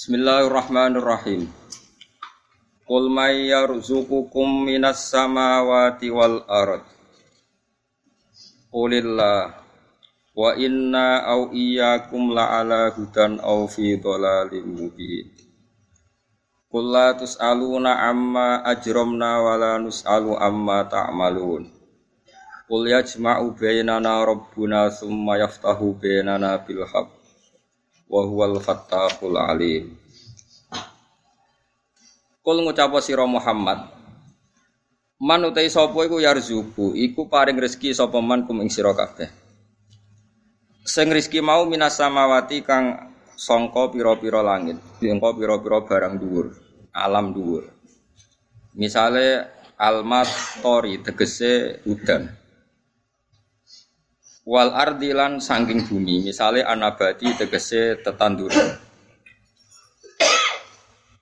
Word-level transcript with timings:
Bismillahirrahmanirrahim. 0.00 1.44
Qul 2.88 3.12
may 3.12 3.52
yarzuqukum 3.52 4.64
minas 4.64 5.12
samawati 5.12 6.08
wal 6.08 6.40
ard. 6.48 6.88
Qulillah 8.72 9.60
wa 10.32 10.56
inna 10.56 11.20
au 11.28 11.52
iyyakum 11.52 12.32
la'ala 12.32 12.96
hudan 12.96 13.44
au 13.44 13.68
fi 13.68 14.00
dhalalim 14.00 14.72
mubin. 14.72 15.36
Qul 16.72 16.84
la 16.88 17.12
tus'aluna 17.12 18.00
amma 18.00 18.64
ajramna 18.72 19.44
wa 19.44 19.60
la 19.60 19.76
nus'alu 19.84 20.32
amma 20.32 20.88
ta'malun. 20.88 21.68
Qul 22.72 22.88
yajma'u 22.88 23.52
bainana 23.52 24.24
rabbuna 24.24 24.88
thumma 24.88 25.36
yaftahu 25.44 25.92
bainana 26.00 26.56
bil 26.64 26.88
haqq 26.88 27.19
wa 28.10 28.26
huwal 28.26 28.58
fattahul 28.58 29.38
alim. 29.38 29.94
Kul 32.42 32.66
ngucap 32.66 32.90
sira 32.98 33.22
Muhammad 33.28 34.00
Man 35.20 35.44
utai 35.44 35.68
sapa 35.68 36.00
iku 36.08 36.16
yarzuku 36.16 36.96
iku 36.96 37.28
paring 37.28 37.60
rezeki 37.60 37.92
sapa 37.92 38.24
man 38.24 38.48
kum 38.48 38.64
ing 38.64 38.72
sira 38.72 38.96
kabeh. 38.96 39.28
Sing 40.80 41.12
rezeki 41.12 41.44
mau 41.44 41.68
minas 41.68 42.00
samawati 42.00 42.64
kang 42.64 43.12
sangka 43.36 43.92
pira-pira 43.92 44.40
langit 44.40 44.80
sangka 44.96 45.36
pira-pira 45.36 45.84
barang 45.84 46.14
dhuwur 46.16 46.46
alam 46.96 47.36
dhuwur. 47.36 47.68
Misale 48.72 49.44
almat 49.76 50.28
tori 50.64 51.04
tegese 51.04 51.84
udan 51.84 52.39
wal 54.50 54.74
ardilan 54.74 55.38
sangking 55.38 55.86
bumi 55.86 56.26
misalnya 56.26 56.66
anabati 56.66 57.38
tegese 57.38 58.02
tetanduran. 58.02 58.82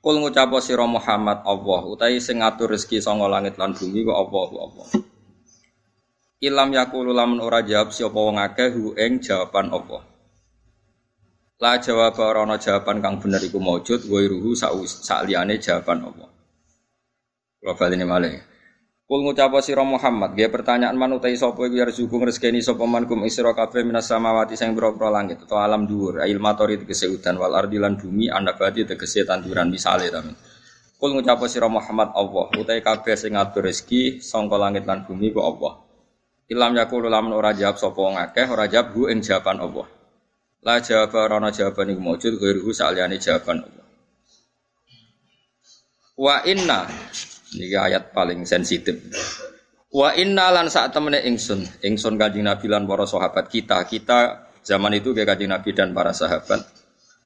Kul 0.01 0.25
ngucap 0.25 0.49
sira 0.65 0.89
Muhammad 0.89 1.45
Allah 1.45 1.81
utahi 1.85 2.17
sing 2.25 2.41
ngatur 2.41 2.73
rezeki 2.73 3.05
sanga 3.05 3.29
langit 3.29 3.61
lan 3.61 3.77
bumi 3.77 4.01
ku 4.01 4.17
Allah 4.17 4.49
Allah 4.65 4.89
Ilam 6.39 6.71
yakulu 6.71 7.13
lamun 7.13 7.45
ora 7.45 7.61
jawab 7.67 7.93
sapa 7.93 8.15
wong 8.17 8.39
akeh 8.41 8.71
hu 8.73 8.95
ing 8.95 9.21
jawaban 9.21 9.75
Allah. 9.75 10.07
La 11.59 11.83
jawab 11.83 12.15
ora 12.23 12.47
ana 12.47 12.57
jawaban 12.57 13.03
kang 13.03 13.19
bener 13.19 13.43
iku 13.43 13.59
maujud 13.59 14.07
wa 14.07 14.23
sak 14.87 15.27
liyane 15.27 15.59
jawaban 15.59 16.07
Allah. 16.07 16.31
Kula 17.59 17.75
baleni 17.75 18.07
malih 18.07 18.39
Kul 19.09 19.25
ngucap 19.25 19.57
sira 19.65 19.81
Muhammad, 19.89 20.37
dia 20.37 20.53
pertanyaan 20.53 20.93
man 20.93 21.17
utai 21.17 21.33
sapa 21.33 21.65
iku 21.65 21.81
yarzuku 21.81 22.13
ngresgeni 22.13 22.61
sapa 22.61 22.85
man 22.85 23.09
kum 23.09 23.25
isra 23.25 23.57
kabeh 23.57 23.81
minas 23.81 24.05
samawati 24.05 24.53
sing 24.53 24.77
pira-pira 24.77 25.09
langit 25.09 25.49
atau 25.49 25.57
alam 25.57 25.89
dhuwur, 25.89 26.21
ail 26.21 26.37
matori 26.37 26.77
tegese 26.77 27.09
udan 27.09 27.41
wal 27.41 27.57
ardi 27.57 27.81
lan 27.81 27.97
bumi 27.97 28.29
anabati 28.29 28.85
tegese 28.85 29.25
tanduran 29.25 29.73
misale 29.73 30.13
ta. 30.13 30.21
Kul 31.01 31.17
ngucap 31.17 31.41
sira 31.49 31.73
Muhammad 31.73 32.13
Allah, 32.13 32.53
utai 32.53 32.85
kabeh 32.85 33.17
sing 33.17 33.33
ngatur 33.33 33.65
rezeki 33.65 34.21
sangka 34.21 34.61
langit 34.61 34.85
lan 34.85 35.09
bumi 35.09 35.33
ku 35.33 35.41
Allah. 35.41 35.89
Ilam 36.53 36.77
yakulu 36.77 37.09
lamun 37.09 37.33
ora 37.33 37.57
jawab 37.57 37.81
sapa 37.81 37.97
wong 37.97 38.21
akeh, 38.21 38.45
ora 38.45 38.69
jawab 38.69 38.93
hu 38.93 39.09
ing 39.09 39.25
jawaban 39.25 39.57
Allah. 39.65 39.89
La 40.61 40.85
jawab 40.85 41.17
ora 41.17 41.41
ana 41.41 41.49
jawaban 41.49 41.97
iku 41.97 42.01
maujud 42.05 42.37
ghairuhu 42.37 42.77
saliyane 42.77 43.17
jawaban 43.17 43.65
Allah. 43.65 43.87
Wa 46.13 46.45
inna 46.45 46.85
ini 47.57 47.73
ayat 47.73 48.13
paling 48.13 48.45
sensitif. 48.45 48.99
Wa 49.89 50.13
inna 50.21 50.53
lan 50.53 50.69
saat 50.69 50.93
temene 50.93 51.25
ingsun, 51.25 51.81
ingsun 51.81 52.21
kanjeng 52.21 52.45
Nabi 52.45 52.69
lan 52.69 52.85
para 52.85 53.09
sahabat 53.09 53.49
kita, 53.49 53.81
kita 53.89 54.53
zaman 54.61 55.01
itu 55.01 55.17
kayak 55.17 55.33
kanjeng 55.33 55.49
Nabi 55.49 55.73
dan 55.73 55.97
para 55.97 56.13
sahabat. 56.13 56.61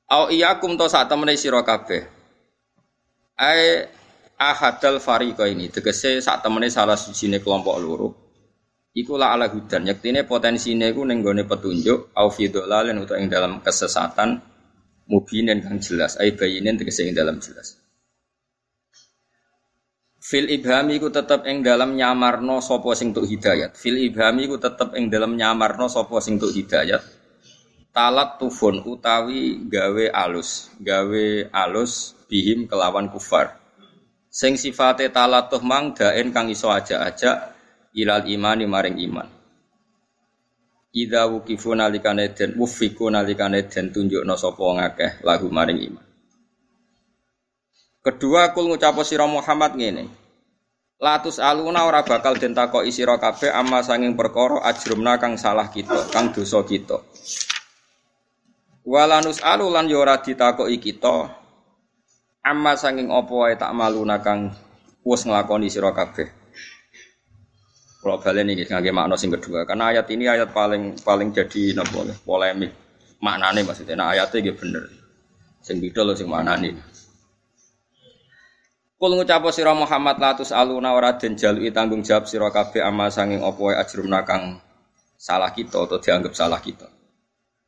Au 0.07 0.31
iyakum 0.31 0.79
to 0.79 0.87
saat 0.87 1.11
temene 1.11 1.35
sira 1.35 1.67
kabeh. 1.67 2.07
Ai 3.35 3.83
ahadal 4.39 5.03
fariqa 5.03 5.51
ini 5.51 5.75
tegese 5.75 6.23
saat 6.23 6.47
temene 6.47 6.71
salah 6.71 6.95
sijine 6.95 7.43
kelompok 7.43 7.77
loro. 7.83 8.09
Iku 8.95 9.17
la 9.19 9.35
ala 9.35 9.49
hudan, 9.51 9.89
yaktine 9.89 10.23
potensine 10.23 10.93
iku 10.93 11.03
ning 11.03 11.25
gone 11.25 11.43
petunjuk 11.49 12.15
au 12.15 12.29
fi 12.29 12.47
dhalalin 12.53 13.01
utawa 13.01 13.19
ing 13.19 13.33
dalam 13.33 13.65
kesesatan 13.65 14.39
mubinin 15.11 15.59
kang 15.65 15.83
jelas, 15.83 16.15
ai 16.23 16.37
bayinin 16.37 16.79
tegese 16.79 17.11
ing 17.11 17.17
dalam 17.17 17.43
jelas. 17.43 17.82
Fil 20.23 20.47
ibhami 20.55 21.03
ku 21.03 21.11
tetep 21.11 21.43
ing 21.51 21.67
dalam 21.67 21.99
nyamarno 21.99 22.63
sapa 22.63 22.95
sing 22.95 23.11
tuk 23.11 23.27
hidayat. 23.27 23.75
Fil 23.75 23.99
ibhami 23.99 24.47
ku 24.47 24.55
tetep 24.55 24.95
ing 24.95 25.11
dalam 25.11 25.35
nyamarno 25.35 25.91
sapa 25.91 26.23
sing 26.23 26.39
tuk 26.39 26.55
hidayat. 26.55 27.03
Talat 27.91 28.39
tufun 28.39 28.87
utawi 28.87 29.67
gawe 29.67 30.05
alus, 30.15 30.71
gawe 30.79 31.27
alus 31.51 32.15
bihim 32.31 32.71
kelawan 32.71 33.11
kufar. 33.11 33.59
Sing 34.31 34.55
sifate 34.55 35.11
talatuh 35.11 35.61
mang 35.61 35.91
daen 35.91 36.31
kang 36.31 36.47
iso 36.49 36.71
aja-aja 36.71 37.53
ilal 37.99 38.23
imani 38.31 38.65
maring 38.71 39.03
iman. 39.03 39.27
Ida 40.95 41.27
wukifu 41.27 41.75
nalikane 41.75 42.31
den 42.31 42.55
wufiku 42.55 43.11
nalikane 43.11 43.67
den 43.67 43.91
tunjukno 43.91 44.39
sapa 44.39 44.63
ngakeh 44.63 45.27
lagu 45.27 45.51
maring 45.51 45.83
iman. 45.91 46.12
Kedua 48.03 48.51
kul 48.51 48.67
ngucap 48.67 48.99
sira 49.07 49.31
Muhammad 49.31 49.79
ngene. 49.79 50.11
Latus 50.99 51.39
aluna 51.39 51.87
ora 51.87 52.03
bakal 52.03 52.35
den 52.35 52.51
takoki 52.51 52.91
sira 52.91 53.15
kabeh 53.15 53.55
amma 53.55 53.83
sanging 53.87 54.19
perkara 54.19 54.59
ajrumna 54.67 55.23
kang 55.23 55.39
salah 55.39 55.71
kita, 55.71 56.11
kang 56.11 56.35
dosa 56.35 56.67
kita. 56.67 56.99
Walanus 58.83 59.39
alu 59.47 59.71
lan 59.71 59.87
yo 59.87 60.03
ora 60.03 60.19
ditakoki 60.19 60.83
kita 60.83 61.31
amma 62.43 62.75
sanging 62.75 63.15
apa 63.15 63.35
wae 63.35 63.55
tak 63.55 63.71
maluna 63.71 64.19
kang 64.19 64.51
wis 65.07 65.23
nglakoni 65.23 65.71
sira 65.71 65.95
kabeh. 65.95 66.27
Kalau 68.03 68.19
balen 68.19 68.51
ini 68.51 68.67
ngangge 68.67 68.91
makna 68.91 69.15
sing 69.15 69.31
kedua, 69.31 69.63
karena 69.63 69.95
ayat 69.95 70.11
ini 70.11 70.27
ayat 70.27 70.51
paling 70.51 70.99
paling 71.07 71.31
jadi 71.31 71.79
napa 71.79 72.03
polemik. 72.27 72.75
Maknane 73.23 73.63
maksudnya 73.63 73.95
nah 73.95 74.11
ayatnya 74.11 74.51
gitu 74.51 74.67
bener. 74.67 74.91
Sing 75.63 75.79
beda 75.79 76.03
lho 76.03 76.19
sing 76.19 76.27
maknane. 76.27 76.92
Kul 79.03 79.19
ngucap 79.19 79.43
sira 79.51 79.75
Muhammad 79.75 80.23
latus 80.23 80.55
aluna 80.55 80.95
ora 80.95 81.19
den 81.19 81.35
jalui 81.35 81.75
tanggung 81.75 82.07
jawab 82.07 82.31
sira 82.31 82.55
kabeh 82.55 82.87
ama 82.87 83.11
sanging 83.11 83.43
apa 83.43 83.59
wae 83.59 83.75
ajrumna 83.75 84.23
kang 84.23 84.63
salah 85.19 85.51
kita 85.51 85.75
atau 85.75 85.99
dianggap 85.99 86.31
salah 86.39 86.63
kita. 86.63 86.87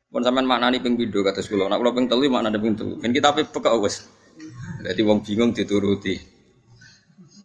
Pun 0.07 0.23
sampean 0.23 0.47
maknani 0.47 0.79
ping 0.79 0.95
pindho 0.95 1.27
kados 1.27 1.51
kula. 1.51 1.67
Nek 1.67 1.75
kula 1.83 1.91
ping 1.91 2.07
telu 2.07 2.31
maknane 2.31 2.55
ping 2.55 2.79
telu. 2.79 2.95
Ben 3.03 3.11
kita 3.11 3.35
pekak 3.35 3.75
wis. 3.83 4.07
Dadi 4.79 5.03
wong 5.03 5.27
bingung 5.27 5.51
dituruti. 5.51 6.15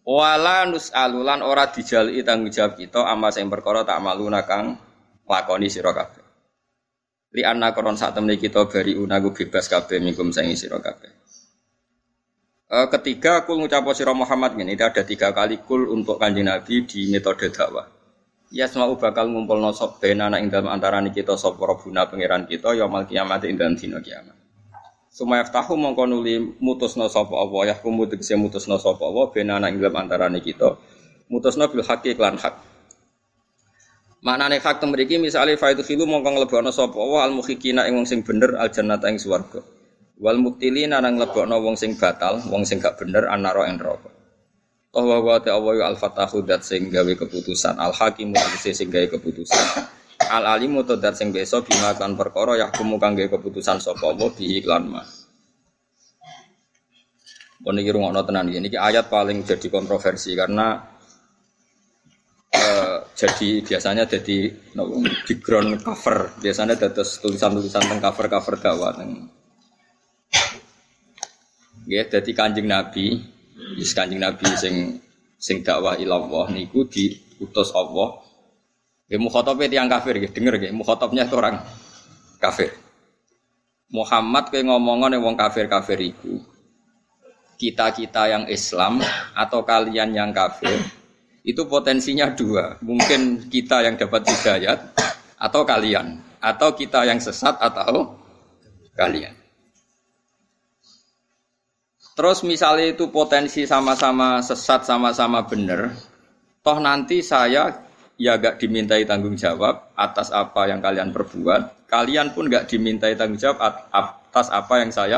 Wala 0.06 0.70
nus 0.70 0.94
alulan 0.94 1.42
ora 1.42 1.66
dijalui 1.74 2.22
tanggung 2.22 2.54
jawab 2.54 2.78
kita 2.78 3.10
ama 3.10 3.34
sing 3.34 3.50
perkara 3.50 3.82
tak 3.82 3.98
maluna 3.98 4.46
kang 4.46 4.78
lakoni 5.26 5.66
sira 5.66 5.90
kabeh. 5.90 6.22
Li 7.34 7.42
anna 7.42 7.74
koron 7.74 7.98
sak 7.98 8.14
temne 8.14 8.38
kita 8.38 8.70
bari 8.70 8.94
unaku 8.94 9.34
bebas 9.34 9.66
kabeh 9.66 9.98
mingkum 9.98 10.30
sing 10.30 10.46
sira 10.54 10.78
kabeh. 10.78 11.19
Uh, 12.70 12.86
ketiga 12.86 13.42
kul 13.42 13.58
ngucap 13.58 13.82
sira 13.98 14.14
Muhammad 14.14 14.54
ini 14.54 14.78
ada 14.78 15.03
tiga 15.03 15.34
kali 15.34 15.58
kul 15.58 15.91
untuk 15.91 16.22
kanjeng 16.22 16.47
Nabi 16.47 16.86
di 16.86 17.10
metode 17.10 17.50
dakwah. 17.50 17.91
Ya 18.54 18.70
semua 18.70 18.94
bakal 18.94 19.26
ngumpul 19.26 19.58
nosop 19.58 19.98
benana 19.98 20.38
ing 20.38 20.54
dalam 20.54 20.70
antara 20.70 21.03
kita 21.10 21.34
sop 21.34 21.58
robuna 21.58 22.06
pangeran 22.06 22.47
kita 22.47 22.78
ya 22.78 22.86
mal 22.86 23.10
kiamat 23.10 23.42
ing 23.50 23.58
dalam 23.58 23.75
dina 23.75 23.98
kiamat. 23.98 24.38
Sumaya 25.10 25.42
tahu 25.50 25.75
mongko 25.75 26.06
nuli 26.06 26.38
mutusno 26.62 27.10
sapa 27.10 27.34
Allah 27.34 27.75
ya 27.75 27.75
kumu 27.75 28.06
tegese 28.06 28.38
mutusno 28.38 28.78
sapa 28.78 29.02
Allah 29.02 29.34
benana 29.34 29.66
ing 29.66 29.82
dalam 29.82 30.06
antara 30.06 30.31
kita 30.38 30.78
mutusno 31.26 31.66
bil 31.75 31.82
haqi 31.82 32.14
lan 32.14 32.38
hak. 32.38 32.54
Maknane 34.22 34.62
hak 34.62 34.78
temriki 34.78 35.19
misale 35.19 35.58
faitu 35.58 35.82
khilu 35.82 36.06
mongko 36.06 36.38
nglebokno 36.38 36.70
sapa 36.70 36.94
Allah 36.94 37.26
al 37.26 37.34
mukhikina 37.34 37.91
ing 37.91 37.98
wong 37.98 38.06
sing 38.06 38.22
bener 38.22 38.54
al 38.54 38.70
jannata 38.70 39.10
ing 39.10 39.19
swarga. 39.19 39.58
Wal 40.20 40.36
muktilina 40.36 41.00
nang 41.00 41.16
lebokno 41.16 41.64
wong 41.64 41.81
sing 41.81 41.97
batal, 41.97 42.44
wong 42.52 42.69
sing 42.69 42.76
gak 42.76 43.00
bener 43.00 43.25
anaro 43.32 43.64
ing. 43.64 43.81
Toh 43.81 45.05
wa 45.06 45.17
wa 45.25 45.40
ta 45.40 45.56
al 45.56 45.96
fatahu 45.96 46.44
dat 46.44 46.61
sing 46.61 46.93
gawe 46.93 47.12
keputusan, 47.17 47.81
al 47.81 47.96
hakim 47.96 48.37
sing 48.61 48.93
gawe 48.93 49.06
keputusan. 49.17 49.64
Al 50.28 50.44
alimu 50.44 50.84
to 50.84 51.00
dat 51.00 51.17
sing 51.17 51.32
beso 51.32 51.64
bima 51.64 51.96
kan 51.96 52.20
perkara 52.20 52.61
yahkumu 52.61 53.00
kang 53.00 53.17
gawe 53.17 53.32
keputusan 53.32 53.81
sapa 53.81 54.12
Allah 54.12 54.28
bi 54.37 54.61
iklan 54.61 54.93
ma. 54.93 55.00
Pun 57.64 57.81
iki 57.81 57.88
tenan 57.93 58.44
iki. 58.52 58.58
Niki 58.61 58.76
ayat 58.76 59.08
paling 59.08 59.40
jadi 59.49 59.69
kontroversi 59.72 60.37
karena 60.37 60.84
uh, 62.52 62.99
jadi 63.17 63.64
biasanya 63.64 64.05
jadi 64.05 64.52
no, 64.76 65.00
background 65.25 65.81
cover 65.81 66.37
biasanya 66.40 66.76
dados 66.76 67.20
tulisan-tulisan 67.25 67.84
tentang 67.88 68.00
cover-cover 68.05 68.61
dakwah 68.61 68.93
Ya, 71.90 72.06
jadi 72.06 72.31
kanjeng 72.31 72.70
Nabi, 72.70 73.19
is 73.75 73.90
kanjeng 73.90 74.22
Nabi 74.22 74.46
sing 74.54 75.02
sing 75.42 75.66
dakwah 75.66 75.98
ilallah 75.98 76.46
niku 76.54 76.87
diutus 76.87 77.75
Allah. 77.75 78.22
Ya 79.10 79.19
mukhatabnya 79.19 79.66
tiang 79.66 79.90
kafir 79.90 80.22
ya, 80.22 80.31
denger 80.31 80.54
ya, 80.62 80.70
mukhatabnya 80.70 81.26
itu 81.26 81.34
orang 81.34 81.58
kafir. 82.38 82.70
Muhammad 83.90 84.54
kayak 84.54 84.70
ngomongan 84.70 85.19
yang 85.19 85.26
wong 85.26 85.34
kafir 85.34 85.66
kafir 85.66 85.98
itu 85.98 86.38
kita 87.58 87.90
kita 87.90 88.31
yang 88.31 88.44
Islam 88.46 89.02
atau 89.34 89.66
kalian 89.66 90.14
yang 90.14 90.31
kafir 90.31 90.78
itu 91.43 91.66
potensinya 91.66 92.31
dua 92.31 92.78
mungkin 92.86 93.50
kita 93.50 93.82
yang 93.82 93.98
dapat 93.98 94.31
hidayat 94.31 94.94
atau 95.43 95.66
kalian 95.66 96.22
atau 96.38 96.70
kita 96.72 97.02
yang 97.02 97.19
sesat 97.19 97.58
atau 97.58 98.14
kalian 98.94 99.39
terus 102.20 102.44
misalnya 102.44 102.93
itu 102.93 103.08
potensi 103.08 103.64
sama-sama 103.64 104.44
sesat 104.44 104.84
sama-sama 104.84 105.40
benar 105.49 105.96
toh 106.61 106.76
nanti 106.76 107.25
saya 107.25 107.88
ya 108.20 108.37
gak 108.37 108.61
dimintai 108.61 109.08
tanggung 109.08 109.32
jawab 109.32 109.96
atas 109.96 110.28
apa 110.28 110.69
yang 110.69 110.84
kalian 110.84 111.08
perbuat, 111.08 111.88
kalian 111.88 112.37
pun 112.37 112.52
gak 112.52 112.69
dimintai 112.69 113.17
tanggung 113.17 113.40
jawab 113.40 113.88
atas 113.88 114.52
apa 114.52 114.84
yang 114.84 114.93
saya 114.93 115.17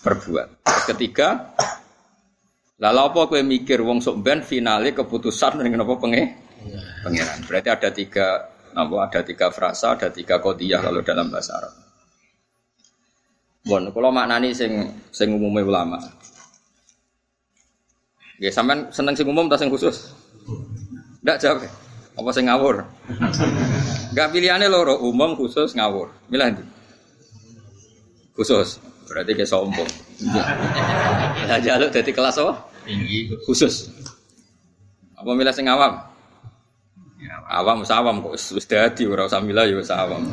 perbuat. 0.00 0.64
Terus 0.64 0.84
ketiga, 0.96 1.52
lalu 2.80 3.00
apa 3.04 3.20
kue 3.28 3.44
mikir 3.44 3.84
wong 3.84 4.00
sok 4.00 4.24
ben 4.24 4.40
finale 4.40 4.96
keputusan 4.96 5.60
dengan 5.68 5.84
apa 5.84 5.94
penge 6.00 6.22
pangeran. 7.04 7.38
Berarti 7.44 7.68
ada 7.68 7.90
tiga 7.92 8.26
apa 8.72 8.94
ada 9.04 9.20
tiga 9.20 9.52
frasa, 9.52 10.00
ada 10.00 10.08
tiga 10.08 10.40
kodiyah 10.40 10.80
kalau 10.80 11.04
dalam 11.04 11.28
bahasa 11.28 11.60
Arab. 11.60 11.83
Bon, 13.64 13.80
kalau 13.88 14.12
maknani 14.12 14.52
sing 14.52 14.92
sing 15.08 15.32
umumnya 15.32 15.64
ulama. 15.64 15.96
Ya, 18.36 18.52
sampean 18.52 18.92
seneng 18.92 19.16
sing 19.16 19.24
umum 19.24 19.48
atau 19.48 19.56
sing 19.56 19.72
khusus? 19.72 20.12
Ndak 21.24 21.40
jawab. 21.40 21.64
Apa 22.14 22.30
sing 22.30 22.44
ngawur? 22.46 22.84
Enggak 24.12 24.28
pilihannya 24.36 24.68
loro, 24.68 25.00
umum 25.00 25.32
khusus 25.32 25.72
ngawur. 25.72 26.12
Milih 26.28 26.60
ndi? 26.60 26.64
Khusus. 28.36 28.78
Berarti 29.08 29.32
kayak 29.32 29.48
sombong. 29.48 29.90
Ya 31.48 31.56
jaluk 31.60 31.88
dari 31.88 32.12
kelas 32.12 32.36
apa? 32.36 32.52
Tinggi. 32.84 33.32
Khusus. 33.48 33.88
Apa 35.16 35.30
milih 35.32 35.56
sing 35.56 35.72
awam? 35.72 36.04
Ya, 37.16 37.40
awam 37.48 37.80
sawam 37.88 38.20
kok 38.20 38.36
wis 38.36 38.68
dadi 38.68 39.08
ora 39.08 39.24
usah 39.24 39.40
milih 39.40 39.80
ya 39.80 39.96
awam. 40.04 40.28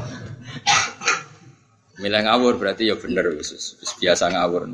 Milih 2.02 2.26
ngawur 2.26 2.58
berarti 2.58 2.90
ya 2.90 2.98
bener 2.98 3.38
wis 3.38 3.78
biasa 4.02 4.34
ngawur. 4.34 4.66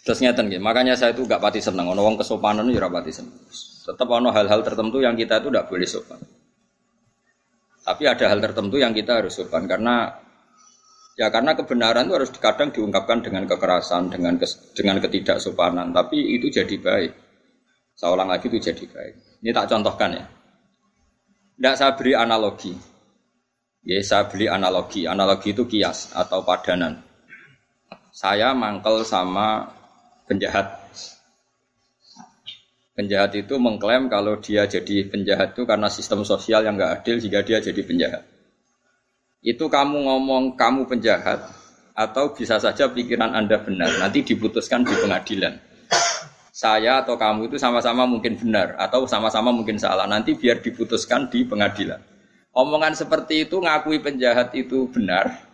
Terus 0.00 0.18
ngeten 0.24 0.48
nggih, 0.48 0.64
makanya 0.64 0.96
saya 0.96 1.12
itu 1.12 1.28
gak 1.28 1.44
pati 1.44 1.60
seneng 1.60 1.92
ono 1.92 2.00
wong 2.00 2.16
kesopanan 2.16 2.64
ya 2.72 2.80
ora 2.80 2.88
pati 2.88 3.12
seneng. 3.12 3.36
Tetap 3.84 4.08
ono 4.08 4.32
hal-hal 4.32 4.64
tertentu 4.64 4.98
yang 5.04 5.12
kita 5.12 5.44
itu 5.44 5.52
tidak 5.52 5.68
boleh 5.68 5.84
sopan. 5.84 6.20
Tapi 7.84 8.02
ada 8.08 8.24
hal 8.32 8.40
tertentu 8.40 8.80
yang 8.80 8.96
kita 8.96 9.20
harus 9.20 9.36
sopan 9.36 9.68
karena 9.68 10.08
ya 11.20 11.28
karena 11.28 11.52
kebenaran 11.52 12.08
itu 12.08 12.14
harus 12.16 12.30
kadang 12.40 12.72
diungkapkan 12.72 13.20
dengan 13.20 13.44
kekerasan, 13.44 14.08
dengan 14.08 14.40
kes, 14.40 14.72
dengan 14.72 15.04
ketidaksopanan. 15.04 15.92
Tapi 15.92 16.16
itu 16.32 16.48
jadi 16.48 16.76
baik. 16.80 17.12
Seorang 18.00 18.32
lagi 18.32 18.48
itu 18.48 18.56
jadi 18.56 18.84
baik. 18.88 19.44
Ini 19.44 19.52
tak 19.52 19.68
contohkan 19.68 20.16
ya. 20.16 20.24
Tidak 21.60 21.74
saya 21.76 21.92
beri 21.92 22.16
analogi. 22.16 22.72
Ya, 23.80 24.00
saya 24.04 24.28
beli 24.28 24.46
analogi. 24.46 25.08
Analogi 25.08 25.56
itu 25.56 25.64
kias 25.64 26.12
atau 26.12 26.44
padanan. 26.44 27.00
Saya 28.12 28.52
mangkel 28.52 29.06
sama 29.06 29.72
penjahat 30.28 30.80
Penjahat 33.00 33.32
itu 33.32 33.56
mengklaim 33.56 34.12
kalau 34.12 34.36
dia 34.44 34.68
jadi 34.68 35.08
penjahat 35.08 35.56
itu 35.56 35.64
karena 35.64 35.88
sistem 35.88 36.20
sosial 36.20 36.60
yang 36.68 36.76
nggak 36.76 37.00
adil 37.00 37.16
jika 37.16 37.40
dia 37.40 37.56
jadi 37.56 37.80
penjahat. 37.80 38.28
Itu 39.40 39.72
kamu 39.72 40.04
ngomong 40.04 40.52
kamu 40.52 40.84
penjahat 40.84 41.48
atau 41.96 42.36
bisa 42.36 42.60
saja 42.60 42.92
pikiran 42.92 43.32
Anda 43.32 43.56
benar. 43.56 43.88
Nanti 43.96 44.20
diputuskan 44.20 44.84
di 44.84 44.92
pengadilan. 44.92 45.56
Saya 46.52 47.00
atau 47.00 47.16
kamu 47.16 47.48
itu 47.48 47.56
sama-sama 47.56 48.04
mungkin 48.04 48.36
benar 48.36 48.76
atau 48.76 49.08
sama-sama 49.08 49.48
mungkin 49.48 49.80
salah. 49.80 50.04
Nanti 50.04 50.36
biar 50.36 50.60
diputuskan 50.60 51.32
di 51.32 51.48
pengadilan. 51.48 52.04
Omongan 52.50 52.98
seperti 52.98 53.46
itu 53.46 53.62
ngakui 53.62 54.02
penjahat 54.02 54.50
itu 54.58 54.90
benar 54.90 55.50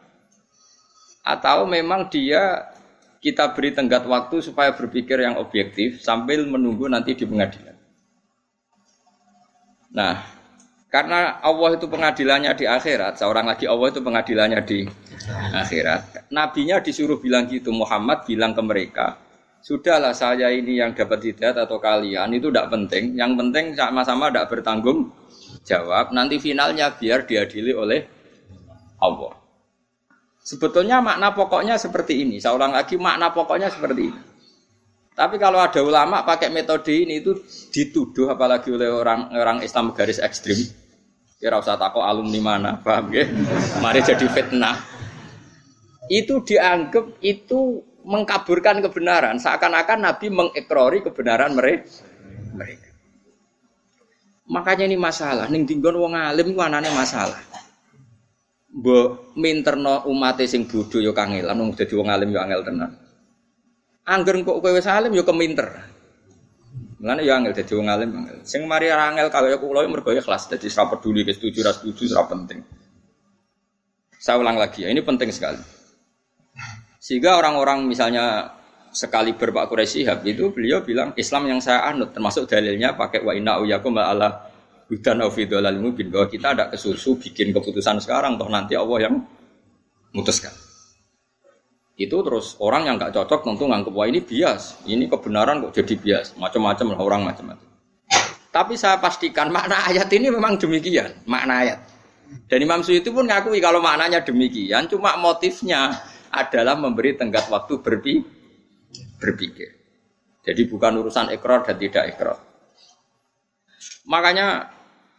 atau 1.26 1.66
memang 1.66 2.06
dia 2.06 2.70
kita 3.18 3.50
beri 3.52 3.74
tenggat 3.74 4.06
waktu 4.06 4.38
supaya 4.38 4.70
berpikir 4.70 5.18
yang 5.18 5.34
objektif 5.36 5.98
sambil 5.98 6.46
menunggu 6.46 6.86
nanti 6.86 7.18
di 7.18 7.26
pengadilan. 7.26 7.74
Nah, 9.90 10.22
karena 10.86 11.42
Allah 11.42 11.74
itu 11.74 11.90
pengadilannya 11.90 12.54
di 12.54 12.70
akhirat, 12.70 13.18
seorang 13.18 13.50
lagi 13.50 13.66
Allah 13.66 13.90
itu 13.90 13.98
pengadilannya 13.98 14.60
di 14.62 14.86
akhirat. 15.50 16.30
Nabinya 16.30 16.78
disuruh 16.78 17.18
bilang 17.18 17.50
gitu, 17.50 17.74
Muhammad 17.74 18.22
bilang 18.22 18.54
ke 18.54 18.62
mereka, 18.62 19.18
sudahlah 19.58 20.14
saya 20.14 20.54
ini 20.54 20.78
yang 20.78 20.94
dapat 20.94 21.34
hidayat 21.34 21.66
atau 21.66 21.82
kalian 21.82 22.30
itu 22.30 22.54
tidak 22.54 22.70
penting. 22.70 23.18
Yang 23.18 23.32
penting 23.34 23.64
sama-sama 23.74 24.30
tidak 24.30 24.46
bertanggung 24.54 25.10
jawab. 25.66 26.14
Nanti 26.14 26.38
finalnya 26.38 26.94
biar 26.94 27.26
diadili 27.26 27.74
oleh 27.74 28.00
Allah. 29.02 29.34
Sebetulnya 30.46 31.02
makna 31.02 31.34
pokoknya 31.34 31.74
seperti 31.74 32.22
ini. 32.22 32.38
Seorang 32.38 32.70
lagi 32.70 32.94
makna 32.94 33.34
pokoknya 33.34 33.66
seperti 33.66 34.02
ini. 34.14 34.20
Tapi 35.16 35.40
kalau 35.42 35.58
ada 35.58 35.80
ulama 35.82 36.22
pakai 36.22 36.52
metode 36.52 36.92
ini 36.92 37.24
itu 37.24 37.34
dituduh 37.72 38.30
apalagi 38.30 38.68
oleh 38.70 38.86
orang 38.92 39.32
orang 39.34 39.58
Islam 39.64 39.90
garis 39.90 40.22
ekstrim. 40.22 40.54
Kira 41.40 41.60
usah 41.60 41.76
takut 41.76 42.04
alumni 42.04 42.40
mana, 42.40 42.70
paham 42.80 43.12
ya? 43.12 43.26
Mari 43.80 44.00
jadi 44.06 44.24
fitnah. 44.28 44.76
Itu 46.06 46.44
dianggap 46.46 47.20
itu 47.20 47.82
mengkaburkan 48.06 48.80
kebenaran. 48.80 49.36
Seakan-akan 49.42 49.98
Nabi 50.04 50.30
mengekrori 50.30 51.02
kebenaran 51.02 51.52
mereka. 51.52 51.90
Makanya 54.46 54.86
ini 54.86 54.96
masalah. 54.98 55.50
Ning 55.50 55.66
tinggon 55.66 55.98
wong 55.98 56.14
alim 56.14 56.54
ku 56.54 56.60
anane 56.62 56.90
masalah 56.94 57.38
mbok 58.76 59.32
minterno 59.40 60.04
umat 60.12 60.36
sing 60.44 60.68
bodho 60.68 61.00
ya 61.00 61.16
kangelan 61.16 61.56
wong 61.56 61.72
dadi 61.72 61.96
wong 61.96 62.12
alim 62.12 62.28
ya 62.28 62.44
angel 62.44 62.60
tenan. 62.60 62.92
Angger 64.06 64.36
kok 64.44 64.60
kowe 64.60 64.70
wis 64.70 64.86
alim 64.86 65.16
ya 65.16 65.24
keminter. 65.24 65.68
Mulane 67.00 67.24
ya 67.24 67.40
angel 67.40 67.56
dadi 67.56 67.72
wong 67.72 67.88
alim 67.88 68.10
angel. 68.12 68.38
Sing 68.44 68.68
mari 68.68 68.92
angel 68.92 69.32
kaya 69.32 69.56
kula 69.56 69.80
ya 69.80 69.88
mergo 69.88 70.12
ikhlas 70.12 70.52
dadi 70.52 70.68
ora 70.68 70.92
peduli 70.92 71.24
ke 71.24 71.32
setuju 71.32 71.58
ora 71.64 71.72
setuju 71.72 72.04
ora 72.12 72.24
penting. 72.28 72.60
Saya 74.16 74.40
ulang 74.40 74.56
lagi 74.56 74.82
ya, 74.82 74.88
ini 74.90 75.04
penting 75.04 75.28
sekali. 75.28 75.60
Sehingga 76.98 77.36
orang-orang 77.38 77.84
misalnya 77.84 78.55
sekali 78.96 79.36
berpak 79.36 79.68
Quraisy 79.68 80.08
itu 80.24 80.48
beliau 80.48 80.80
bilang 80.80 81.12
Islam 81.20 81.52
yang 81.52 81.60
saya 81.60 81.84
anut 81.84 82.16
termasuk 82.16 82.48
dalilnya 82.48 82.96
pakai 82.96 83.20
wa 83.20 83.36
inna 83.36 83.60
uyakum 83.60 83.92
ala 84.00 84.48
Hudan 84.86 85.18
aufidolal 85.18 85.82
mubin 85.82 86.14
bahwa 86.14 86.30
kita 86.30 86.54
ada 86.54 86.70
kesusu 86.70 87.18
bikin 87.18 87.50
keputusan 87.50 87.98
sekarang 87.98 88.38
toh 88.38 88.46
nanti 88.46 88.78
Allah 88.78 89.10
yang 89.10 89.18
memutuskan. 90.14 90.54
Itu 91.98 92.22
terus 92.22 92.54
orang 92.62 92.86
yang 92.86 92.94
nggak 92.94 93.10
cocok 93.10 93.50
tentu 93.50 93.66
nganggep 93.66 93.90
wah 93.90 94.06
ini 94.06 94.22
bias, 94.22 94.78
ini 94.86 95.10
kebenaran 95.10 95.66
kok 95.66 95.74
jadi 95.82 95.94
bias, 95.98 96.26
macam-macam 96.38 96.86
lah 96.94 97.00
orang 97.02 97.20
macam-macam. 97.26 97.68
Tapi 98.54 98.74
saya 98.78 99.02
pastikan 99.02 99.50
makna 99.50 99.90
ayat 99.90 100.06
ini 100.14 100.30
memang 100.30 100.54
demikian, 100.54 101.18
makna 101.26 101.66
ayat. 101.66 101.78
Dan 102.46 102.62
Imam 102.62 102.86
Suyuti 102.86 103.10
pun 103.10 103.26
ngakui 103.26 103.58
kalau 103.58 103.82
maknanya 103.82 104.22
demikian, 104.22 104.86
cuma 104.86 105.18
motifnya 105.18 105.98
adalah 106.30 106.78
memberi 106.78 107.18
tenggat 107.18 107.50
waktu 107.50 107.82
berpikir. 109.16 109.70
Jadi 110.46 110.62
bukan 110.70 111.02
urusan 111.02 111.34
ekor 111.34 111.66
dan 111.66 111.76
tidak 111.76 112.04
ekor. 112.14 112.38
Makanya 114.06 114.76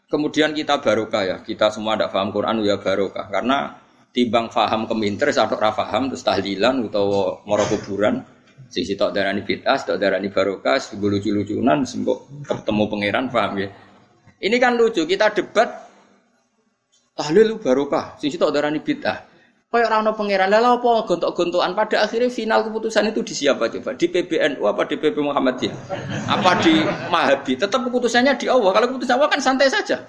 Kemudian 0.08 0.56
kita 0.56 0.80
barokah 0.80 1.24
ya, 1.28 1.38
kita 1.44 1.68
semua 1.68 2.00
tidak 2.00 2.16
paham 2.16 2.32
Quran 2.32 2.64
ya 2.64 2.80
barokah 2.80 3.28
karena 3.28 3.76
timbang 4.16 4.48
faham 4.48 4.88
keminter 4.88 5.36
atau 5.36 5.60
rafaham 5.60 6.08
terus 6.08 6.24
tahlilan 6.24 6.80
atau 6.88 7.44
moro 7.44 7.68
kuburan 7.68 8.24
sisi 8.72 8.96
tok 8.96 9.12
darani 9.12 9.44
bid'ah, 9.44 9.76
tok 9.84 10.00
darani 10.00 10.32
barokah, 10.32 10.80
lucu-lucunan 10.96 11.84
sembok 11.84 12.48
ketemu 12.48 12.84
pangeran 12.88 13.26
paham 13.28 13.52
ya. 13.60 13.70
Ini 14.40 14.56
kan 14.64 14.80
lucu, 14.80 15.04
kita 15.04 15.36
debat 15.36 15.92
tahlil 17.12 17.60
barokah, 17.60 18.16
sisi 18.16 18.40
tok 18.40 18.56
darani 18.56 18.80
bid'ah. 18.80 19.28
Kayak 19.68 19.92
rano 19.92 20.16
pangeran 20.16 20.48
lah 20.48 20.80
apa 20.80 21.04
gontok-gontokan 21.04 21.76
pada 21.76 22.08
akhirnya 22.08 22.32
final 22.32 22.64
keputusan 22.64 23.12
itu 23.12 23.20
di 23.20 23.36
siapa 23.36 23.68
coba? 23.68 24.00
Di 24.00 24.08
PBNU 24.08 24.64
apa 24.64 24.88
di 24.88 24.96
PP 24.96 25.20
Muhammadiyah? 25.20 25.76
Apa 26.24 26.64
di 26.64 26.88
Mahabi? 27.12 27.60
Tetap 27.60 27.84
keputusannya 27.84 28.40
di 28.40 28.48
Allah. 28.48 28.72
Kalau 28.72 28.88
keputusan 28.96 29.20
Allah 29.20 29.28
kan 29.28 29.44
santai 29.44 29.68
saja. 29.68 30.08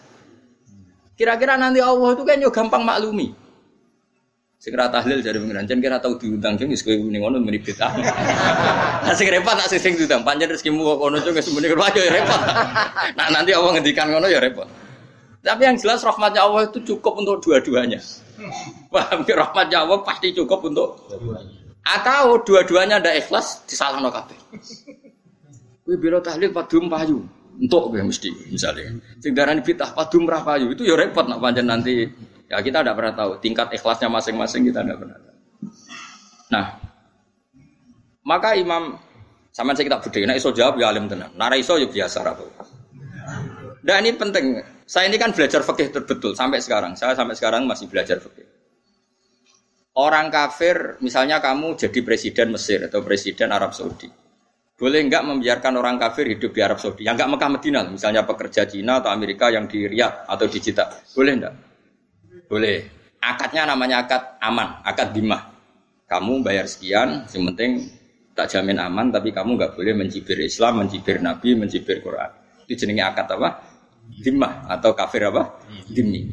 Kira-kira 1.18 1.58
nanti 1.58 1.82
Allah 1.82 2.14
itu 2.14 2.22
kan 2.22 2.38
yo 2.38 2.54
gampang 2.54 2.86
maklumi. 2.86 3.34
Segera 4.62 4.86
tahlil 4.94 5.26
dari 5.26 5.42
pengiran 5.42 5.66
jan 5.66 5.82
kira 5.82 5.98
tahu 5.98 6.14
diundang 6.22 6.54
jeng 6.54 6.70
wis 6.70 6.86
kowe 6.86 6.94
ning 6.94 7.18
ngono 7.18 7.42
meni 7.42 7.58
bid'ah. 7.58 7.90
Nah 9.10 9.14
sing 9.18 9.26
repot 9.26 9.58
tak 9.58 9.74
sing 9.74 9.98
diundang 9.98 10.22
panjen 10.22 10.54
rezekimu 10.54 10.86
kok 10.86 10.96
ngono 11.02 11.18
jeng 11.18 11.34
wis 11.34 11.50
muni 11.50 11.66
yo 11.66 11.74
repot. 11.74 12.40
Nah 13.18 13.26
nanti 13.34 13.50
Allah 13.50 13.74
ngendikan 13.74 14.06
ngono 14.06 14.30
ya 14.30 14.38
repot. 14.38 14.70
Tapi 15.42 15.66
yang 15.66 15.74
jelas 15.74 16.06
rahmatnya 16.06 16.46
Allah 16.46 16.70
itu 16.70 16.78
cukup 16.94 17.18
untuk 17.18 17.42
dua-duanya. 17.42 17.98
Paham 18.94 19.26
ya 19.26 19.34
rahmatnya 19.34 19.78
Allah 19.84 19.98
pasti 20.06 20.32
cukup 20.34 20.70
untuk 20.70 21.10
atau 21.88 22.36
dua-duanya 22.44 23.00
ada 23.00 23.16
ikhlas 23.16 23.64
disalahno 23.64 24.12
kabeh. 24.12 24.36
Kowe 25.88 25.96
bela 25.96 26.20
tahlil 26.20 26.52
padum 26.52 26.92
payu. 26.92 27.24
Untuk 27.58 27.90
gue 27.90 28.04
mesti 28.04 28.30
misalnya. 28.52 29.00
Sing 29.18 29.34
darani 29.34 29.64
bid'ah 29.64 29.96
padum 29.96 30.28
ra 30.28 30.44
payu 30.44 30.70
itu 30.70 30.84
ya 30.84 30.94
repot 30.94 31.26
nak 31.26 31.40
pancen 31.42 31.66
nanti 31.66 32.06
ya 32.46 32.60
kita 32.60 32.84
tidak 32.84 32.94
pernah 32.94 33.14
tahu 33.16 33.30
tingkat 33.42 33.66
ikhlasnya 33.74 34.06
masing-masing 34.12 34.68
kita 34.68 34.84
tidak 34.84 35.00
pernah 35.00 35.16
tahu. 35.18 35.36
Nah, 36.48 36.66
maka 38.22 38.54
Imam 38.54 39.00
sama 39.50 39.74
saya 39.74 39.90
kita 39.90 39.98
berdiri, 39.98 40.24
nah 40.28 40.38
iso 40.38 40.54
jawab 40.54 40.78
ya 40.78 40.86
alim 40.86 41.10
tenang, 41.10 41.34
nara 41.34 41.58
iso 41.58 41.74
ya 41.80 41.90
biasa 41.90 42.22
ratu. 42.22 42.46
Dan 43.82 44.06
ini 44.06 44.14
penting. 44.14 44.44
Saya 44.88 45.12
ini 45.12 45.20
kan 45.20 45.36
belajar 45.36 45.60
fikih 45.60 45.92
terbetul 45.92 46.32
sampai 46.32 46.64
sekarang. 46.64 46.96
Saya 46.96 47.12
sampai 47.12 47.36
sekarang 47.36 47.68
masih 47.68 47.92
belajar 47.92 48.16
fikih. 48.24 48.48
Orang 49.92 50.32
kafir, 50.32 50.96
misalnya 51.04 51.44
kamu 51.44 51.76
jadi 51.76 52.00
presiden 52.00 52.56
Mesir 52.56 52.88
atau 52.88 53.04
presiden 53.04 53.52
Arab 53.52 53.76
Saudi. 53.76 54.08
Boleh 54.78 55.04
enggak 55.04 55.26
membiarkan 55.26 55.74
orang 55.76 56.00
kafir 56.00 56.32
hidup 56.32 56.54
di 56.56 56.62
Arab 56.64 56.80
Saudi? 56.80 57.04
Yang 57.04 57.20
enggak 57.20 57.30
Mekah 57.36 57.50
Medina, 57.52 57.80
misalnya 57.84 58.22
pekerja 58.24 58.64
Cina 58.64 59.04
atau 59.04 59.12
Amerika 59.12 59.52
yang 59.52 59.68
di 59.68 59.84
Riyadh 59.84 60.24
atau 60.24 60.46
di 60.48 60.58
Jeddah. 60.62 60.88
Boleh 61.12 61.32
enggak? 61.36 61.54
Boleh. 62.48 62.78
Akadnya 63.20 63.68
namanya 63.68 64.08
akad 64.08 64.40
aman, 64.40 64.80
akad 64.86 65.12
dimah. 65.12 65.52
Kamu 66.08 66.40
bayar 66.40 66.64
sekian, 66.64 67.28
yang 67.28 67.44
penting 67.52 67.92
tak 68.32 68.54
jamin 68.54 68.80
aman, 68.80 69.12
tapi 69.12 69.36
kamu 69.36 69.58
enggak 69.60 69.76
boleh 69.76 69.92
mencibir 69.92 70.40
Islam, 70.40 70.86
mencibir 70.86 71.20
Nabi, 71.20 71.58
mencibir 71.58 72.00
Quran. 72.00 72.30
Itu 72.64 72.86
jenenge 72.86 73.04
akad 73.04 73.28
apa? 73.36 73.67
Dimah 74.08 74.66
atau 74.66 74.96
kafir 74.96 75.28
apa? 75.28 75.60
Dimni. 75.88 76.28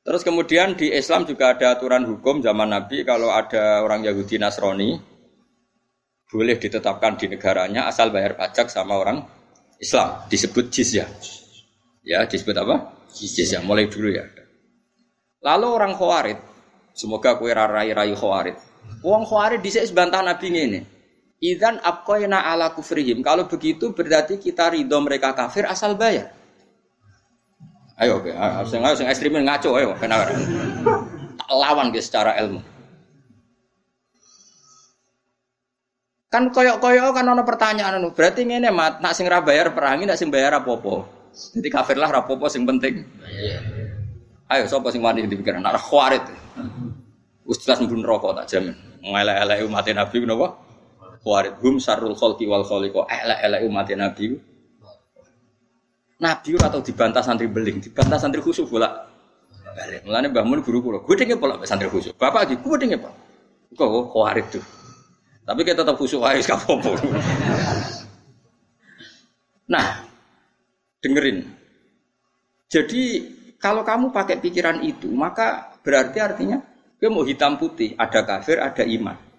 Terus 0.00 0.24
kemudian 0.24 0.74
di 0.74 0.90
Islam 0.90 1.28
juga 1.28 1.52
ada 1.52 1.76
aturan 1.76 2.08
hukum 2.08 2.40
zaman 2.40 2.72
Nabi 2.72 3.04
kalau 3.04 3.28
ada 3.30 3.84
orang 3.84 4.00
Yahudi 4.02 4.40
Nasrani 4.40 4.96
boleh 6.30 6.56
ditetapkan 6.56 7.18
di 7.18 7.26
negaranya 7.26 7.90
asal 7.90 8.08
bayar 8.14 8.38
pajak 8.38 8.70
sama 8.70 8.96
orang 8.96 9.22
Islam 9.76 10.24
disebut 10.30 10.70
jizyah. 10.72 11.08
Ya, 12.00 12.24
disebut 12.24 12.56
apa? 12.56 12.96
Jizyah. 13.12 13.60
Mulai 13.60 13.88
dulu 13.88 14.08
ya. 14.12 14.24
Lalu 15.40 15.66
orang 15.68 15.92
Khawarid, 15.96 16.38
semoga 16.92 17.36
kue 17.40 17.52
rarai 17.52 17.92
rayu 17.96 18.12
Khawarid. 18.12 18.56
Wong 19.00 19.24
Khawarid 19.24 19.64
disek 19.64 19.88
sebantah 19.88 20.20
Nabi 20.20 20.46
ini. 20.52 20.80
Idan 21.40 21.80
abqaina 21.80 22.44
ala 22.44 22.76
kufrihim. 22.76 23.24
Kalau 23.24 23.48
begitu 23.48 23.96
berarti 23.96 24.36
kita 24.36 24.76
ridho 24.76 25.00
mereka 25.00 25.32
kafir 25.32 25.64
asal 25.64 25.96
bayar. 25.96 26.36
Ayo, 27.96 28.20
oke. 28.20 28.28
Sing 28.68 28.84
ayo 28.84 28.94
sing 28.96 29.08
ekstremin 29.08 29.48
ngaco 29.48 29.72
ayo 29.80 29.96
kena. 29.96 30.28
Tak 31.40 31.48
lawan 31.48 31.88
guys 31.92 32.12
secara 32.12 32.36
ilmu. 32.44 32.60
Kan 36.30 36.52
koyok-koyok 36.54 37.10
kan 37.16 37.26
ono 37.26 37.42
pertanyaan 37.42 37.98
anu. 37.98 38.12
Berarti 38.12 38.44
ngene 38.46 38.70
mat, 38.70 39.02
nak 39.02 39.16
sing 39.16 39.26
ra 39.26 39.42
bayar 39.42 39.72
perangi, 39.74 40.06
nak 40.06 40.20
sing 40.20 40.30
bayar 40.30 40.60
apa-apa. 40.60 41.08
Jadi 41.56 41.68
kafir 41.72 41.96
lah 41.98 42.12
rapopo 42.12 42.46
sing 42.46 42.62
penting. 42.68 43.02
Ayo 44.46 44.68
sapa 44.68 44.92
sing 44.92 45.02
wani 45.02 45.26
dipikiran 45.26 45.64
nak 45.64 45.80
khawarit. 45.80 46.22
Ustaz 47.48 47.80
mbun 47.82 48.04
rokok 48.04 48.36
tak 48.38 48.46
jamin. 48.46 48.76
Ngelek-elek 49.02 49.64
umat 49.66 49.88
Nabi 49.90 50.16
napa? 50.22 50.69
Khawarit 51.20 51.54
hum 51.60 51.76
sarul 51.76 52.16
khalqi 52.16 52.48
wal 52.48 52.64
khaliqa. 52.64 53.04
Elek-elek 53.04 53.60
umat 53.68 53.88
Nabi 53.92 54.24
Nabi 56.20 56.48
ora 56.52 56.68
tau 56.68 56.84
dibantah 56.84 57.24
santri 57.24 57.48
beling, 57.48 57.80
dibantah 57.80 58.20
santri 58.20 58.44
khusyuk 58.44 58.68
bola. 58.68 58.92
Balik. 59.72 60.04
Mulane 60.04 60.28
Mbah 60.28 60.44
Mun 60.44 60.60
guru 60.60 60.84
gue 60.84 61.14
denge 61.16 61.40
pola 61.40 61.56
santri 61.64 61.88
khusyuk. 61.88 62.12
Bapak 62.20 62.52
iki 62.52 62.56
gue 62.60 62.76
denge 62.76 62.96
Pak. 63.00 63.12
Kok 63.72 64.12
khawarit 64.12 64.46
tuh. 64.52 64.64
Tapi 65.48 65.60
kita 65.64 65.80
tetap 65.80 65.96
khusyuk 65.96 66.20
aja 66.20 66.44
gak 66.44 66.60
Nah, 69.70 69.86
dengerin. 71.00 71.46
Jadi 72.66 73.02
kalau 73.56 73.86
kamu 73.86 74.10
pakai 74.10 74.42
pikiran 74.42 74.82
itu, 74.82 75.08
maka 75.08 75.72
berarti 75.80 76.18
artinya 76.20 76.58
gue 77.00 77.08
mau 77.08 77.24
hitam 77.24 77.56
putih, 77.56 77.96
ada 77.96 78.26
kafir, 78.26 78.60
ada 78.60 78.84
iman. 78.84 79.29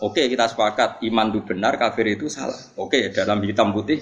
Oke, 0.00 0.32
kita 0.32 0.48
sepakat 0.48 1.04
iman 1.04 1.28
itu 1.28 1.40
benar, 1.44 1.76
kafir 1.76 2.16
itu 2.16 2.32
salah. 2.32 2.56
Oke, 2.80 3.12
dalam 3.12 3.40
hitam 3.44 3.68
putih 3.70 4.00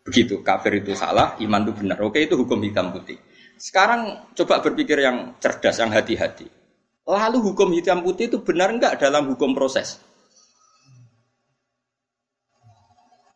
Begitu, 0.00 0.40
kafir 0.40 0.80
itu 0.80 0.96
salah, 0.96 1.36
iman 1.44 1.60
itu 1.60 1.72
benar. 1.76 2.00
Oke, 2.00 2.24
itu 2.24 2.34
hukum 2.34 2.58
hitam 2.64 2.88
putih. 2.90 3.20
Sekarang 3.60 4.32
coba 4.32 4.64
berpikir 4.64 4.96
yang 4.96 5.36
cerdas, 5.36 5.76
yang 5.76 5.92
hati-hati. 5.92 6.48
Lalu 7.04 7.38
hukum 7.52 7.68
hitam 7.76 8.00
putih 8.00 8.32
itu 8.32 8.40
benar 8.40 8.72
enggak 8.72 8.96
dalam 8.96 9.28
hukum 9.28 9.52
proses? 9.52 10.00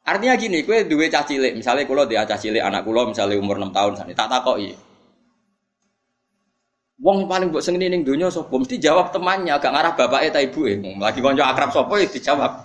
Artinya 0.04 0.36
gini, 0.36 0.64
kue 0.64 0.84
duwe 0.84 1.08
cah 1.08 1.24
cilik, 1.24 1.56
misalnya 1.56 1.88
kalau 1.88 2.04
dia 2.04 2.28
cah 2.28 2.36
cilik 2.36 2.60
anak 2.60 2.84
kulo 2.84 3.08
misalnya 3.08 3.40
umur 3.40 3.56
6 3.56 3.72
tahun 3.72 3.92
tak 4.12 4.28
takoki. 4.28 4.76
Wong 7.04 7.28
paling 7.28 7.52
buat 7.52 7.60
sengini 7.60 7.92
ning 7.92 8.00
dunia 8.00 8.32
sopo 8.32 8.56
mesti 8.56 8.80
jawab 8.80 9.12
temannya, 9.12 9.52
agak 9.52 9.76
ngarah 9.76 9.92
bapaknya 9.92 10.28
ta 10.32 10.40
ibu 10.40 10.64
eh. 10.64 10.80
Lagi 10.96 11.20
konco 11.20 11.44
akrab 11.44 11.68
sopo 11.68 12.00
ya 12.00 12.08
dijawab. 12.08 12.64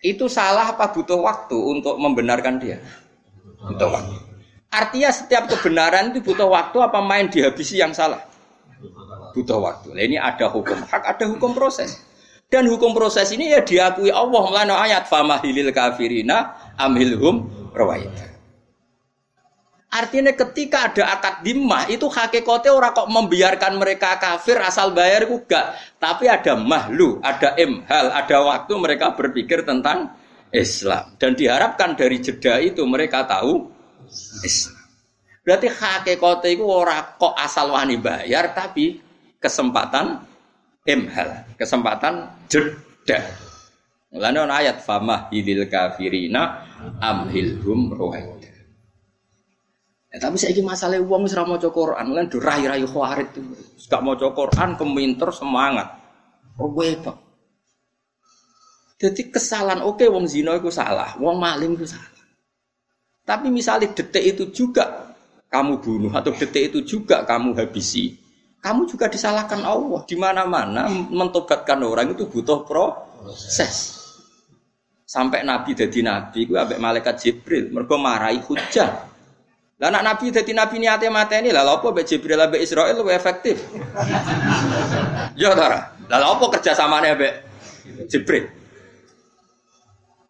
Itu 0.00 0.24
salah 0.32 0.72
apa 0.72 0.88
butuh 0.88 1.20
waktu 1.20 1.52
untuk 1.52 2.00
membenarkan 2.00 2.56
dia? 2.56 2.80
Butuh 3.68 3.92
waktu. 3.92 4.16
Artinya 4.72 5.12
setiap 5.12 5.52
kebenaran 5.52 6.16
itu 6.16 6.24
butuh 6.24 6.48
waktu 6.48 6.76
apa 6.80 7.04
main 7.04 7.28
dihabisi 7.28 7.76
yang 7.76 7.92
salah? 7.92 8.24
Butuh 9.36 9.60
waktu. 9.60 9.92
Nah, 9.92 10.02
ini 10.02 10.16
ada 10.16 10.48
hukum 10.48 10.80
hak, 10.80 11.04
ada 11.04 11.24
hukum 11.28 11.52
proses. 11.52 12.00
Dan 12.48 12.68
hukum 12.72 12.96
proses 12.96 13.32
ini 13.36 13.52
ya 13.52 13.60
diakui 13.60 14.08
Allah 14.08 14.42
melalui 14.48 14.76
ayat 14.88 15.08
famahilil 15.12 15.72
kafirina 15.76 16.56
amhilhum 16.80 17.48
rawaita. 17.76 18.33
Artinya 19.94 20.34
ketika 20.34 20.90
ada 20.90 21.06
akad 21.14 21.46
dimah 21.46 21.86
itu 21.86 22.10
hakikatnya 22.10 22.74
orang 22.74 22.90
kok 22.98 23.06
membiarkan 23.06 23.78
mereka 23.78 24.18
kafir 24.18 24.58
asal 24.58 24.90
bayar 24.90 25.22
juga. 25.22 25.78
Tapi 26.02 26.26
ada 26.26 26.58
mahlu, 26.58 27.22
ada 27.22 27.54
imhal, 27.54 28.10
ada 28.10 28.36
waktu 28.42 28.74
mereka 28.74 29.14
berpikir 29.14 29.62
tentang 29.62 30.10
Islam. 30.50 31.14
Dan 31.14 31.38
diharapkan 31.38 31.94
dari 31.94 32.18
jeda 32.18 32.58
itu 32.58 32.82
mereka 32.82 33.22
tahu 33.22 33.70
Islam. 34.42 34.82
Berarti 35.46 35.70
hakikatnya 35.70 36.50
itu 36.50 36.64
orang 36.66 37.14
kok 37.14 37.34
asal 37.38 37.70
wani 37.70 37.94
bayar 37.94 38.50
tapi 38.50 38.98
kesempatan 39.38 40.26
imhal, 40.90 41.54
kesempatan 41.54 42.34
jeda. 42.50 43.22
Mulanya 44.10 44.58
ayat 44.58 44.82
famah 44.82 45.30
hilil 45.30 45.70
kafirina 45.70 46.66
amhilhum 46.98 47.94
ruhaida. 47.94 48.33
Ya, 50.14 50.22
tapi 50.22 50.38
saya 50.38 50.54
ingin 50.54 50.70
masalah 50.70 51.02
uang 51.02 51.26
wis 51.26 51.34
mau 51.34 51.58
Quran, 51.58 52.06
lan 52.14 52.30
rai-rai 52.30 52.86
khawarit 52.86 53.34
itu. 53.34 53.42
Gak 53.90 53.98
mau 53.98 54.14
Quran, 54.14 54.78
keminter 54.78 55.34
semangat. 55.34 55.90
Oh 56.54 56.70
gue 56.70 56.94
pak. 57.02 57.18
Jadi 58.94 59.26
kesalahan 59.26 59.82
oke 59.82 59.98
okay, 59.98 60.08
wong 60.08 60.30
zina 60.30 60.54
itu 60.54 60.70
salah, 60.70 61.18
wong 61.18 61.34
maling 61.34 61.74
itu 61.74 61.90
salah. 61.90 62.14
Tapi 63.26 63.50
misalnya 63.50 63.90
detik 63.90 64.22
itu 64.22 64.54
juga 64.54 65.18
kamu 65.50 65.82
bunuh 65.82 66.12
atau 66.14 66.30
detik 66.30 66.70
itu 66.70 66.78
juga 66.86 67.26
kamu 67.26 67.58
habisi, 67.58 68.14
kamu 68.62 68.86
juga 68.86 69.10
disalahkan 69.10 69.66
Allah. 69.66 70.06
Di 70.06 70.14
mana-mana 70.14 70.86
mentobatkan 71.10 71.82
orang 71.82 72.14
itu 72.14 72.30
butuh 72.30 72.62
proses. 72.62 73.98
Sampai 75.02 75.42
Nabi 75.42 75.74
jadi 75.74 76.06
Nabi, 76.06 76.46
gue 76.46 76.58
abek 76.58 76.78
malaikat 76.78 77.18
Jibril, 77.18 77.74
mereka 77.74 77.98
marahi 77.98 78.38
hujah. 78.46 79.13
Lah 79.74 79.90
anak 79.90 80.02
Nabi 80.06 80.30
dadi 80.30 80.54
nabi 80.54 80.78
niate 80.78 81.10
mateni 81.10 81.50
lah 81.50 81.66
opo 81.66 81.90
mbek 81.90 82.06
Jibril 82.06 82.38
mbek 82.46 82.62
Israil 82.62 82.94
luwih 82.94 83.18
efektif. 83.18 83.58
ya 85.34 85.50
ta. 85.58 85.98
Lah 86.06 86.18
lha 86.22 86.26
opo 86.30 86.46
kerja 86.54 86.78
samane 86.78 87.18
mbek 87.18 87.32
Jibril? 88.06 88.46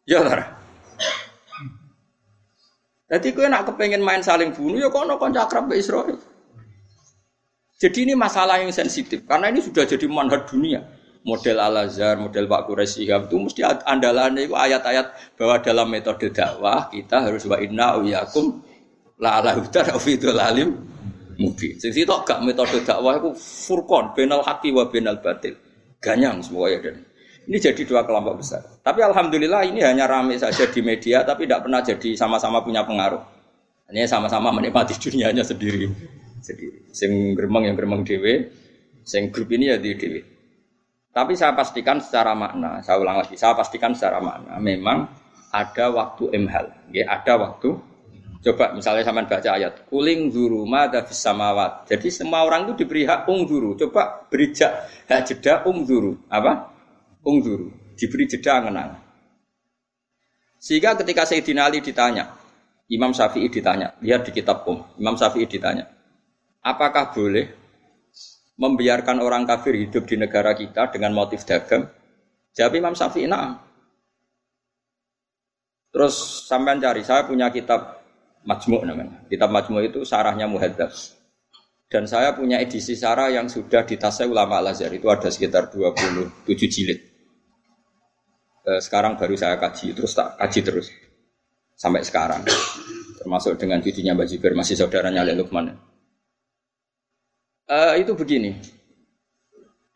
Ya 0.09 0.25
ta. 0.25 0.57
Jadi 3.05 3.29
kowe 3.37 3.45
nak 3.45 3.69
kepengen 3.69 4.01
main 4.01 4.25
saling 4.25 4.57
bunuh 4.57 4.81
ya 4.81 4.89
kono 4.89 5.21
kanca 5.21 5.45
akrab 5.45 5.69
mbek 5.69 5.77
Israil. 5.85 6.17
Jadi 7.77 8.09
ini 8.09 8.15
masalah 8.17 8.65
yang 8.65 8.73
sensitif 8.73 9.29
karena 9.29 9.53
ini 9.53 9.61
sudah 9.61 9.85
jadi 9.85 10.09
manhaj 10.09 10.49
dunia. 10.49 10.81
Model 11.25 11.57
Al 11.57 11.89
Azhar, 11.89 12.21
model 12.21 12.45
Pak 12.45 12.69
Quraisy 12.69 13.09
itu 13.09 13.37
mesti 13.41 13.65
andalannya 13.65 14.45
itu 14.45 14.53
ayat-ayat 14.53 15.37
bahwa 15.41 15.57
dalam 15.65 15.89
metode 15.89 16.29
dakwah 16.29 16.93
kita 16.93 17.25
harus 17.25 17.49
wa 17.49 17.57
inna 17.57 17.97
uyakum 17.97 18.61
la 19.19 19.41
ala 19.43 19.55
hudan 19.59 19.87
fi 19.99 20.19
alim 20.19 20.71
mubin. 21.39 21.75
Sing 21.79 21.91
sitok 21.91 22.27
gak 22.27 22.39
metode 22.47 22.83
dakwah 22.83 23.19
iku 23.19 23.35
furqan 23.35 24.15
benal 24.15 24.43
haqi 24.43 24.71
wa 24.71 24.87
benal 24.87 25.19
batil. 25.19 25.59
Ganyang 25.99 26.45
semua 26.45 26.69
ya 26.69 26.79
dan 26.85 27.01
ini 27.45 27.57
jadi 27.61 27.83
dua 27.85 28.05
kelompok 28.09 28.41
besar. 28.41 28.63
Tapi 28.81 29.01
alhamdulillah 29.05 29.69
ini 29.69 29.85
hanya 29.85 30.09
ramai 30.09 30.41
saja 30.41 30.65
di 30.69 30.81
media 30.81 31.25
tapi 31.25 31.45
tidak 31.45 31.69
pernah 31.69 31.81
jadi 31.85 32.11
sama-sama 32.17 32.65
punya 32.65 32.85
pengaruh. 32.85 33.21
Hanya 33.93 34.09
sama-sama 34.09 34.49
menikmati 34.53 34.97
dunianya 35.05 35.45
sendiri. 35.45 35.89
Sendiri. 36.41 36.89
Sing 36.93 37.37
gremeng 37.37 37.73
yang 37.73 37.77
gremeng 37.77 38.05
dhewe, 38.05 38.49
sing 39.05 39.29
grup 39.29 39.53
ini 39.53 39.73
ya 39.73 39.77
di 39.77 39.93
dhewe. 39.97 40.21
Tapi 41.15 41.39
saya 41.39 41.55
pastikan 41.55 42.03
secara 42.03 42.35
makna, 42.35 42.83
saya 42.83 42.99
ulang 42.99 43.23
lagi, 43.23 43.39
saya 43.39 43.55
pastikan 43.55 43.95
secara 43.95 44.19
makna, 44.19 44.59
memang 44.59 45.07
ada 45.55 45.87
waktu 45.95 46.35
emhal, 46.35 46.67
ya 46.91 47.07
ada 47.07 47.39
waktu. 47.39 47.79
Coba 48.45 48.77
misalnya 48.77 49.09
sama 49.09 49.25
baca 49.25 49.51
ayat, 49.57 49.89
kuling 49.89 50.29
zuru 50.29 50.69
mada 50.69 51.01
samawat. 51.09 51.89
Jadi 51.89 52.13
semua 52.13 52.45
orang 52.45 52.69
itu 52.69 52.85
diberi 52.85 53.09
hak 53.09 53.25
ungzuru. 53.25 53.73
Coba 53.81 54.29
beri 54.29 54.53
hak 54.53 55.21
jeda 55.25 55.65
ungzuru. 55.65 56.29
Apa? 56.29 56.69
Ungzuru. 57.25 57.73
Diberi 57.97 58.29
jeda 58.29 58.61
ngenang. 58.61 59.01
Sehingga 60.61 60.93
ketika 60.97 61.25
Sayyidina 61.25 61.73
Ali 61.73 61.81
ditanya, 61.81 62.37
Imam 62.89 63.17
Syafi'i 63.17 63.49
ditanya, 63.49 63.97
lihat 64.05 64.29
di 64.29 64.33
kitab 64.33 64.65
Um, 64.69 64.81
Imam 65.01 65.17
Syafi'i 65.17 65.49
ditanya, 65.49 65.89
apakah 66.61 67.17
boleh 67.17 67.49
membiarkan 68.61 69.25
orang 69.25 69.49
kafir 69.49 69.77
hidup 69.77 70.05
di 70.05 70.17
negara 70.21 70.53
kita 70.57 70.89
dengan 70.93 71.17
motif 71.17 71.45
dagang? 71.49 71.89
Jawab 72.57 72.73
Imam 72.77 72.97
Syafi'i, 72.97 73.29
nah. 73.29 73.61
Terus 75.93 76.45
sampean 76.49 76.81
cari, 76.81 77.05
saya 77.05 77.29
punya 77.29 77.53
kitab 77.53 77.94
Majmu' 78.45 78.85
namanya. 78.85 79.25
Kitab 79.27 79.51
Majmu' 79.51 79.81
itu 79.85 80.05
sarahnya 80.05 80.45
Muhadzab. 80.45 80.93
Dan 81.89 82.05
saya 82.09 82.33
punya 82.37 82.61
edisi 82.61 82.97
sarah 82.97 83.29
yang 83.33 83.49
sudah 83.49 83.85
ditasai 83.85 84.29
ulama 84.29 84.61
Al-Azhar. 84.61 84.93
Itu 84.93 85.09
ada 85.09 85.29
sekitar 85.33 85.73
27 85.73 86.45
jilid. 86.69 87.01
Eh, 88.65 88.81
sekarang 88.81 89.21
baru 89.21 89.37
saya 89.37 89.61
kaji, 89.61 89.93
terus 89.93 90.17
tak 90.17 90.41
kaji 90.41 90.61
terus 90.65 90.89
sampai 91.77 92.01
sekarang. 92.01 92.41
Termasuk 93.21 93.61
dengan 93.61 93.85
cucunya 93.85 94.17
Mbak 94.17 94.27
Jiber, 94.29 94.53
masih 94.57 94.77
saudaranya 94.81 95.21
Ali 95.21 95.37
Lukman. 95.37 95.77
Uh, 97.65 97.97
itu 97.97 98.13
begini, 98.13 98.61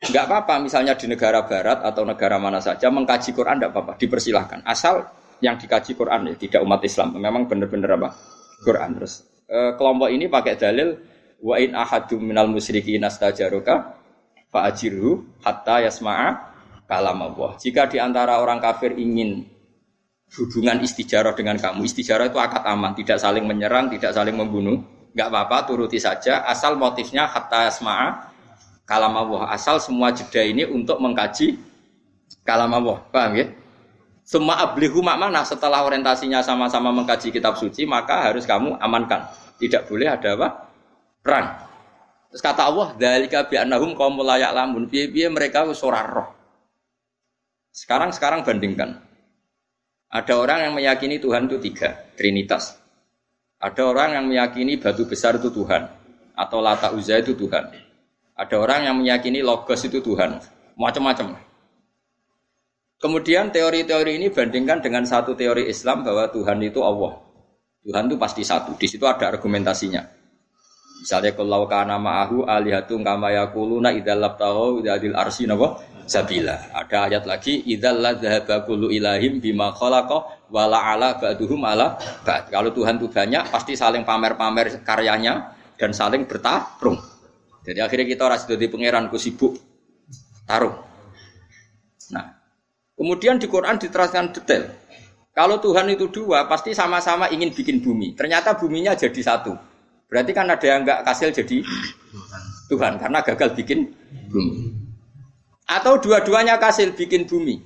nggak 0.00 0.24
apa-apa 0.24 0.56
misalnya 0.64 0.96
di 0.96 1.04
negara 1.04 1.44
barat 1.44 1.84
atau 1.84 2.00
negara 2.00 2.40
mana 2.40 2.64
saja 2.64 2.88
mengkaji 2.88 3.36
Quran 3.36 3.60
tidak 3.60 3.76
apa-apa, 3.76 3.92
dipersilahkan. 4.00 4.64
Asal 4.64 5.04
yang 5.44 5.60
dikaji 5.60 5.92
Quran 5.92 6.32
ya, 6.32 6.34
tidak 6.36 6.60
umat 6.64 6.80
Islam. 6.84 7.20
Memang 7.20 7.44
benar-benar 7.44 8.00
apa? 8.00 8.08
Quran 8.62 8.98
terus. 8.98 9.26
Uh, 9.48 9.72
kelompok 9.80 10.12
ini 10.12 10.28
pakai 10.28 10.54
dalil 10.60 10.98
wa 11.40 11.56
in 11.56 11.72
ahadum 11.72 12.20
minal 12.20 12.50
musyrikin 12.50 13.00
astajaruka 13.06 13.96
fa 14.50 14.58
ajirhu 14.68 15.24
hatta 15.40 15.86
yasma'a 15.86 16.28
kalam 16.88 17.18
Allah. 17.20 17.56
Jika 17.60 17.86
di 17.88 18.00
antara 18.00 18.40
orang 18.40 18.58
kafir 18.58 18.96
ingin 18.96 19.46
hubungan 20.36 20.84
istijarah 20.84 21.32
dengan 21.32 21.56
kamu. 21.56 21.88
Istijarah 21.88 22.28
itu 22.28 22.36
akad 22.36 22.64
aman, 22.68 22.92
tidak 22.92 23.16
saling 23.16 23.48
menyerang, 23.48 23.88
tidak 23.88 24.12
saling 24.12 24.36
membunuh. 24.36 24.76
Nggak 25.16 25.28
apa-apa, 25.32 25.56
turuti 25.64 25.96
saja. 25.96 26.44
Asal 26.44 26.76
motifnya 26.76 27.24
hatta 27.24 27.72
asma'a 27.72 28.28
kalam 28.84 29.14
Allah. 29.16 29.48
Asal 29.52 29.80
semua 29.80 30.12
jeda 30.12 30.44
ini 30.44 30.68
untuk 30.68 31.00
mengkaji 31.00 31.56
kalam 32.44 32.72
Allah. 32.76 33.00
Paham 33.08 33.32
ya? 33.40 33.46
Semua 34.28 34.60
ablihu 34.60 35.00
mana 35.00 35.40
setelah 35.40 35.88
orientasinya 35.88 36.44
sama-sama 36.44 36.92
mengkaji 36.92 37.32
kitab 37.32 37.56
suci, 37.56 37.88
maka 37.88 38.28
harus 38.28 38.44
kamu 38.44 38.76
amankan. 38.76 39.24
Tidak 39.56 39.88
boleh 39.88 40.04
ada 40.04 40.36
apa? 40.36 40.48
Perang. 41.24 41.46
Terus 42.28 42.44
kata 42.44 42.68
Allah, 42.68 42.92
"Dzalika 43.00 43.48
bi 43.48 43.56
annahum 43.56 43.96
qaumul 43.96 44.28
la 44.28 44.36
ya'lamun." 44.36 44.84
Piye-piye 44.92 45.32
mereka 45.32 45.64
wis 45.64 45.80
roh. 45.80 46.28
Sekarang 47.72 48.12
sekarang 48.12 48.44
bandingkan. 48.44 49.00
Ada 50.12 50.36
orang 50.36 50.68
yang 50.68 50.72
meyakini 50.76 51.16
Tuhan 51.16 51.48
itu 51.48 51.56
tiga, 51.64 51.96
Trinitas. 52.12 52.76
Ada 53.56 53.80
orang 53.80 54.12
yang 54.12 54.24
meyakini 54.28 54.76
batu 54.76 55.08
besar 55.08 55.40
itu 55.40 55.48
Tuhan, 55.48 55.88
atau 56.36 56.60
lata 56.60 56.92
uzza 56.92 57.16
itu 57.16 57.32
Tuhan. 57.32 57.64
Ada 58.36 58.60
orang 58.60 58.92
yang 58.92 58.96
meyakini 59.00 59.40
logos 59.40 59.88
itu 59.88 60.04
Tuhan, 60.04 60.36
macam-macam. 60.76 61.47
Kemudian 62.98 63.54
teori-teori 63.54 64.18
ini 64.18 64.26
bandingkan 64.34 64.82
dengan 64.82 65.06
satu 65.06 65.38
teori 65.38 65.70
Islam 65.70 66.02
bahwa 66.02 66.26
Tuhan 66.34 66.58
itu 66.66 66.82
Allah. 66.82 67.14
Tuhan 67.86 68.10
itu 68.10 68.18
pasti 68.18 68.42
satu. 68.42 68.74
Di 68.74 68.90
situ 68.90 69.06
ada 69.06 69.30
argumentasinya. 69.30 70.02
Misalnya 70.98 71.30
kalau 71.38 71.62
kana 71.70 71.94
ma'ahu 71.94 72.42
alihatung 72.42 73.06
kama 73.06 73.30
yakuluna 73.30 73.94
idzal 73.94 74.18
labtahu 74.18 74.82
idzal 74.82 75.14
arsi 75.14 75.46
napa 75.46 75.78
sabila. 76.10 76.58
Ada 76.74 77.06
ayat 77.06 77.24
lagi 77.30 77.62
idzal 77.70 78.02
ladzahaba 78.02 78.66
kullu 78.66 78.90
ilahim 78.90 79.38
bima 79.38 79.70
khalaqa 79.70 80.50
wala 80.50 80.82
ala 80.90 81.14
ba'duhum 81.22 81.62
ala 81.62 81.94
ba'd. 82.26 82.50
Kalau 82.50 82.74
Tuhan 82.74 82.98
itu 82.98 83.06
banyak 83.14 83.46
pasti 83.46 83.78
saling 83.78 84.02
pamer-pamer 84.02 84.82
karyanya 84.82 85.54
dan 85.78 85.94
saling 85.94 86.26
bertarung. 86.26 86.98
Jadi 87.62 87.78
akhirnya 87.78 88.06
kita 88.10 88.22
ora 88.26 88.36
di 88.42 88.66
pangeran 88.66 89.06
ku 89.06 89.22
sibuk 89.22 89.54
tarung. 90.48 90.74
Nah, 92.10 92.37
kemudian 92.98 93.38
di 93.38 93.46
Quran 93.46 93.78
diteraskan 93.78 94.34
detail. 94.34 94.66
Kalau 95.30 95.62
Tuhan 95.62 95.86
itu 95.86 96.10
dua, 96.10 96.50
pasti 96.50 96.74
sama-sama 96.74 97.30
ingin 97.30 97.54
bikin 97.54 97.78
bumi. 97.78 98.18
Ternyata 98.18 98.58
buminya 98.58 98.98
jadi 98.98 99.22
satu. 99.22 99.54
Berarti 100.10 100.34
kan 100.34 100.50
ada 100.50 100.66
yang 100.66 100.82
nggak 100.82 101.06
kasil 101.06 101.30
jadi 101.30 101.62
Tuhan 102.66 102.98
karena 102.98 103.22
gagal 103.22 103.54
bikin 103.54 103.86
bumi. 104.26 104.74
Atau 105.68 106.02
dua-duanya 106.02 106.58
kasil 106.58 106.90
bikin 106.98 107.30
bumi. 107.30 107.60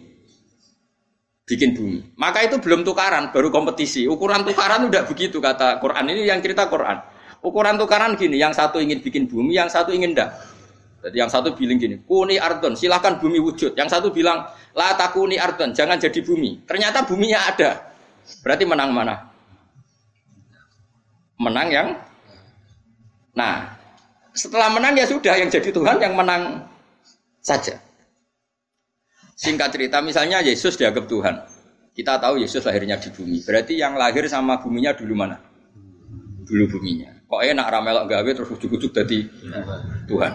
Bikin 1.49 1.73
bumi. 1.73 2.13
Maka 2.21 2.45
itu 2.45 2.61
belum 2.61 2.85
tukaran, 2.85 3.33
baru 3.33 3.49
kompetisi. 3.49 4.05
Ukuran 4.05 4.45
tukaran 4.45 4.85
udah 4.93 5.09
begitu 5.09 5.41
kata 5.41 5.81
Quran. 5.81 6.13
Ini 6.13 6.29
yang 6.29 6.45
cerita 6.45 6.69
Quran. 6.69 7.01
Ukuran 7.41 7.81
tukaran 7.81 8.15
gini, 8.15 8.37
yang 8.37 8.53
satu 8.55 8.79
ingin 8.79 9.01
bikin 9.01 9.27
bumi, 9.27 9.57
yang 9.57 9.67
satu 9.67 9.91
ingin 9.91 10.13
enggak. 10.15 10.31
Jadi 11.03 11.17
yang 11.19 11.31
satu 11.31 11.51
bilang 11.59 11.83
gini, 11.83 11.99
kuni 12.07 12.39
ardon, 12.39 12.79
silahkan 12.79 13.19
bumi 13.19 13.43
wujud. 13.43 13.75
Yang 13.75 13.99
satu 13.99 14.15
bilang, 14.15 14.47
la 14.79 14.95
takuni 14.95 15.35
ardon, 15.35 15.75
jangan 15.75 15.99
jadi 15.99 16.23
bumi. 16.23 16.63
Ternyata 16.63 17.03
buminya 17.03 17.43
ada. 17.51 17.71
Berarti 18.47 18.65
menang 18.65 18.95
mana? 18.95 19.15
Menang 21.43 21.69
yang 21.75 21.89
Nah, 23.33 23.65
setelah 24.37 24.69
menang 24.69 24.93
ya 24.93 25.09
sudah 25.09 25.33
yang 25.41 25.49
jadi 25.49 25.73
Tuhan 25.73 25.97
yang 26.01 26.13
menang 26.13 26.69
saja. 27.41 27.81
Singkat 29.41 29.73
cerita, 29.73 30.05
misalnya 30.05 30.45
Yesus 30.45 30.77
dianggap 30.77 31.09
Tuhan. 31.09 31.35
Kita 31.93 32.21
tahu 32.21 32.41
Yesus 32.41 32.65
lahirnya 32.65 33.01
di 33.01 33.09
bumi. 33.13 33.41
Berarti 33.45 33.77
yang 33.77 33.97
lahir 33.97 34.25
sama 34.29 34.61
buminya 34.61 34.93
dulu 34.97 35.17
mana? 35.17 35.41
Dulu 36.45 36.65
buminya. 36.77 37.13
Kok 37.29 37.41
enak 37.41 37.67
ramelok 37.69 38.05
gawe 38.13 38.31
terus 38.37 38.49
ujuk-ujuk 38.53 38.93
jadi 38.93 39.19
Tuhan. 40.09 40.33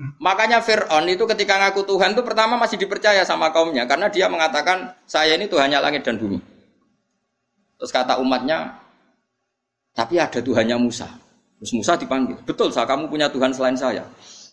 Makanya 0.00 0.64
Fir'aun 0.64 1.04
itu 1.12 1.28
ketika 1.28 1.60
ngaku 1.60 1.84
Tuhan 1.84 2.16
itu 2.16 2.24
pertama 2.24 2.56
masih 2.56 2.80
dipercaya 2.80 3.20
sama 3.20 3.52
kaumnya 3.52 3.84
karena 3.84 4.08
dia 4.08 4.32
mengatakan 4.32 4.96
saya 5.04 5.36
ini 5.36 5.44
Tuhannya 5.44 5.76
langit 5.76 6.08
dan 6.08 6.16
bumi. 6.16 6.40
Terus 7.76 7.92
kata 7.92 8.16
umatnya, 8.16 8.80
tapi 9.92 10.16
ada 10.16 10.40
Tuhannya 10.40 10.80
Musa. 10.80 11.08
Terus 11.60 11.72
Musa 11.76 12.00
dipanggil, 12.00 12.40
betul 12.48 12.72
saya 12.72 12.88
kamu 12.88 13.12
punya 13.12 13.28
Tuhan 13.28 13.52
selain 13.52 13.76
saya. 13.76 14.04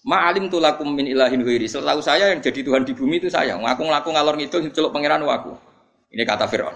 Ma'alim 0.07 0.51
tulakum 0.51 0.91
min 0.91 1.07
ilahin 1.07 1.43
huiri. 1.43 1.67
Setahu 1.67 1.99
saya 1.99 2.31
yang 2.31 2.39
jadi 2.39 2.63
Tuhan 2.63 2.83
di 2.83 2.95
bumi 2.95 3.19
itu 3.19 3.27
saya. 3.31 3.55
Ngaku 3.59 3.87
ngaku 3.87 4.09
ngalor 4.15 4.35
ngidul 4.39 4.71
celuk 4.71 4.91
pangeran 4.91 5.23
aku. 5.23 5.55
Ini 6.11 6.23
kata 6.27 6.47
Fir'aun. 6.47 6.75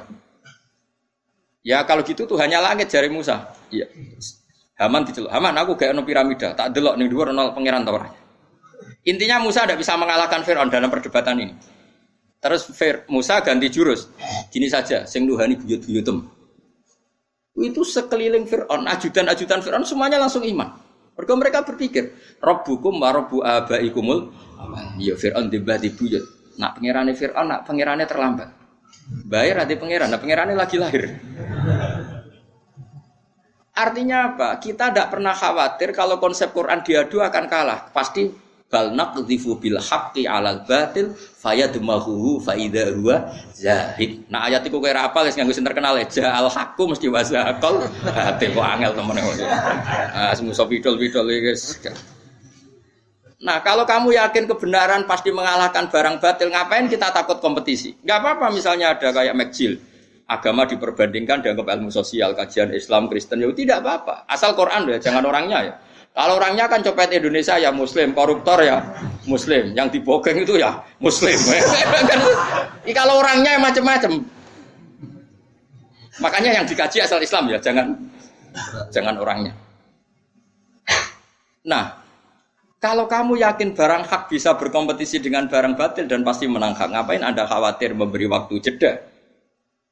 Ya 1.63 1.83
kalau 1.83 2.03
gitu 2.03 2.23
Tuhannya 2.23 2.59
langit 2.59 2.91
jari 2.91 3.07
Musa. 3.11 3.51
Iya. 3.71 3.87
Haman 4.79 5.07
diceluk. 5.07 5.31
Haman 5.31 5.55
aku 5.59 5.75
gak 5.75 5.91
ono 5.95 6.03
piramida, 6.03 6.55
tak 6.55 6.75
delok 6.75 6.95
ning 6.99 7.07
dhuwur 7.07 7.31
ono 7.31 7.51
pangeran 7.55 7.83
ta 7.83 7.91
Intinya 9.01 9.41
Musa 9.41 9.65
tidak 9.65 9.81
bisa 9.81 9.97
mengalahkan 9.97 10.45
Fir'aun 10.45 10.69
dalam 10.69 10.89
perdebatan 10.93 11.41
ini. 11.41 11.53
Terus 12.41 12.69
Fir, 12.73 13.05
Musa 13.09 13.41
ganti 13.41 13.69
jurus. 13.69 14.09
Gini 14.53 14.69
saja, 14.69 15.05
sing 15.09 15.25
nuhani 15.25 15.57
buyut-buyutem. 15.57 16.21
Itu 17.57 17.81
sekeliling 17.81 18.45
Fir'aun, 18.45 18.85
ajudan-ajudan 18.85 19.61
Fir'aun 19.61 19.85
semuanya 19.85 20.21
langsung 20.21 20.45
iman. 20.45 20.77
Mereka 21.17 21.33
mereka 21.37 21.59
berpikir, 21.65 22.13
Rabbukum 22.41 22.97
wa 22.97 23.09
Rabbu 23.13 23.45
abaikumul 23.45 24.33
Ya 25.01 25.17
Fir'aun 25.17 25.49
tiba 25.49 25.77
di 25.81 25.89
buyut. 25.93 26.23
Nak 26.61 26.77
pengirannya 26.77 27.13
Fir'aun, 27.17 27.47
nak 27.49 27.61
pengirannya 27.65 28.05
terlambat. 28.05 28.49
Bayar 29.25 29.65
hati 29.65 29.75
pengiran, 29.77 30.13
nak 30.13 30.21
pengirannya 30.21 30.55
lagi 30.55 30.77
lahir. 30.77 31.17
Artinya 33.71 34.35
apa? 34.35 34.61
Kita 34.61 34.91
tidak 34.91 35.09
pernah 35.09 35.33
khawatir 35.33 35.89
kalau 35.95 36.21
konsep 36.21 36.53
Quran 36.53 36.83
diadu 36.85 37.23
akan 37.23 37.45
kalah. 37.49 37.89
Pasti 37.89 38.29
bal 38.71 38.95
naqdhifu 38.95 39.59
bil 39.59 39.75
haqqi 39.75 40.23
'alal 40.23 40.63
batil 40.63 41.11
fayadmahu 41.13 42.39
fa 42.39 42.55
idza 42.55 42.95
huwa 42.95 43.27
zahid. 43.51 44.23
Nah 44.31 44.47
ayat 44.47 44.63
iku 44.63 44.79
kowe 44.79 44.87
ora 44.87 45.11
apal 45.11 45.27
wis 45.27 45.35
nganggo 45.35 45.51
sing 45.51 45.67
terkenal 45.67 45.99
ya 45.99 46.07
al 46.31 46.47
haqqu 46.47 46.87
mesti 46.87 47.11
wasaqal 47.11 47.83
hati 48.07 48.45
kok 48.55 48.63
angel 48.63 48.95
temen 48.95 49.19
Ah 50.15 50.31
semuso 50.31 50.63
pidol-pidol 50.65 51.27
guys. 51.27 51.75
Nah 53.41 53.59
kalau 53.65 53.83
kamu 53.83 54.15
yakin 54.15 54.45
kebenaran 54.45 55.09
pasti 55.09 55.33
mengalahkan 55.33 55.89
barang 55.89 56.21
batil, 56.21 56.53
ngapain 56.53 56.85
kita 56.85 57.09
takut 57.09 57.41
kompetisi? 57.41 57.97
Gak 58.05 58.21
apa-apa 58.21 58.53
misalnya 58.53 58.93
ada 58.93 59.09
kayak 59.09 59.33
McGill, 59.33 59.81
agama 60.29 60.69
diperbandingkan 60.69 61.41
dianggap 61.41 61.65
ilmu 61.73 61.89
sosial, 61.89 62.37
kajian 62.37 62.69
Islam, 62.69 63.09
Kristen, 63.09 63.41
ya 63.41 63.49
tidak 63.49 63.81
apa-apa. 63.81 64.29
Asal 64.29 64.53
Quran 64.53 64.85
ya, 64.93 65.01
jangan 65.01 65.25
orangnya 65.25 65.59
ya. 65.65 65.73
Kalau 66.11 66.43
orangnya 66.43 66.67
kan 66.67 66.83
copet 66.83 67.15
Indonesia 67.15 67.55
ya 67.55 67.71
muslim, 67.71 68.11
koruptor 68.11 68.59
ya 68.59 68.83
muslim, 69.23 69.71
yang 69.71 69.87
dibogeng 69.87 70.43
itu 70.43 70.59
ya 70.59 70.83
muslim. 70.99 71.39
kalau 72.99 73.23
orangnya 73.23 73.55
macam-macam. 73.55 74.19
Makanya 76.19 76.51
yang 76.61 76.65
dikaji 76.67 76.99
asal 76.99 77.23
Islam 77.23 77.47
ya, 77.47 77.57
jangan 77.63 77.95
jangan 78.91 79.15
orangnya. 79.23 79.55
Nah, 81.63 82.01
kalau 82.81 83.05
kamu 83.05 83.39
yakin 83.39 83.77
barang 83.77 84.03
hak 84.09 84.27
bisa 84.27 84.57
berkompetisi 84.59 85.23
dengan 85.23 85.47
barang 85.47 85.79
batil 85.79 86.11
dan 86.11 86.27
pasti 86.27 86.49
menang 86.49 86.73
hak, 86.73 86.91
ngapain 86.91 87.23
Anda 87.23 87.47
khawatir 87.47 87.95
memberi 87.95 88.27
waktu 88.27 88.59
jeda? 88.59 89.10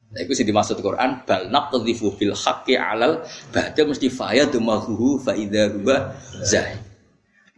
Nah, 0.10 0.19
itu 0.26 0.34
sih 0.34 0.45
dimaksud 0.45 0.82
Quran, 0.82 1.22
bal 1.22 1.54
naqdhifu 1.54 2.17
bil 2.17 2.34
haqqi 2.34 2.74
'alal 2.74 3.22
batil 3.54 3.93
mesti 3.93 4.10
fayadmahu 4.10 5.22
fa 5.22 5.38
idza 5.38 5.69
huwa 5.69 6.17
zahid. 6.41 6.82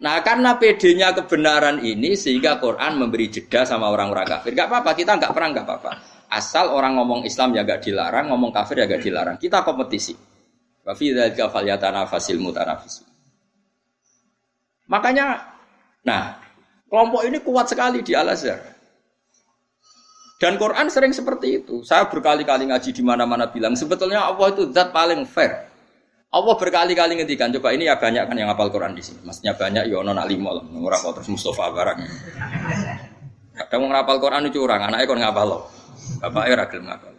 Nah, 0.01 0.17
karena 0.25 0.57
PD-nya 0.57 1.13
kebenaran 1.13 1.79
ini 1.85 2.17
sehingga 2.17 2.57
Quran 2.57 2.97
memberi 2.97 3.29
jeda 3.29 3.63
sama 3.69 3.87
orang-orang 3.93 4.25
kafir. 4.25 4.57
Gak 4.57 4.67
apa-apa, 4.67 4.97
kita 4.97 5.13
nggak 5.15 5.31
perang 5.31 5.53
gak 5.53 5.63
apa-apa. 5.69 5.91
Asal 6.27 6.73
orang 6.73 6.97
ngomong 6.97 7.21
Islam 7.21 7.53
ya 7.53 7.61
gak 7.61 7.85
dilarang, 7.85 8.33
ngomong 8.33 8.49
kafir 8.49 8.81
ya 8.81 8.89
gak 8.89 9.05
dilarang. 9.05 9.37
Kita 9.37 9.61
kompetisi. 9.61 10.17
Wa 10.81 10.97
fi 10.97 11.13
dzalika 11.13 11.53
falyatanafasil 11.53 12.41
mutanafisun. 12.41 13.07
Makanya, 14.89 15.37
nah, 16.01 16.33
kelompok 16.89 17.21
ini 17.29 17.37
kuat 17.45 17.69
sekali 17.69 18.01
di 18.01 18.17
Al 18.17 18.33
Azhar. 18.33 18.57
Dan 20.41 20.57
Quran 20.57 20.89
sering 20.89 21.13
seperti 21.13 21.61
itu. 21.61 21.85
Saya 21.85 22.09
berkali-kali 22.09 22.65
ngaji 22.65 22.89
di 22.89 23.05
mana-mana 23.05 23.45
bilang 23.53 23.77
sebetulnya 23.77 24.25
Allah 24.25 24.49
itu 24.49 24.73
zat 24.73 24.89
paling 24.89 25.21
fair. 25.29 25.69
Allah 26.33 26.55
berkali-kali 26.57 27.21
ngetikan, 27.21 27.53
coba 27.53 27.75
ini 27.77 27.85
ya 27.85 27.99
banyak 27.99 28.25
kan 28.25 28.33
yang 28.33 28.49
hafal 28.49 28.73
Quran 28.73 28.97
di 28.97 29.05
sini. 29.05 29.21
Maksudnya 29.21 29.53
banyak 29.53 29.85
ya 29.85 30.01
ono 30.01 30.15
limo 30.25 30.49
lah, 30.55 30.63
ora 30.63 30.97
terus 30.97 31.29
Mustafa 31.29 31.69
barang. 31.69 31.97
Mau 33.77 33.87
ngapal 33.91 34.17
Quran 34.17 34.47
itu 34.49 34.63
curang, 34.63 34.81
anaknya 34.81 35.05
kon 35.05 35.19
ngapal 35.21 35.45
loh. 35.45 35.61
Bapaknya 36.23 36.51
ora 36.55 36.65
gelem 36.71 36.85
ngapal. 36.89 37.13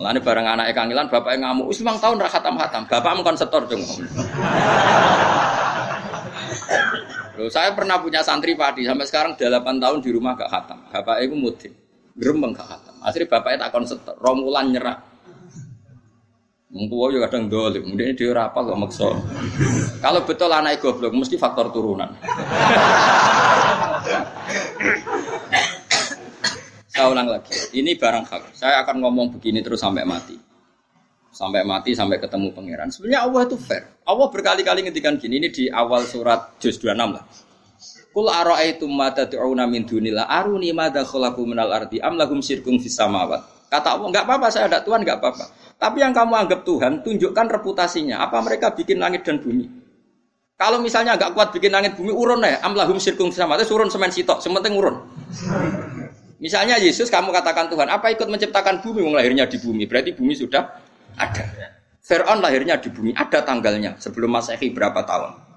Mulane 0.00 0.18
bareng 0.24 0.46
anaknya 0.48 0.72
kangilan, 0.72 1.06
bapaknya 1.12 1.38
ngamuk, 1.46 1.68
"Wis 1.68 1.84
tahun 1.84 2.16
ra 2.16 2.28
khatam-khatam." 2.32 2.82
Bapakmu 2.88 3.20
kon 3.22 3.36
setor 3.36 3.62
dong. 3.68 3.84
Saya 7.52 7.76
pernah 7.76 8.00
punya 8.00 8.24
santri 8.24 8.56
padi 8.56 8.88
sampai 8.88 9.04
sekarang 9.04 9.32
8 9.36 9.80
tahun 9.80 10.00
di 10.00 10.10
rumah 10.16 10.32
gak 10.32 10.48
khatam. 10.48 10.80
Bapak 10.92 11.24
itu 11.24 11.36
mudik, 11.36 11.72
gerembeng 12.20 12.52
gak 12.52 12.68
khatam. 12.68 12.94
Akhirnya 13.00 13.28
bapaknya 13.32 13.58
tak 13.64 13.70
konset, 13.72 13.98
romulan 14.20 14.68
nyerah. 14.68 15.00
Mengkuwa 16.70 17.10
juga 17.10 17.26
kadang 17.26 17.50
dolim, 17.50 17.82
kemudian 17.82 18.14
dia 18.14 18.30
rapal 18.30 18.62
kok 18.68 18.78
maksa. 18.78 19.08
Kalau 19.98 20.22
betul 20.22 20.52
anak 20.54 20.78
goblok, 20.78 21.10
mesti 21.10 21.34
faktor 21.34 21.74
turunan. 21.74 22.14
Saya 26.86 27.10
ulang 27.10 27.26
lagi, 27.26 27.56
ini 27.74 27.98
barang 27.98 28.22
hak. 28.28 28.54
Saya 28.54 28.86
akan 28.86 29.02
ngomong 29.02 29.34
begini 29.34 29.64
terus 29.66 29.82
sampai 29.82 30.06
mati 30.06 30.50
sampai 31.30 31.62
mati 31.62 31.94
sampai 31.94 32.18
ketemu 32.18 32.52
pangeran. 32.52 32.90
Sebenarnya 32.90 33.24
Allah 33.24 33.40
itu 33.46 33.56
fair. 33.56 33.86
Allah 34.04 34.26
berkali-kali 34.28 34.84
ngendikan 34.84 35.16
gini 35.16 35.38
ini 35.40 35.48
di 35.48 35.70
awal 35.70 36.04
surat 36.04 36.58
juz 36.58 36.76
26 36.76 37.16
lah. 37.16 37.24
Kul 38.10 38.26
ara'aitum 38.26 38.90
ma 38.90 39.14
tad'una 39.14 39.70
min 39.70 39.86
dunillah 39.86 40.26
aruni 40.26 40.74
madza 40.74 41.06
khalaqu 41.06 41.46
minal 41.46 41.70
ardi 41.70 42.02
am 42.02 42.18
lahum 42.18 42.42
syirkun 42.42 42.82
fis 42.82 42.98
samawat. 42.98 43.70
Kata 43.70 43.94
Allah, 43.94 44.10
enggak 44.10 44.26
apa-apa 44.26 44.46
saya 44.50 44.66
ada 44.66 44.82
Tuhan 44.82 45.06
enggak 45.06 45.22
apa-apa. 45.22 45.46
Tapi 45.78 46.02
yang 46.02 46.10
kamu 46.10 46.34
anggap 46.34 46.66
Tuhan, 46.66 47.06
tunjukkan 47.06 47.46
reputasinya. 47.46 48.18
Apa 48.26 48.42
mereka 48.42 48.74
bikin 48.74 48.98
langit 48.98 49.22
dan 49.22 49.38
bumi? 49.38 49.70
Kalau 50.58 50.82
misalnya 50.82 51.14
enggak 51.14 51.38
kuat 51.38 51.54
bikin 51.54 51.70
langit 51.70 51.94
bumi, 51.94 52.10
urun 52.10 52.42
ya. 52.42 52.58
Am 52.66 52.74
lahum 52.74 52.98
syirkun 52.98 53.30
fis 53.30 53.38
samawat, 53.38 53.62
urun 53.70 53.86
semen 53.86 54.10
sitok, 54.10 54.42
sementing 54.42 54.74
urun. 54.74 55.06
Misalnya 56.42 56.82
Yesus 56.82 57.12
kamu 57.14 57.30
katakan 57.30 57.70
Tuhan, 57.70 57.86
apa 57.86 58.10
ikut 58.10 58.26
menciptakan 58.26 58.82
bumi? 58.82 59.06
Wong 59.06 59.14
lahirnya 59.14 59.46
di 59.46 59.62
bumi, 59.62 59.86
berarti 59.86 60.18
bumi 60.18 60.34
sudah 60.34 60.66
ada. 61.14 61.44
Fir'aun 62.00 62.42
lahirnya 62.42 62.80
di 62.82 62.90
bumi, 62.90 63.14
ada 63.14 63.44
tanggalnya 63.44 64.00
sebelum 64.02 64.34
Masehi 64.34 64.72
berapa 64.74 65.04
tahun. 65.04 65.49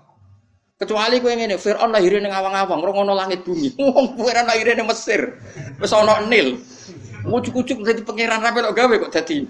Kecuali 0.83 1.23
kue 1.23 1.31
ini, 1.31 1.55
Fir'aun 1.55 1.95
lahirnya 1.95 2.27
di 2.27 2.35
awang-awang, 2.35 2.83
rongono 2.83 3.15
langit 3.15 3.47
bumi. 3.47 3.71
Wong 3.79 4.19
Fir'aun 4.19 4.43
lahirnya 4.43 4.83
di 4.83 4.85
Mesir, 4.85 5.21
wis 5.79 5.95
Nil. 6.27 6.59
Ucuk-ucuk 7.23 7.87
jadi 7.87 8.03
pangeran 8.03 8.43
rapi 8.43 8.59
lo 8.59 8.75
gawe 8.75 8.95
kok 9.07 9.11
jadi. 9.15 9.47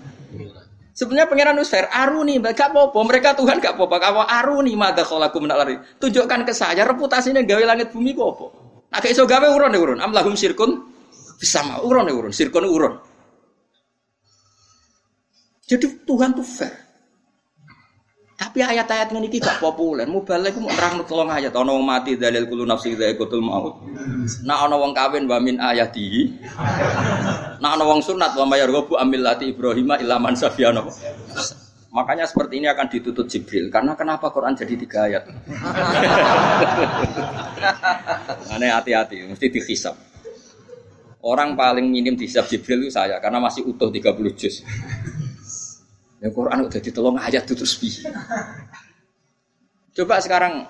Sebenarnya 0.93 1.25
pangeran 1.25 1.57
fair, 1.65 1.89
aruni, 1.89 2.37
gak 2.37 2.69
apa-apa, 2.69 3.01
mereka 3.01 3.33
Tuhan 3.33 3.57
gak 3.57 3.73
apa-apa. 3.73 3.97
Kamu 3.97 4.21
aruni 4.29 4.77
mada 4.77 5.01
kholaku 5.01 5.41
lari. 5.41 5.73
Tunjukkan 5.97 6.45
ke 6.45 6.53
saya 6.53 6.85
reputasinya 6.85 7.41
gawe 7.41 7.65
langit 7.65 7.89
bumi 7.89 8.13
kok 8.13 8.29
apa. 8.29 8.45
Nah, 8.93 9.01
iso 9.09 9.25
gawe 9.25 9.47
urun 9.49 9.73
ya 9.73 9.79
urun. 9.81 9.99
Amlahum 10.05 10.37
sirkun 10.37 10.85
bisa 11.41 11.65
mau 11.65 11.81
urun 11.81 12.05
ya 12.05 12.13
urun, 12.13 12.29
sirkun 12.29 12.69
urun. 12.69 12.93
Jadi 15.65 16.05
Tuhan 16.05 16.37
tuh 16.37 16.45
fair. 16.45 16.82
Tapi 18.43 18.59
ayat-ayat 18.59 19.15
ini 19.15 19.39
gak 19.39 19.63
populer. 19.63 20.03
Mubalek 20.03 20.59
mau 20.59 20.67
nerang 20.67 20.99
tolong 21.07 21.31
ayat. 21.31 21.55
Ono 21.55 21.79
mati 21.79 22.19
dalil 22.19 22.43
kulu 22.43 22.67
nafsi 22.67 22.91
ikutul 22.91 23.39
maut. 23.39 23.79
Nah 24.43 24.67
ono 24.67 24.83
wong 24.83 24.91
kawin 24.91 25.23
wa 25.31 25.39
min 25.39 25.63
ayati. 25.63 26.27
Nah 27.63 27.69
ono 27.79 27.87
wong 27.87 28.03
sunat 28.03 28.35
wa 28.35 28.43
mayar 28.43 28.67
gobu 28.67 28.99
amillati 28.99 29.55
Ibrahim 29.55 29.95
ilaman 29.95 30.35
safiyano. 30.35 30.91
Makanya 31.93 32.27
seperti 32.27 32.59
ini 32.59 32.67
akan 32.67 32.91
ditutup 32.91 33.31
Jibril. 33.31 33.71
Karena 33.71 33.95
kenapa 33.95 34.27
Quran 34.33 34.57
jadi 34.59 34.75
tiga 34.75 35.07
ayat? 35.07 35.23
Aneh 38.51 38.73
hati-hati, 38.73 39.23
mesti 39.29 39.47
dihisap. 39.47 39.95
Orang 41.23 41.55
paling 41.55 41.87
minim 41.87 42.17
dihisap 42.17 42.49
Jibril 42.49 42.89
itu 42.89 42.97
saya, 42.97 43.21
karena 43.21 43.39
masih 43.39 43.63
utuh 43.69 43.87
30 43.87 44.09
juz. 44.35 44.65
Ya 46.23 46.31
Quran 46.31 46.71
udah 46.71 46.79
ditolong 46.79 47.19
ayat 47.19 47.43
itu 47.43 47.59
terus 47.59 47.75
Coba 49.91 50.23
sekarang 50.23 50.63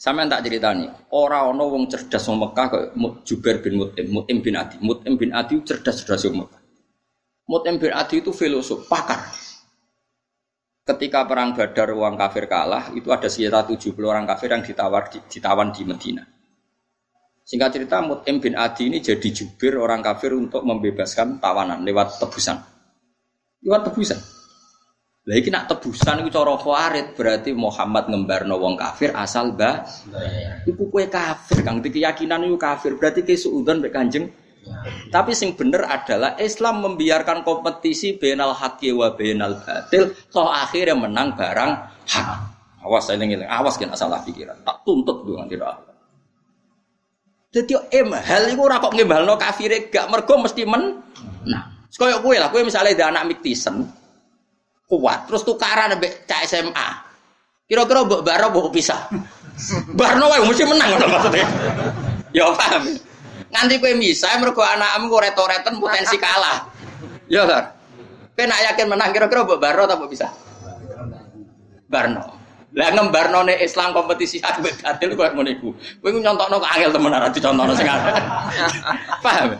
sampean 0.00 0.32
tak 0.32 0.48
ceritani, 0.48 0.88
orang 1.12 1.52
ono 1.52 1.68
wong 1.68 1.84
cerdas 1.92 2.24
wong 2.24 2.40
Mekah 2.40 2.66
kok 2.72 2.84
Jubair 3.28 3.60
bin 3.60 3.76
Mut'im, 3.76 4.08
Mut'im 4.08 4.40
bin 4.40 4.56
Adi. 4.56 4.80
Mut'im 4.80 5.20
bin 5.20 5.30
Adi 5.36 5.60
cerdas-cerdas 5.60 6.24
wong 6.26 6.48
Mekah. 6.48 6.62
Mut'im 7.52 7.76
bin 7.76 7.92
Adi 7.92 8.24
itu 8.24 8.32
filosof, 8.32 8.88
pakar. 8.88 9.28
Ketika 10.82 11.28
perang 11.28 11.54
Badar 11.54 11.94
uang 11.94 12.18
kafir 12.18 12.50
kalah, 12.50 12.90
itu 12.96 13.12
ada 13.12 13.30
sekitar 13.30 13.68
70 13.68 13.94
orang 14.02 14.26
kafir 14.26 14.50
yang 14.50 14.64
ditawar 14.66 15.06
di, 15.06 15.22
ditawan 15.30 15.70
di 15.70 15.86
Medina. 15.86 16.24
Singkat 17.44 17.70
cerita 17.76 18.00
Mut'im 18.00 18.40
bin 18.40 18.56
Adi 18.56 18.88
ini 18.88 19.04
jadi 19.04 19.28
jubir 19.28 19.76
orang 19.76 20.00
kafir 20.00 20.32
untuk 20.32 20.64
membebaskan 20.64 21.38
tawanan 21.38 21.84
lewat 21.84 22.18
tebusan. 22.18 22.56
Lewat 23.62 23.92
tebusan. 23.92 24.31
Lah 25.22 25.38
iki 25.38 25.54
nak 25.54 25.70
tebusan 25.70 26.18
iku 26.18 26.34
cara 26.34 26.58
Khawarij 26.58 27.14
berarti 27.14 27.54
Muhammad 27.54 28.10
ngembarno 28.10 28.58
wong 28.58 28.74
kafir 28.74 29.14
asal 29.14 29.54
ba 29.54 29.86
iku 30.66 30.90
kue 30.90 31.06
kafir 31.06 31.62
kang 31.62 31.78
keyakinan 31.78 32.42
iku 32.42 32.58
kafir 32.58 32.98
berarti 32.98 33.22
ke 33.22 33.38
suudon 33.38 33.78
mek 33.78 33.94
Kanjeng 33.94 34.26
tapi 35.10 35.30
sing 35.34 35.54
bener 35.58 35.86
adalah 35.86 36.38
Islam 36.38 36.82
membiarkan 36.86 37.42
kompetisi 37.42 38.18
benal 38.18 38.54
haqqi 38.54 38.94
wa 38.94 39.14
benal 39.14 39.58
batil 39.62 40.14
toh 40.30 40.48
akhirnya 40.48 40.94
menang 40.94 41.34
barang 41.34 41.70
hak. 42.06 42.28
Awas 42.82 43.06
saya 43.06 43.22
ngiling, 43.22 43.46
awas 43.46 43.78
kena 43.78 43.94
salah 43.94 44.18
pikiran. 44.26 44.58
Tak 44.66 44.82
tuntut 44.82 45.22
dengan 45.22 45.46
tidak. 45.46 45.78
Jadi 47.54 47.78
em 47.94 48.10
hal 48.10 48.50
itu 48.50 48.58
ora 48.58 48.82
kok 48.82 48.90
ngembalno 48.90 49.38
kafire 49.38 49.86
gak 49.86 50.10
mergo 50.10 50.34
mesti 50.40 50.66
men. 50.66 50.98
Nah, 51.46 51.62
koyo 51.94 52.18
kowe 52.18 52.34
lah, 52.34 52.50
kowe 52.50 52.58
misalnya 52.64 52.96
ada 52.96 53.04
anak 53.14 53.38
miktisen, 53.38 53.86
kuat. 54.92 55.24
Terus 55.30 55.42
tukaran 55.46 55.96
ambek 55.96 56.28
cak 56.28 56.44
SMA 56.44 57.12
kira-kira 57.72 58.04
mbok 58.04 58.20
baro 58.20 58.52
mbok 58.52 58.68
pisah. 58.68 59.08
Barno 59.98 60.28
wae 60.28 60.44
mesti 60.44 60.64
menang 60.68 60.88
ngono 60.96 61.06
maksudnya. 61.08 61.46
Ya 62.36 62.48
paham. 62.52 62.84
Nganti 63.52 63.74
kowe 63.80 63.92
misah 63.96 64.36
mergo 64.40 64.60
anakmu 64.60 65.08
kok 65.08 65.22
retoreten 65.24 65.74
potensi 65.80 66.16
kalah. 66.20 66.68
Ya 67.32 67.48
kan 67.48 67.64
kowe 68.36 68.44
nak 68.44 68.60
yakin 68.72 68.86
menang 68.92 69.10
kira-kira 69.16 69.48
mbok 69.48 69.60
baro 69.60 69.88
ta 69.88 69.96
mbok 69.96 70.12
pisah? 70.12 70.28
Barno. 71.88 72.40
Lah 72.72 72.88
ngembarnone 72.88 73.60
Islam 73.60 73.92
kompetisi 73.92 74.40
ambek 74.48 74.80
batil 74.84 75.16
koyo 75.16 75.32
ngono 75.32 75.48
iku. 75.48 75.68
Kowe 76.04 76.08
nyontokno 76.12 76.60
kok 76.60 76.72
angel 76.76 76.90
temen 76.92 77.16
ora 77.16 77.28
dicontohno 77.32 77.72
sing 77.72 77.88
paham? 79.24 79.56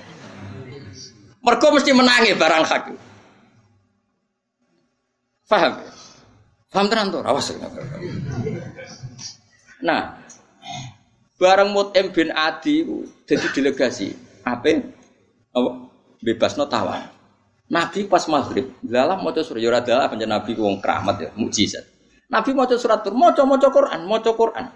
Mergo 1.42 1.66
mesti 1.74 1.90
menangi 1.96 2.36
barang 2.36 2.64
hak 2.68 2.84
Paham? 5.46 5.72
Paham 6.72 6.86
tenan 6.88 7.12
tuh, 7.12 7.22
awas. 7.24 7.52
Nah, 9.82 10.16
bareng 11.36 11.70
Mut'im 11.74 12.14
bin 12.14 12.30
Adi 12.32 12.86
jadi 13.26 13.46
delegasi. 13.52 14.14
Apa? 14.46 14.80
Apa? 15.52 15.70
Bebas 16.22 16.54
no 16.54 16.70
tawan. 16.70 17.02
Nabi 17.72 18.04
pas 18.04 18.22
maghrib, 18.28 18.68
dalam 18.84 19.24
mau 19.24 19.32
surya 19.32 19.72
ora 19.72 19.80
dalam 19.80 20.04
penjen 20.12 20.28
Nabi 20.28 20.52
wong 20.54 20.78
keramat 20.84 21.16
ya, 21.18 21.30
mukjizat. 21.32 21.84
Nabi 22.28 22.52
mau 22.52 22.68
surat 22.68 23.00
tur, 23.00 23.16
mau 23.16 23.32
mau 23.32 23.56
Quran, 23.56 24.00
mau 24.04 24.20
Quran. 24.20 24.66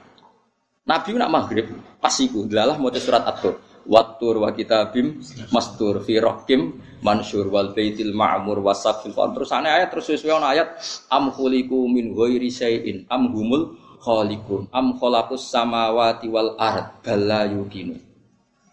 Nabi 0.86 1.08
nak 1.18 1.30
maghrib 1.32 1.66
pas 1.98 2.14
iku 2.20 2.46
delalah 2.46 2.78
mau 2.78 2.94
surat 2.94 3.26
atur. 3.26 3.58
Watur 3.86 4.42
wa 4.42 4.50
kitabim 4.50 5.22
mastur 5.54 6.02
fi 6.02 6.18
rohkim 6.18 6.82
mansur 7.04 7.48
wal 7.52 7.72
baitil 7.76 8.12
ma'mur 8.12 8.60
wasaqfil 8.64 9.12
terus 9.12 9.52
ana 9.52 9.80
ayat 9.80 9.88
terus 9.92 10.08
sesuai 10.08 10.40
ayat 10.40 10.68
am 11.12 11.32
khuliqu 11.32 11.76
min 11.88 12.16
ghairi 12.16 12.48
syai'in 12.48 13.04
am 13.12 13.28
humul 13.32 13.76
khaliqun 14.00 14.68
am 14.72 14.96
khalaqus 14.96 15.50
samawati 15.52 16.30
wal 16.32 16.56
ard 16.56 17.00
bala 17.04 17.44
yukinu 17.48 17.96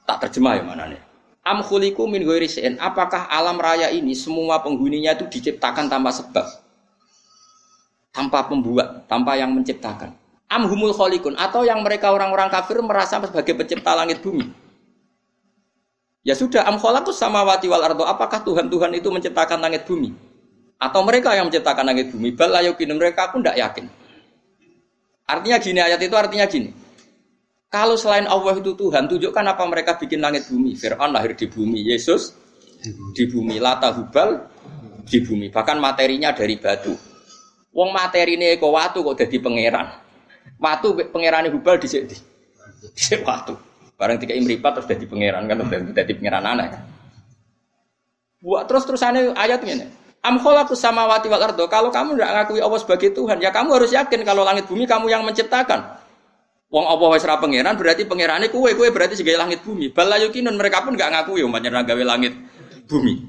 tak 0.07 0.27
terjemah 0.27 0.59
ya 0.59 0.63
mana 0.63 0.87
nih 0.91 1.01
am 1.43 1.59
khuliqu 1.59 2.03
min 2.07 2.23
ghairi 2.23 2.47
syai'in. 2.47 2.79
Apakah 2.79 3.27
alam 3.27 3.59
raya 3.59 3.91
ini 3.91 4.15
semua 4.15 4.63
penghuninya 4.63 5.11
itu 5.15 5.27
diciptakan 5.27 5.91
tanpa 5.91 6.15
sebab? 6.15 6.47
Tanpa 8.15 8.47
pembuat 8.47 9.05
tanpa 9.11 9.35
yang 9.35 9.51
menciptakan. 9.51 10.15
Am 10.47 10.69
humul 10.69 10.95
khaliqun 10.95 11.35
atau 11.35 11.65
yang 11.65 11.81
mereka 11.81 12.13
orang-orang 12.13 12.47
kafir 12.47 12.77
merasa 12.79 13.17
sebagai 13.19 13.57
pencipta 13.57 13.97
langit 13.97 14.21
bumi 14.21 14.62
Ya 16.23 16.39
sudah, 16.39 16.63
am 16.63 16.79
khalaqus 16.79 17.19
samawati 17.19 17.67
wal 17.67 17.83
ardo. 17.83 18.07
Apakah 18.07 18.47
Tuhan-Tuhan 18.47 18.95
itu 18.95 19.11
menciptakan 19.11 19.59
langit 19.59 19.83
bumi? 19.83 20.15
Atau 20.79 21.03
mereka 21.03 21.35
yang 21.35 21.51
menciptakan 21.51 21.83
langit 21.83 22.15
bumi? 22.15 22.31
Bal 22.31 22.55
mereka 22.95 23.31
pun 23.31 23.43
tidak 23.43 23.59
yakin. 23.59 23.85
Artinya 25.27 25.57
gini, 25.59 25.79
ayat 25.83 25.99
itu 25.99 26.15
artinya 26.15 26.47
gini. 26.47 26.71
Kalau 27.67 27.97
selain 27.99 28.29
Allah 28.29 28.55
itu 28.55 28.71
Tuhan, 28.77 29.09
tunjukkan 29.09 29.45
apa 29.49 29.63
mereka 29.65 29.97
bikin 29.99 30.23
langit 30.23 30.47
bumi. 30.47 30.77
Fir'aun 30.79 31.11
lahir 31.11 31.35
di 31.35 31.47
bumi, 31.49 31.81
Yesus 31.91 32.37
di 33.15 33.23
bumi, 33.27 33.57
Lata 33.57 33.91
Hubal 33.91 34.47
di 35.03 35.19
bumi. 35.23 35.49
Bahkan 35.49 35.77
materinya 35.79 36.31
dari 36.31 36.55
batu. 36.55 36.93
Wong 37.73 37.89
materi 37.89 38.37
ini 38.37 38.55
kok 38.61 38.69
watu 38.69 39.01
kok 39.01 39.17
jadi 39.17 39.41
pangeran. 39.41 39.87
Watu 40.61 40.93
pangeran 41.09 41.49
Hubal 41.49 41.81
di 41.81 41.87
sini. 41.89 42.15
Di 42.93 43.15
watu. 43.25 43.72
Barang 44.03 44.19
tiga 44.19 44.35
imripat 44.35 44.75
terus 44.75 44.87
jadi 44.91 45.07
pangeran 45.07 45.47
kan 45.47 45.55
terus 45.63 45.95
jadi 45.95 46.11
pangeran 46.11 46.43
aneh. 46.43 46.67
Buat 48.43 48.67
terus 48.67 48.83
terusannya 48.83 49.31
ayat 49.31 49.63
ini. 49.63 49.87
Am 50.27 50.43
khalaqus 50.43 50.75
samawati 50.75 51.31
wal 51.31 51.39
ardo. 51.39 51.71
Kalau 51.71 51.87
kamu 51.87 52.19
tidak 52.19 52.31
ngakui 52.35 52.59
Allah 52.59 52.79
sebagai 52.83 53.15
Tuhan, 53.15 53.39
ya 53.39 53.55
kamu 53.55 53.79
harus 53.79 53.95
yakin 53.95 54.27
kalau 54.27 54.43
langit 54.43 54.67
bumi 54.67 54.83
kamu 54.83 55.07
yang 55.07 55.23
menciptakan. 55.23 56.03
Wong 56.67 56.83
Allah 56.83 57.07
wis 57.15 57.23
ra 57.23 57.39
pangeran 57.39 57.79
berarti 57.79 58.03
pangerane 58.03 58.51
kue 58.51 58.75
kue 58.75 58.91
berarti 58.91 59.15
sebagai 59.15 59.39
langit 59.39 59.63
bumi. 59.63 59.95
Bala 59.95 60.19
yukinun 60.19 60.59
mereka 60.59 60.83
pun 60.83 60.99
nggak 60.99 61.15
ngakui 61.15 61.47
umatnya 61.47 61.79
gawe 61.79 62.03
langit 62.03 62.35
bumi. 62.91 63.23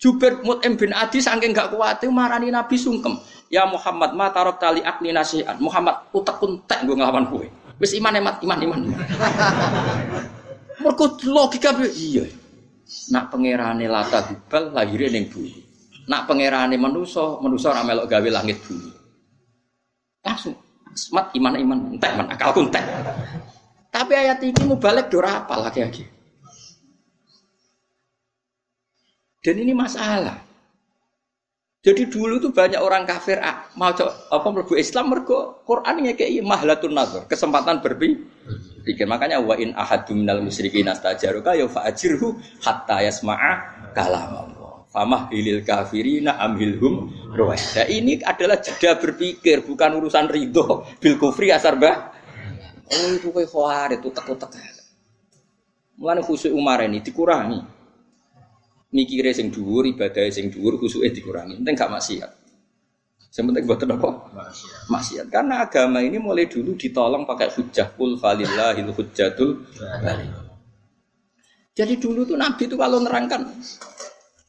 Jubair 0.00 0.40
Mut'im 0.40 0.80
bin 0.80 0.96
Adi 0.96 1.20
saking 1.20 1.52
gak 1.52 1.76
kuat 1.76 2.00
marani 2.08 2.52
Nabi 2.52 2.76
sungkem. 2.76 3.20
Ya 3.52 3.68
Muhammad 3.68 4.16
ma 4.16 4.32
tarok 4.32 4.56
tali 4.56 4.80
akni 4.80 5.12
nasihan. 5.12 5.60
Muhammad 5.60 6.08
utek 6.12 6.40
kuntek 6.40 6.88
gue 6.88 6.96
ngelawan 6.96 7.28
kue. 7.28 7.52
Wis 7.80 7.96
iman 7.96 8.12
emat 8.20 8.36
iman 8.44 8.60
iman. 8.60 8.80
Mergo 10.84 11.06
logika 11.24 11.72
iya. 11.96 12.28
Nak 13.08 13.32
pangerane 13.32 13.88
lata 13.88 14.20
hubal 14.28 14.76
lahir 14.76 15.08
ning 15.08 15.32
bumi. 15.32 15.56
Nak 16.04 16.28
pangerane 16.28 16.76
manusa, 16.76 17.40
manusa 17.40 17.72
ora 17.72 17.80
melok 17.80 18.06
gawe 18.10 18.28
langit 18.28 18.60
bumi. 18.60 18.92
Langsung 20.20 20.54
mat 21.16 21.32
iman 21.32 21.54
iman 21.56 21.78
entek 21.96 22.12
man 22.20 22.26
akalku 22.28 22.68
entek. 22.68 22.84
Tapi 23.88 24.12
ayat 24.12 24.44
ini 24.44 24.60
mau 24.68 24.76
balik 24.76 25.08
dora 25.08 25.42
apa 25.42 25.56
lagi-lagi. 25.56 26.04
Dan 29.40 29.56
ini 29.56 29.72
masalah. 29.72 30.49
Jadi 31.80 32.12
dulu 32.12 32.36
tuh 32.36 32.52
banyak 32.52 32.76
orang 32.76 33.08
kafir 33.08 33.40
ah, 33.40 33.64
mau 33.72 33.88
apa 33.96 34.48
merbu 34.52 34.76
Islam 34.76 35.16
mergo 35.16 35.64
Quran 35.64 36.12
kayak 36.12 36.44
mahlatun 36.44 36.92
nazar, 36.92 37.24
kesempatan 37.24 37.80
berpikir. 37.80 39.08
Makanya 39.08 39.40
wa 39.40 39.56
in 39.56 39.72
ahadum 39.72 40.20
minal 40.20 40.44
musyrikin 40.44 40.92
astajaruka 40.92 41.56
ya 41.56 41.64
fa'ajirhu 41.64 42.36
hatta 42.60 43.00
yasma'a 43.00 43.52
kalam 43.96 44.28
Allah. 44.28 44.84
Famah 44.92 45.32
hilil 45.32 45.64
kafirina 45.64 46.36
amhilhum 46.36 47.16
ruwaidah. 47.32 47.88
Ini 47.88 48.28
adalah 48.28 48.60
jeda 48.60 49.00
berpikir, 49.00 49.64
bukan 49.64 50.04
urusan 50.04 50.28
ridho. 50.28 50.84
Bil 51.00 51.16
kufri 51.16 51.48
asar 51.48 51.80
bah. 51.80 52.12
Oh 52.92 53.08
itu 53.16 53.32
kayak 53.32 53.96
itu 53.96 54.12
utek-utek. 54.12 54.52
Mulane 55.96 56.20
khusus 56.20 56.52
Umar 56.52 56.84
ini 56.84 57.00
dikurangi 57.00 57.79
mikire 58.90 59.30
sing 59.30 59.54
dhuwur, 59.54 59.86
ibadah 59.86 60.26
sing 60.30 60.50
dhuwur, 60.50 60.78
khusuke 60.78 61.10
dikurangi. 61.10 61.58
Penting 61.62 61.74
gak 61.78 61.90
maksiat. 61.90 62.30
Yang 63.30 63.44
penting 63.46 63.64
buat 63.64 63.80
apa? 63.86 64.08
Maksiat. 64.34 64.80
maksiat. 64.90 65.26
Karena 65.30 65.62
agama 65.62 66.02
ini 66.02 66.18
mulai 66.18 66.50
dulu 66.50 66.74
ditolong 66.74 67.22
pakai 67.22 67.54
hujah 67.54 67.94
kul 67.94 68.18
falillahil 68.18 68.90
hujjatul 68.90 69.70
Jadi 71.70 71.94
dulu 71.96 72.26
tuh 72.26 72.36
Nabi 72.36 72.66
itu 72.66 72.74
kalau 72.74 72.98
nerangkan 72.98 73.46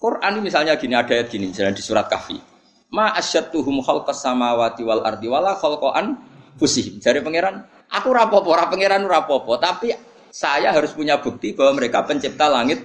Quran 0.02 0.34
misalnya 0.42 0.74
gini 0.82 0.98
ada 0.98 1.14
ayat 1.14 1.30
gini 1.30 1.54
misalnya 1.54 1.78
di 1.78 1.86
surat 1.86 2.10
Kahfi. 2.10 2.36
Ma 2.92 3.14
asyattuhum 3.14 3.86
khalqas 3.86 4.26
samawati 4.26 4.82
wal 4.82 5.06
ardi 5.06 5.30
wala 5.30 5.54
khalqan 5.54 6.18
fusihim. 6.58 6.98
Jadi 6.98 7.22
pangeran, 7.22 7.62
aku 7.88 8.10
rapopo, 8.10 8.52
ora 8.52 8.68
pangeran 8.68 9.06
rapopo, 9.06 9.56
tapi 9.62 9.94
saya 10.34 10.74
harus 10.74 10.92
punya 10.92 11.22
bukti 11.22 11.54
bahwa 11.54 11.78
mereka 11.80 12.04
pencipta 12.04 12.50
langit 12.50 12.84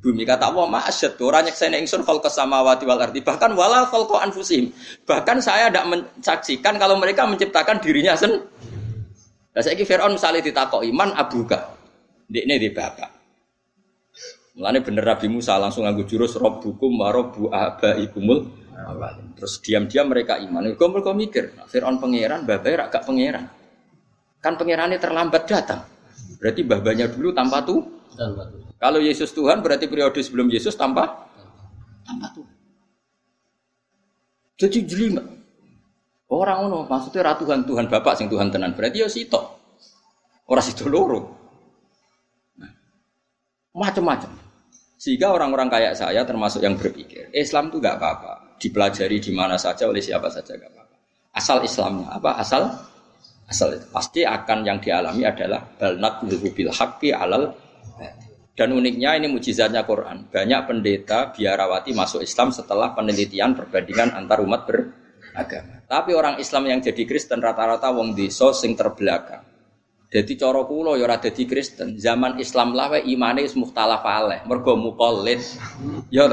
bumi 0.00 0.24
kata 0.24 0.48
Allah 0.48 0.66
ma 0.68 0.80
asyad 0.84 1.16
orang 1.20 1.48
nyekseni 1.48 1.76
ingsun 1.84 2.04
khalqa 2.04 2.32
samawati 2.32 2.88
wal 2.88 3.00
ardi 3.00 3.20
bahkan 3.20 3.52
wala 3.52 3.84
khalqa 3.88 4.24
anfusihim 4.24 4.72
bahkan 5.04 5.40
saya 5.40 5.68
tidak 5.68 5.86
mensaksikan 5.88 6.80
kalau 6.80 6.96
mereka 6.96 7.24
menciptakan 7.28 7.78
dirinya 7.80 8.16
sen 8.16 8.40
Nah, 9.50 9.66
saya 9.66 9.82
Fir'aun 9.82 10.14
misalnya 10.14 10.46
ditakok 10.46 10.86
iman 10.94 11.10
abuka 11.10 11.74
ini 12.30 12.54
di 12.54 12.70
bapak 12.70 13.10
Mulane 14.54 14.78
bener 14.78 15.02
Nabi 15.02 15.26
Musa 15.26 15.58
langsung 15.58 15.82
nganggo 15.82 16.06
jurus 16.06 16.38
robbukum 16.38 17.02
wa 17.02 17.10
robbu 17.10 17.50
abaikumul 17.50 18.60
Terus 19.36 19.60
diam-diam 19.64 20.08
mereka 20.08 20.40
iman. 20.40 20.72
Kau 20.76 20.88
mereka 20.88 21.12
mikir, 21.12 21.52
nah, 21.56 21.68
Fir'aun 21.68 22.00
pangeran, 22.00 22.44
babanya 22.48 22.88
gak 22.88 23.04
pangeran. 23.04 23.44
Kan 24.40 24.56
pangerannya 24.56 24.96
terlambat 24.96 25.44
datang. 25.44 25.84
Berarti 26.40 26.64
babanya 26.64 27.06
dulu 27.08 27.32
tanpa 27.36 27.60
tuh. 27.64 27.99
Kalau 28.80 28.98
Yesus 29.00 29.30
Tuhan 29.30 29.62
berarti 29.62 29.86
periode 29.86 30.18
sebelum 30.20 30.50
Yesus 30.50 30.74
tanpa 30.74 31.30
tanpa 32.04 32.28
Tuhan. 32.34 32.54
Jadi 34.60 34.78
jelimet. 34.84 35.26
Orang 36.30 36.70
ono 36.70 36.86
maksudnya 36.86 37.32
ratu 37.34 37.42
Tuhan 37.42 37.66
Tuhan 37.66 37.86
Bapak 37.90 38.14
sing 38.14 38.30
Tuhan 38.30 38.54
tenan 38.54 38.76
berarti 38.76 39.02
ya 39.02 39.08
sito. 39.10 39.40
Orang 40.46 40.64
situ 40.66 40.86
loro. 40.90 41.20
Nah, 42.58 42.70
macam-macam. 43.74 44.30
Sehingga 45.00 45.32
orang-orang 45.32 45.72
kayak 45.72 45.96
saya 45.96 46.26
termasuk 46.26 46.60
yang 46.60 46.76
berpikir 46.76 47.32
Islam 47.32 47.72
itu 47.72 47.80
gak 47.80 47.96
apa-apa, 47.96 48.60
dipelajari 48.60 49.16
di 49.16 49.32
mana 49.32 49.56
saja 49.56 49.88
oleh 49.88 50.02
siapa 50.04 50.28
saja 50.28 50.58
gak 50.58 50.70
apa-apa. 50.74 50.96
Asal 51.32 51.64
Islamnya 51.64 52.12
apa? 52.12 52.30
Asal 52.36 52.62
asal 53.50 53.74
itu. 53.74 53.86
pasti 53.90 54.22
akan 54.22 54.62
yang 54.62 54.78
dialami 54.78 55.26
adalah 55.26 55.66
balnat 55.74 56.22
bil 56.22 56.70
haqqi 56.70 57.10
alal 57.10 57.50
dan 58.60 58.76
uniknya 58.76 59.16
ini 59.16 59.32
mujizatnya 59.32 59.88
Quran. 59.88 60.28
Banyak 60.28 60.60
pendeta 60.68 61.32
biarawati 61.32 61.96
masuk 61.96 62.20
Islam 62.20 62.52
setelah 62.52 62.92
penelitian 62.92 63.56
perbandingan 63.56 64.12
antar 64.12 64.44
umat 64.44 64.68
beragama. 64.68 65.80
Tapi 65.88 66.10
orang 66.12 66.36
Islam 66.36 66.68
yang 66.68 66.84
jadi 66.84 67.08
Kristen 67.08 67.40
rata-rata 67.40 67.88
wong 67.88 68.12
desa 68.12 68.52
sing 68.52 68.76
terbelakang. 68.76 69.48
Jadi 70.10 70.36
coro 70.36 70.68
kulo 70.68 70.98
ya 70.98 71.08
Kristen. 71.22 71.96
Zaman 71.96 72.36
Islam 72.36 72.76
lah 72.76 73.00
imane 73.00 73.46
wis 73.46 73.56
mukhtalaf 73.56 74.04
alaih, 74.04 74.44
mergo 74.44 74.76
muqallid. 74.76 75.40
Ya. 76.12 76.28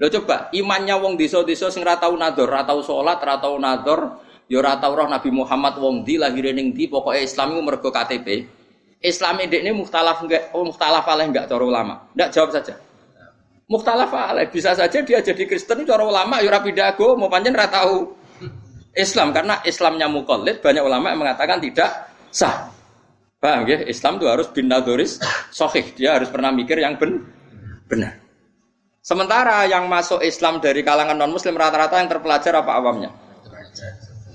Lho 0.00 0.08
coba 0.18 0.48
imannya 0.56 0.96
wong 0.96 1.20
desa-desa 1.20 1.68
sing 1.68 1.84
ora 1.84 2.00
tau 2.00 2.16
nador, 2.16 2.48
ora 2.48 2.64
tau 2.64 2.80
salat, 2.80 3.20
ora 3.20 3.36
tau 3.36 3.54
nador, 3.60 4.00
ya 4.48 4.64
roh 4.64 5.08
Nabi 5.12 5.28
Muhammad 5.28 5.76
wong 5.76 6.08
di 6.08 6.16
lahir 6.16 6.50
di 6.56 6.88
pokoke 6.88 7.20
Islam 7.20 7.52
iku 7.52 7.60
mergo 7.60 7.90
KTP. 7.92 8.61
Islam 9.02 9.42
ini 9.42 9.74
muhtalaf 9.74 10.22
enggak, 10.22 10.54
oh 10.54 10.62
muhtalaf 10.62 11.02
alaih 11.10 11.26
enggak 11.26 11.50
cara 11.50 11.64
ulama. 11.66 12.06
Enggak 12.14 12.30
jawab 12.30 12.50
saja. 12.54 12.74
Muhtalaf 13.66 14.14
alaih 14.14 14.46
bisa 14.46 14.78
saja 14.78 15.02
dia 15.02 15.18
jadi 15.18 15.42
Kristen 15.42 15.82
cara 15.82 16.06
ulama 16.06 16.38
ya 16.38 16.54
dago 16.54 17.18
mau 17.18 17.26
panjen 17.26 17.50
ra 17.50 17.66
tahu 17.66 18.14
Islam 18.94 19.34
karena 19.34 19.58
Islamnya 19.66 20.06
mukallid 20.06 20.62
banyak 20.62 20.84
ulama 20.84 21.10
yang 21.10 21.20
mengatakan 21.20 21.58
tidak 21.58 21.90
sah. 22.30 22.70
Paham 23.42 23.66
ya? 23.66 23.82
Islam 23.90 24.22
itu 24.22 24.26
harus 24.30 24.46
bin 24.54 24.70
nadoris 24.70 25.18
sohih. 25.50 25.82
Dia 25.98 26.22
harus 26.22 26.30
pernah 26.30 26.54
mikir 26.54 26.78
yang 26.78 26.94
ben 26.94 27.26
benar. 27.90 28.22
Sementara 29.02 29.66
yang 29.66 29.90
masuk 29.90 30.22
Islam 30.22 30.62
dari 30.62 30.86
kalangan 30.86 31.18
non 31.18 31.34
Muslim 31.34 31.58
rata-rata 31.58 31.98
yang 31.98 32.06
terpelajar 32.06 32.54
apa 32.54 32.70
awamnya? 32.78 33.10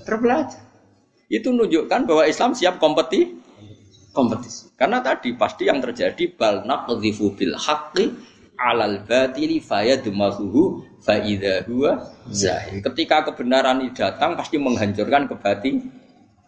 Terpelajar. 0.04 0.60
Itu 1.32 1.56
menunjukkan 1.56 2.04
bahwa 2.04 2.28
Islam 2.28 2.52
siap 2.52 2.76
kompeti 2.76 3.47
kompetisi. 4.18 4.74
Karena 4.74 4.98
tadi 4.98 5.38
pasti 5.38 5.70
yang 5.70 5.78
terjadi 5.78 6.34
bal 6.34 6.66
naqdhifu 6.66 7.38
bil 7.38 7.54
haqqi 7.54 8.10
alal 8.58 9.06
batili 9.06 9.62
fayadmahuhu 9.62 10.82
fa 10.98 11.22
idza 11.22 11.62
huwa 11.70 12.02
zahir. 12.26 12.82
Ketika 12.82 13.22
kebenaran 13.30 13.78
ini 13.86 13.94
datang 13.94 14.34
pasti 14.34 14.58
menghancurkan 14.58 15.30
kebatin 15.30 15.86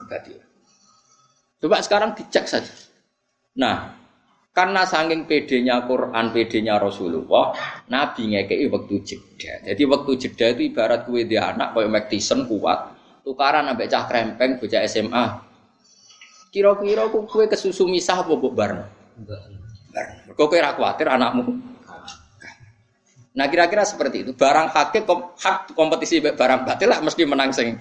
kebatilan. 0.02 0.48
Coba 1.62 1.78
sekarang 1.78 2.18
dicek 2.18 2.50
saja. 2.50 2.74
Nah, 3.54 3.94
karena 4.50 4.82
saking 4.82 5.30
pedenya 5.30 5.86
Quran, 5.86 6.34
pedenya 6.34 6.82
Rasulullah, 6.82 7.54
Nabi 7.86 8.34
ngekei 8.34 8.66
waktu 8.66 8.94
jeda. 9.06 9.62
Jadi 9.62 9.82
waktu 9.86 10.10
jeda 10.18 10.46
itu 10.50 10.74
ibarat 10.74 11.06
kue 11.06 11.22
dia 11.28 11.54
anak 11.54 11.78
kayak 11.78 11.90
Mac 11.92 12.04
Tyson 12.10 12.50
kuat, 12.50 12.90
tukaran 13.22 13.70
ambek 13.70 13.86
cah 13.86 14.10
krempeng 14.10 14.58
bocah 14.58 14.82
SMA. 14.90 15.49
Kira-kira 16.50 17.06
kue 17.10 17.46
kesusu 17.46 17.86
misah 17.86 18.26
apa 18.26 18.34
bareng? 18.34 18.82
Bareng. 19.22 19.54
Kok 20.34 20.48
kira 20.50 20.74
khawatir 20.74 21.06
anakmu 21.10 21.70
Nah 23.30 23.46
kira-kira 23.46 23.86
seperti 23.86 24.26
itu. 24.26 24.32
Barang 24.34 24.66
hakik 24.74 25.06
kom, 25.06 25.30
hak 25.38 25.70
kompetisi 25.78 26.18
barang 26.18 26.66
batil 26.66 26.90
lah 26.90 26.98
mesti 26.98 27.22
menang 27.22 27.54
sing 27.54 27.78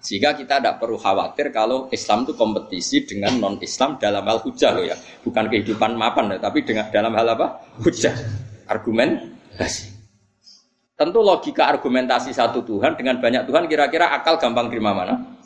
Sehingga 0.00 0.32
kita 0.32 0.58
tidak 0.58 0.80
perlu 0.80 0.96
khawatir 0.96 1.52
kalau 1.52 1.86
Islam 1.92 2.24
itu 2.24 2.32
kompetisi 2.32 3.04
dengan 3.04 3.36
non 3.36 3.60
Islam 3.60 4.00
dalam 4.00 4.24
hal 4.24 4.40
hujah 4.40 4.72
loh 4.72 4.84
ya, 4.88 4.96
bukan 5.20 5.44
kehidupan 5.52 5.92
mapan 5.92 6.32
ya, 6.32 6.38
tapi 6.40 6.64
dengan 6.64 6.88
dalam 6.88 7.12
hal 7.12 7.36
apa? 7.36 7.60
Hujah, 7.84 8.16
argumentasi. 8.64 9.92
Tentu 10.96 11.20
logika 11.20 11.68
argumentasi 11.68 12.32
satu 12.32 12.64
Tuhan 12.64 12.96
dengan 12.96 13.20
banyak 13.20 13.44
Tuhan 13.44 13.68
kira-kira 13.68 14.08
akal 14.16 14.40
gampang 14.40 14.72
terima 14.72 14.96
mana? 14.96 15.39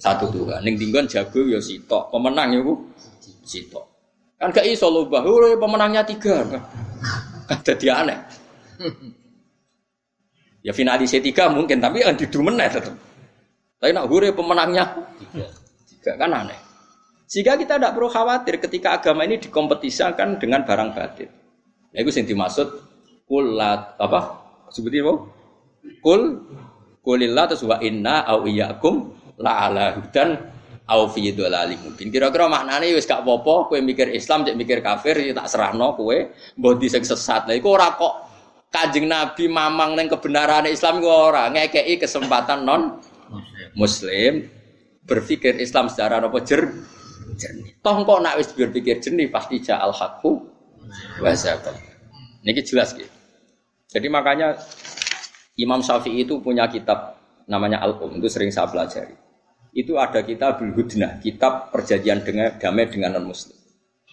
Satu 0.00 0.32
Tuhan. 0.32 0.64
Ning 0.64 0.80
tinggon 0.80 1.04
jago 1.04 1.44
ya 1.44 1.60
sitok, 1.60 2.08
pemenang 2.08 2.56
ya 2.56 2.60
bu 2.64 2.72
sitok. 3.44 3.84
Kan 4.40 4.48
gak 4.56 4.64
iso 4.64 4.88
loh 4.88 5.04
bahwa 5.04 5.52
pemenangnya 5.60 6.00
tiga. 6.00 6.40
Kan 7.44 7.60
jadi 7.60 7.86
aneh. 7.92 8.18
ya 10.66 10.72
finalis 10.72 11.12
tiga 11.12 11.52
mungkin, 11.52 11.76
tapi 11.76 12.00
yang 12.00 12.16
didu 12.16 12.40
meneh 12.40 12.72
tetap. 12.72 12.96
Tapi 13.76 13.92
nak 13.92 14.08
hure 14.08 14.32
pemenangnya 14.32 14.88
tiga. 15.20 16.16
kan 16.16 16.32
aneh. 16.32 16.56
Sehingga 17.28 17.60
kita 17.60 17.76
tidak 17.76 17.92
perlu 17.94 18.08
khawatir 18.10 18.58
ketika 18.58 18.98
agama 18.98 19.22
ini 19.28 19.38
dikompetisikan 19.38 20.40
dengan 20.40 20.64
barang 20.66 20.90
batin. 20.96 21.30
Nah, 21.94 21.98
itu 22.02 22.10
yang 22.10 22.26
dimaksud 22.26 22.68
kulat 23.28 23.94
apa? 24.00 24.20
Sebutin 24.72 25.06
apa? 25.06 25.14
Kul 26.02 26.22
kulillah 27.04 27.44
terus 27.46 27.62
wa 27.62 27.78
inna 27.78 28.26
au 28.26 28.48
iyyakum 28.50 29.14
la 29.40 29.66
ala 29.66 29.96
hudan 29.96 30.36
au 30.90 31.08
fi 31.08 31.32
dhalali 31.32 31.80
mungkin. 31.80 32.12
Kira-kira 32.12 32.50
maknane 32.50 32.92
wis 32.92 33.08
gak 33.08 33.24
apa-apa 33.24 33.72
kowe 33.72 33.78
mikir 33.80 34.12
Islam 34.12 34.44
cek 34.44 34.56
mikir 34.58 34.84
kafir 34.84 35.16
ya 35.16 35.32
tak 35.32 35.48
serahno 35.48 35.96
kowe 35.96 36.16
mbok 36.58 36.82
sing 36.86 37.02
sesat. 37.06 37.48
Lah 37.48 37.54
iku 37.56 37.74
ora 37.78 37.94
kok 37.94 38.14
Kanjeng 38.70 39.10
Nabi 39.10 39.50
mamang 39.50 39.98
neng 39.98 40.06
kebenaran 40.06 40.62
Islam 40.70 41.02
gue 41.02 41.10
orang 41.10 41.58
ngekei 41.58 41.98
kesempatan 41.98 42.62
non 42.62 43.02
Muslim 43.74 44.46
berpikir 45.02 45.58
Islam 45.58 45.90
secara 45.90 46.22
apa 46.22 46.38
jer 46.46 46.70
jernih. 47.34 47.82
Toh 47.82 47.96
kok 48.06 48.18
nak 48.22 48.38
wis 48.38 48.54
berpikir 48.54 49.02
jernih 49.02 49.26
pasti 49.26 49.58
ja'al 49.58 49.90
hakku 49.90 50.46
wasabah. 51.18 51.74
Ini 52.46 52.62
jelas 52.62 52.94
gitu. 52.94 53.10
Jadi 53.90 54.06
makanya 54.06 54.54
Imam 55.58 55.82
Syafi'i 55.82 56.22
itu 56.22 56.38
punya 56.38 56.70
kitab 56.70 57.18
namanya 57.50 57.82
Al-Um 57.82 58.22
itu 58.22 58.30
sering 58.30 58.54
saya 58.54 58.70
pelajari. 58.70 59.29
Itu 59.70 59.98
ada 59.98 60.26
kitab 60.26 60.58
Hudnah, 60.58 61.22
kitab 61.22 61.70
perjanjian 61.70 62.26
dengan 62.26 62.58
damai 62.58 62.90
dengan 62.90 63.18
non 63.18 63.30
Muslim. 63.30 63.54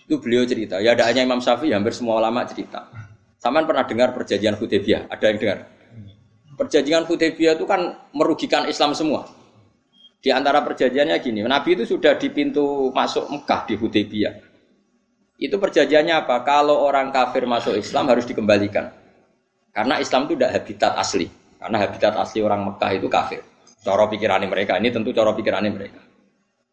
Itu 0.05 0.21
beliau 0.21 0.45
cerita. 0.45 0.77
Ya 0.77 0.93
ada 0.93 1.09
hanya 1.09 1.25
Imam 1.25 1.41
Syafi'i, 1.41 1.73
hampir 1.73 1.91
semua 1.91 2.21
ulama 2.21 2.45
cerita 2.45 2.87
Saman 3.37 3.69
pernah 3.69 3.85
dengar 3.85 4.17
perjanjian 4.17 4.57
Hudaybiyah? 4.57 5.13
Ada 5.13 5.25
yang 5.29 5.37
dengar? 5.37 5.59
Perjanjian 6.57 7.03
Hudaybiyah 7.05 7.53
itu 7.53 7.69
kan 7.69 8.09
merugikan 8.17 8.65
Islam 8.65 8.97
semua. 8.97 9.29
Di 10.17 10.33
antara 10.33 10.65
perjanjiannya 10.65 11.15
gini, 11.21 11.45
Nabi 11.45 11.77
itu 11.77 11.85
sudah 11.85 12.17
di 12.17 12.33
pintu 12.33 12.89
masuk 12.89 13.29
Mekah 13.29 13.69
di 13.69 13.77
Hudaybiyah. 13.77 14.33
Itu 15.37 15.61
perjanjiannya 15.61 16.25
apa? 16.25 16.41
Kalau 16.41 16.81
orang 16.81 17.13
kafir 17.13 17.45
masuk 17.45 17.77
Islam 17.77 18.09
harus 18.09 18.25
dikembalikan. 18.25 18.89
Karena 19.69 20.01
Islam 20.01 20.25
itu 20.25 20.33
tidak 20.33 20.51
habitat 20.57 20.97
asli. 20.97 21.29
Karena 21.61 21.77
habitat 21.77 22.13
asli 22.17 22.41
orang 22.41 22.73
Mekah 22.73 22.91
itu 22.97 23.05
kafir. 23.05 23.45
Coro 23.81 24.05
pikiran 24.09 24.43
mereka. 24.45 24.77
Ini 24.77 24.89
tentu 24.89 25.13
coro 25.13 25.33
pikiran 25.37 25.65
mereka. 25.69 26.01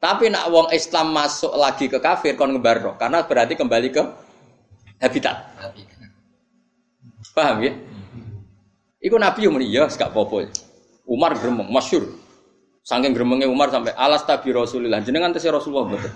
Tapi 0.01 0.29
nak 0.29 0.53
wong 0.53 0.69
Islam 0.77 1.17
masuk 1.17 1.57
lagi 1.57 1.88
ke 1.88 1.97
kafir 1.97 2.37
kon 2.37 2.53
ngebarno 2.53 3.01
karena 3.01 3.25
berarti 3.25 3.57
kembali 3.57 3.88
ke 3.88 4.03
habitat. 5.01 5.37
Paham 7.33 7.64
ya? 7.64 7.73
Iku 9.01 9.17
Nabi 9.17 9.49
yang 9.49 9.53
muni 9.57 9.73
ya 9.73 9.88
gak 9.88 10.12
Umar 11.05 11.37
gremeng 11.37 11.69
masyur. 11.69 12.23
Saking 12.85 13.16
gremengnya 13.16 13.49
Umar 13.49 13.73
sampai 13.73 13.97
alas 13.97 14.29
tabi 14.29 14.53
Rasulullah. 14.53 15.01
Jenengan 15.01 15.33
tesih 15.33 15.57
Rasulullah 15.57 15.88
betul. 15.88 16.12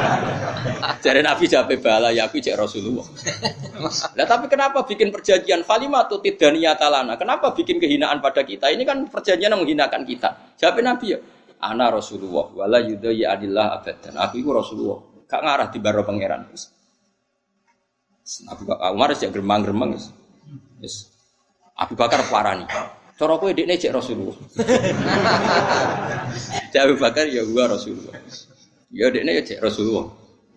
Jadi 1.08 1.24
Nabi 1.24 1.48
jape 1.48 1.80
bala 1.80 2.12
ya 2.12 2.28
aku 2.28 2.36
cek 2.36 2.52
Rasulullah. 2.52 3.08
Nah 3.80 4.28
tapi 4.28 4.44
kenapa 4.52 4.84
bikin 4.84 5.08
perjanjian 5.08 5.64
falimatu 5.64 6.20
tidak 6.20 6.76
talana? 6.76 7.16
Kenapa 7.16 7.56
bikin 7.56 7.80
kehinaan 7.80 8.20
pada 8.20 8.44
kita? 8.44 8.68
Ini 8.68 8.84
kan 8.84 9.08
perjanjian 9.08 9.56
yang 9.56 9.64
menghinakan 9.64 10.04
kita. 10.04 10.52
Jape 10.60 10.84
Nabi 10.84 11.16
ya. 11.16 11.18
Ana 11.64 11.88
Rasulullah 11.88 12.52
wala 12.52 12.84
ya 12.84 13.32
adillah 13.32 13.80
abadan. 13.80 14.20
Aku 14.20 14.36
itu 14.36 14.52
Rasulullah. 14.52 15.00
Gak 15.24 15.40
ngarah 15.40 15.68
di 15.72 15.78
baro 15.80 16.04
pangeran. 16.04 16.44
Abu 18.52 18.62
Umar 18.68 19.16
sih 19.16 19.32
geremang-geremang. 19.32 19.96
Yes. 20.84 21.08
Abu 21.72 21.96
Bakar 21.96 22.20
parani. 22.28 22.68
Cara 23.20 23.36
kowe 23.36 23.52
dekne 23.52 23.76
cek 23.76 23.92
Rasulullah. 23.92 24.32
Cek 26.72 26.80
Abu 26.80 26.96
Bakar 26.96 27.28
ya 27.28 27.44
gua 27.44 27.68
Rasulullah. 27.68 28.16
Ya 28.88 29.12
dekne 29.12 29.36
ya 29.36 29.44
cek 29.44 29.60
Rasulullah. 29.60 30.08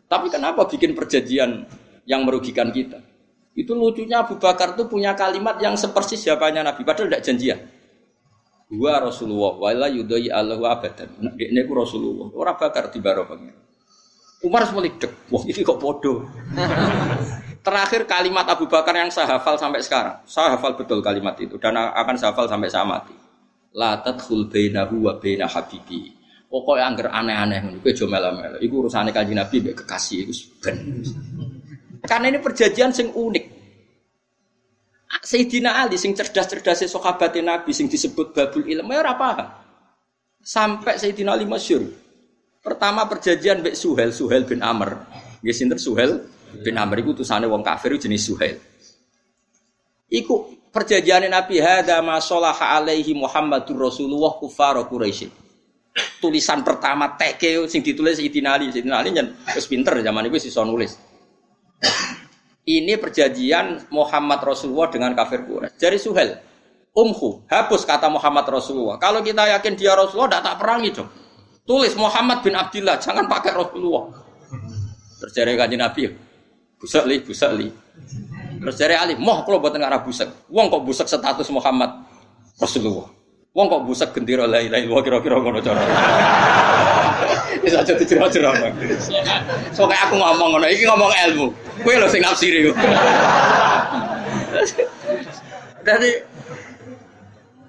Tapi 0.07 0.31
kenapa 0.31 0.63
bikin 0.71 0.95
perjanjian 0.95 1.67
yang 2.07 2.23
merugikan 2.23 2.71
kita? 2.71 3.03
Itu 3.51 3.75
lucunya 3.75 4.23
Abu 4.23 4.39
Bakar 4.39 4.79
tuh 4.79 4.87
punya 4.87 5.11
kalimat 5.11 5.59
yang 5.59 5.75
sepersis 5.75 6.23
siapanya 6.23 6.63
Nabi 6.63 6.87
padahal 6.87 7.11
tidak 7.11 7.23
janjian. 7.27 7.59
Gua 8.71 9.11
Rasulullah 9.11 9.59
wala 9.59 9.91
yudai 9.91 10.31
Allahu 10.31 10.63
abadan. 10.63 11.35
Dekne 11.35 11.67
ku 11.67 11.75
Rasulullah. 11.75 12.31
Ora 12.31 12.55
bakar 12.55 12.95
di 12.95 13.03
baro 13.03 13.27
Umar 14.39 14.63
semua 14.63 14.87
dek. 14.87 15.27
Wah 15.27 15.43
ini 15.43 15.67
kok 15.67 15.83
bodoh. 15.83 16.31
Terakhir 17.63 18.03
kalimat 18.03 18.43
Abu 18.51 18.67
Bakar 18.67 18.91
yang 18.91 19.07
saya 19.07 19.39
hafal 19.39 19.55
sampai 19.55 19.79
sekarang. 19.79 20.19
Saya 20.27 20.59
hafal 20.59 20.75
betul 20.75 20.99
kalimat 20.99 21.39
itu 21.39 21.55
dan 21.55 21.79
akan 21.79 22.19
saya 22.19 22.35
hafal 22.35 22.51
sampai 22.51 22.67
saya 22.67 22.83
mati. 22.83 23.15
La 23.71 24.03
tadkhul 24.03 24.51
bainahu 24.51 25.07
wa 25.07 25.15
baina 25.15 25.47
habibi. 25.47 26.11
Pokoknya 26.51 26.85
angger 26.85 27.07
aneh-aneh 27.09 27.65
ngono 27.65 27.79
kowe 27.79 27.89
aja 27.89 28.05
melo-melo. 28.05 28.57
Iku 28.59 28.85
Nabi 29.33 29.55
mbek 29.63 29.75
kekasih 29.79 30.27
iku 30.27 30.33
ben. 30.59 30.75
Karena 32.03 32.35
ini 32.35 32.37
perjanjian 32.43 32.91
sing 32.91 33.15
unik. 33.15 33.45
Sayyidina 35.23 35.81
Ali 35.81 35.95
sing 35.95 36.11
cerdas-cerdas 36.13 36.83
sahabat 36.83 37.33
Nabi 37.39 37.71
sing 37.71 37.87
disebut 37.87 38.35
babul 38.35 38.67
ilmu 38.67 38.91
ya 38.91 38.99
ora 39.01 39.15
paham. 39.15 39.47
Sampai 40.43 40.99
Sayyidina 40.99 41.31
Ali 41.31 41.47
masyhur. 41.47 41.87
Pertama 42.59 43.07
perjanjian 43.07 43.63
mbek 43.63 43.73
Suhel, 43.73 44.11
Suhel 44.11 44.43
bin 44.43 44.59
Amr. 44.59 44.99
Nggih 45.39 45.55
sinten 45.55 45.79
Suhel 45.79 46.27
bin 46.61 46.77
Amr 46.77 47.01
iku 47.01 47.17
utusane 47.17 47.49
wong 47.49 47.65
kafir 47.65 47.97
jenis 47.97 48.29
Suhail. 48.29 48.61
Iku 50.13 50.69
perjanjian 50.69 51.25
Nabi 51.25 51.57
hadza 51.57 51.97
ma 52.05 52.21
salaha 52.21 52.77
alaihi 52.77 53.17
Muhammadur 53.17 53.89
Rasulullah 53.89 54.37
kufar 54.37 54.77
Quraisy. 54.85 55.41
Tulisan 56.21 56.65
pertama 56.65 57.17
teke 57.17 57.65
sing 57.69 57.81
ditulis 57.81 58.17
Sayyidina 58.17 58.57
Ali, 58.57 58.69
Sayyidina 58.69 58.97
Ali 59.01 59.09
nyen 59.13 59.33
wis 59.53 59.65
pinter 59.65 59.97
zaman 60.01 60.29
itu 60.29 60.49
iso 60.49 60.61
nulis. 60.65 60.97
Ini 62.63 62.95
perjanjian 62.95 63.91
Muhammad 63.91 64.39
Rasulullah 64.41 64.89
dengan 64.93 65.11
kafir 65.17 65.45
Quraisy. 65.45 65.77
Jadi 65.77 65.97
Suhail, 65.97 66.37
umhu, 66.93 67.43
hapus 67.49 67.83
kata 67.83 68.07
Muhammad 68.07 68.45
Rasulullah. 68.47 69.01
Kalau 69.01 69.25
kita 69.25 69.49
yakin 69.49 69.73
dia 69.73 69.97
Rasulullah, 69.97 70.37
tidak 70.37 70.43
tak 70.45 70.55
perangi 70.61 70.89
dong. 70.93 71.09
Tulis 71.63 71.93
Muhammad 71.95 72.43
bin 72.43 72.53
Abdullah, 72.53 72.99
jangan 72.99 73.25
pakai 73.25 73.51
Rasulullah. 73.55 74.11
Terjadi 75.23 75.55
kaji 75.55 75.75
Nabi, 75.79 76.01
Busak 76.83 77.07
li, 77.07 77.15
busak 77.23 77.51
li. 77.55 77.71
Terus 78.59 78.75
dari 78.75 78.95
Ali, 78.99 79.15
moh 79.15 79.47
kalau 79.47 79.63
buat 79.63 79.71
nggak 79.71 80.03
busak. 80.03 80.27
Wong 80.51 80.67
kok 80.67 80.83
busak 80.83 81.07
status 81.07 81.47
Muhammad 81.47 82.03
Rasulullah. 82.59 83.07
Wong 83.55 83.71
kok 83.71 83.87
busak 83.87 84.09
gendera 84.11 84.43
lain 84.43 84.67
lain. 84.67 84.91
Wah 84.91 84.99
kira-kira 84.99 85.39
ngono 85.39 85.63
cara. 85.63 85.79
Bisa 87.63 87.87
jadi 87.87 88.03
cerah-cerah. 88.03 88.51
So 89.71 89.87
kayak 89.87 90.11
aku 90.11 90.19
ngomong 90.19 90.59
ngono, 90.59 90.67
iki 90.67 90.83
ngomong 90.83 91.11
ilmu. 91.31 91.47
Kue 91.87 91.95
lo 91.95 92.11
sing 92.11 92.19
nafsiri. 92.19 92.67
Jadi 95.83 96.11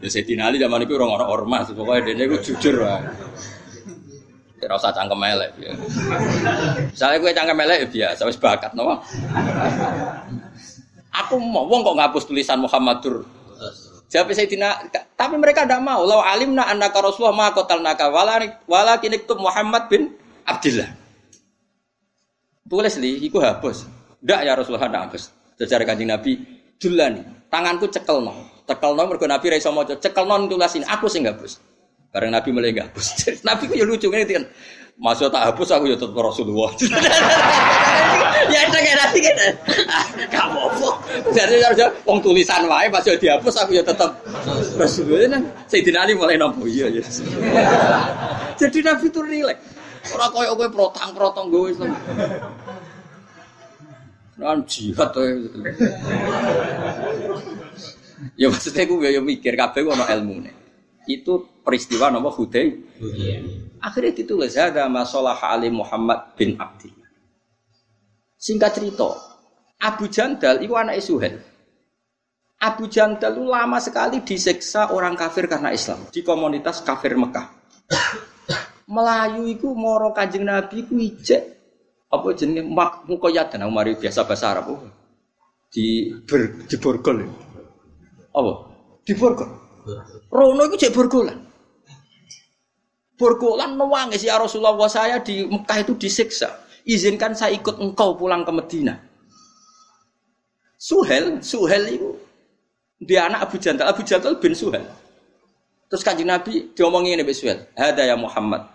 Ya 0.05 0.13
Sayyidina 0.13 0.53
Ali 0.53 0.61
zaman 0.61 0.85
itu 0.85 1.01
orang-orang 1.01 1.29
ormas, 1.33 1.73
pokoknya 1.73 2.13
dia 2.13 2.29
itu 2.29 2.53
jujur 2.53 2.85
lah. 2.85 3.01
Kira 4.65 4.81
usah 4.81 4.97
cangkem 4.97 5.21
elek. 5.21 5.53
Ya. 5.61 5.77
Misalnya 6.89 7.21
gue 7.21 7.33
cangkem 7.37 7.61
elek 7.69 7.79
ya 7.85 7.89
biasa, 7.93 8.25
wis 8.25 8.41
bakat, 8.41 8.73
no? 8.73 8.97
Aku 11.13 11.37
mau 11.37 11.69
wong 11.69 11.85
kok 11.85 12.01
ngapus 12.01 12.25
tulisan 12.25 12.65
Muhammadur. 12.65 13.29
Jawab 14.09 14.33
Sayyidina, 14.33 14.89
tapi 15.21 15.37
mereka 15.37 15.69
tidak 15.69 15.85
mau. 15.85 16.01
Lau 16.09 16.25
alimna 16.25 16.65
annaka 16.65 17.05
Rasulullah 17.05 17.37
ma 17.37 17.53
qatalnaka 17.53 18.09
walakin 18.65 19.13
iktub 19.21 19.37
Muhammad 19.37 19.85
bin 19.93 20.17
Abdullah. 20.49 20.89
Tulis 22.65 22.97
li, 22.97 23.21
iku 23.21 23.45
hapus. 23.45 23.85
Ndak 24.25 24.41
ya 24.49 24.53
Rasulullah 24.57 24.89
ndak 24.89 25.13
hapus. 25.13 25.29
Secara 25.61 25.85
kanjeng 25.85 26.09
Nabi, 26.09 26.41
dulani, 26.81 27.21
tanganku 27.53 27.85
cekel 27.93 28.25
no. 28.25 28.65
Cekel 28.65 28.97
no 28.97 29.05
mergo 29.05 29.29
Nabi 29.29 29.53
ra 29.53 29.61
maca. 29.69 29.93
Cekel 30.01 30.25
no 30.25 30.57
aku 30.89 31.07
sing 31.13 31.29
hapus. 31.29 31.61
Bareng 32.15 32.31
Nabi 32.31 32.55
mulai 32.55 32.71
hapus. 32.71 33.27
Nabi 33.49 33.67
ku 33.67 33.75
ya 33.75 33.83
lucu 33.83 34.07
ngene 34.07 34.31
kan. 34.31 34.47
Masuk 34.95 35.27
tak 35.35 35.51
hapus 35.51 35.75
aku 35.75 35.91
ya 35.91 35.99
tetap 35.99 36.15
Rasulullah. 36.15 36.71
ya 38.55 38.63
kayak 38.71 38.95
nanti 39.03 39.19
kan. 39.19 39.35
Kamu 40.39 40.59
apa? 40.71 40.89
Jadi 41.35 41.59
harus 41.59 41.91
wong 42.07 42.23
tulisan 42.23 42.71
wae 42.71 42.87
pas 42.87 43.03
dihapus 43.03 43.59
aku 43.59 43.75
ya 43.75 43.83
tetap 43.83 44.15
Rasulullah. 44.79 45.43
Sayyidina 45.67 46.07
Ali 46.07 46.15
mulai 46.15 46.39
nampu 46.39 46.71
iya 46.71 46.87
ya. 46.95 47.03
Jadi 48.63 48.79
Nabi 48.87 49.11
itu 49.11 49.19
rileks. 49.19 49.75
Ora 50.15 50.31
koyo 50.31 50.55
kowe 50.55 50.69
protang-protong 50.71 51.51
gue 51.51 51.75
Islam. 51.75 51.91
Nan 54.39 54.63
jihad 54.71 55.11
to. 55.11 55.21
Ya 58.39 58.47
maksudnya 58.47 58.87
gue 58.87 59.11
ya 59.11 59.19
mikir 59.19 59.59
kabeh 59.59 59.83
ono 59.83 60.07
ilmune. 60.07 60.64
Itu 61.05 61.61
peristiwa 61.61 62.09
nama 62.09 62.33
Hudai. 62.33 62.73
Akhirnya 63.85 64.13
ditulis 64.17 64.57
ada 64.57 64.89
masalah 64.89 65.37
Ali 65.45 65.69
Muhammad 65.69 66.33
bin 66.37 66.57
Abdullah. 66.57 67.09
Singkat 68.41 68.71
cerita, 68.81 69.09
Abu 69.81 70.09
Jandal 70.09 70.65
itu 70.65 70.73
anak 70.77 71.01
Suhel. 71.05 71.41
Abu 72.61 72.89
Jandal 72.89 73.37
itu 73.37 73.45
lama 73.45 73.77
sekali 73.81 74.25
diseksa 74.25 74.93
orang 74.93 75.17
kafir 75.17 75.45
karena 75.45 75.73
Islam 75.73 76.09
di 76.09 76.25
komunitas 76.25 76.81
kafir 76.81 77.13
Mekah. 77.17 77.53
Melayu 78.89 79.49
itu 79.49 79.69
moro 79.73 80.13
kanjeng 80.13 80.45
Nabi 80.45 80.85
ku 80.85 80.97
ijek 80.97 81.55
apa 82.15 82.29
jenenge 82.37 82.63
mak 82.69 83.09
mukoyatan 83.11 83.67
mari 83.73 83.99
biasa 83.99 84.23
bahasa 84.23 84.55
Arab 84.55 84.71
oh. 84.71 84.81
di 85.73 86.15
ber, 86.23 86.63
di 86.71 86.77
borgol 86.79 87.27
apa 88.31 88.53
di 89.03 89.13
borgol 89.19 89.51
Rono 90.33 90.63
itu 90.69 90.77
cek 90.81 90.93
borgolan 90.97 91.39
borgolan 93.15 93.79
nangis 93.79 94.27
ya 94.27 94.41
Rasulullah 94.41 94.75
saya 94.91 95.23
di 95.23 95.47
Mekah 95.47 95.79
itu 95.87 95.95
disiksa 95.95 96.65
izinkan 96.89 97.37
saya 97.37 97.55
ikut 97.55 97.79
engkau 97.79 98.19
pulang 98.19 98.43
ke 98.43 98.53
Medina 98.53 98.95
Suhel 100.75 101.41
Suhel 101.45 101.85
itu 101.95 102.11
dia 103.05 103.29
anak 103.29 103.49
Abu 103.49 103.57
Jandal 103.61 103.87
Abu 103.93 104.03
Jandal 104.03 104.41
bin 104.43 104.57
Suhel 104.57 104.83
terus 105.87 106.03
kanjeng 106.03 106.27
Nabi 106.27 106.75
diomongin 106.75 107.21
Nabi 107.21 107.33
Suhel 107.37 107.71
ada 107.79 108.03
ya 108.03 108.19
Muhammad 108.19 108.75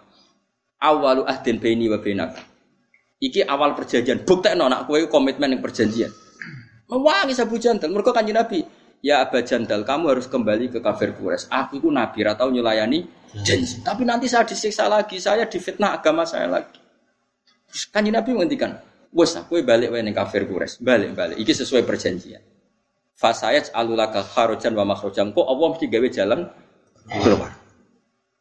awalu 0.79 1.27
ahdin 1.27 1.59
baini 1.59 1.91
wa 1.91 1.99
bainaka. 1.99 2.41
Iki 3.19 3.43
awal 3.43 3.75
perjanjian. 3.75 4.23
Bukti 4.23 4.47
anak 4.47 4.87
kue 4.87 5.03
komitmen 5.11 5.51
yang 5.51 5.61
perjanjian. 5.61 6.07
Mewangi 6.87 7.35
Abu 7.35 7.59
Jandal. 7.59 7.91
Mereka 7.91 8.15
kanji 8.15 8.31
Nabi. 8.31 8.59
Ya 8.99 9.23
Abu 9.23 9.39
Jandal, 9.39 9.87
kamu 9.87 10.11
harus 10.11 10.27
kembali 10.27 10.75
ke 10.75 10.79
kafir 10.83 11.15
Quraisy. 11.15 11.47
Aku 11.47 11.79
itu 11.79 11.87
Nabi, 11.87 12.19
atau 12.27 12.51
nyulayani 12.51 13.07
janji. 13.47 13.79
Tapi 13.79 14.03
nanti 14.03 14.27
saya 14.27 14.43
disiksa 14.43 14.91
lagi, 14.91 15.23
saya 15.23 15.47
difitnah 15.47 15.95
agama 15.95 16.27
saya 16.27 16.51
lagi. 16.51 16.79
Kanji 17.95 18.11
Nabi 18.11 18.35
menghentikan. 18.35 18.75
Bos, 19.09 19.39
aku 19.39 19.63
balik 19.63 19.95
wae 19.95 20.03
kafir 20.11 20.43
Quraisy. 20.43 20.83
Balik, 20.83 21.15
balik. 21.15 21.37
Iki 21.39 21.63
sesuai 21.63 21.87
perjanjian. 21.87 22.43
Fasayat 23.15 23.71
alulaka 23.71 24.23
kharojan 24.23 24.75
wa 24.75 24.83
makhrojan. 24.83 25.31
Kok 25.31 25.47
Allah 25.47 25.67
mesti 25.75 25.85
gawe 25.87 26.07
jalan 26.11 26.39
keluar. 27.23 27.51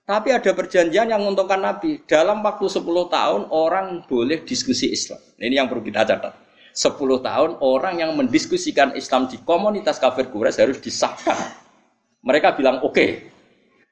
Tapi 0.08 0.32
ada 0.32 0.50
perjanjian 0.56 1.06
yang 1.12 1.20
menguntungkan 1.20 1.60
Nabi. 1.60 2.02
Dalam 2.08 2.40
waktu 2.40 2.66
10 2.66 2.82
tahun 2.86 3.42
orang 3.52 4.08
boleh 4.08 4.40
diskusi 4.42 4.88
Islam. 4.88 5.20
Ini 5.36 5.60
yang 5.60 5.68
perlu 5.68 5.84
kita 5.84 6.02
catat. 6.06 6.47
10 6.78 6.94
tahun 7.26 7.50
orang 7.58 7.98
yang 7.98 8.14
mendiskusikan 8.14 8.94
Islam 8.94 9.26
di 9.26 9.42
komunitas 9.42 9.98
kafir 9.98 10.30
Quraisy 10.30 10.62
harus 10.62 10.78
disahkan. 10.78 11.34
Mereka 12.22 12.54
bilang 12.54 12.78
oke. 12.86 12.94
Okay. 12.94 13.10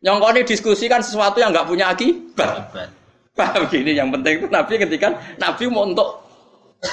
Nyongkoni 0.06 0.46
diskusikan 0.46 1.02
sesuatu 1.02 1.42
yang 1.42 1.50
nggak 1.50 1.66
punya 1.66 1.90
akibat. 1.90 2.70
Paham 3.34 3.66
gini 3.66 3.98
yang 3.98 4.14
penting 4.14 4.38
itu 4.38 4.46
Nabi 4.46 4.78
ketika 4.78 5.18
Nabi 5.34 5.66
mau 5.66 5.82
untuk 5.82 6.22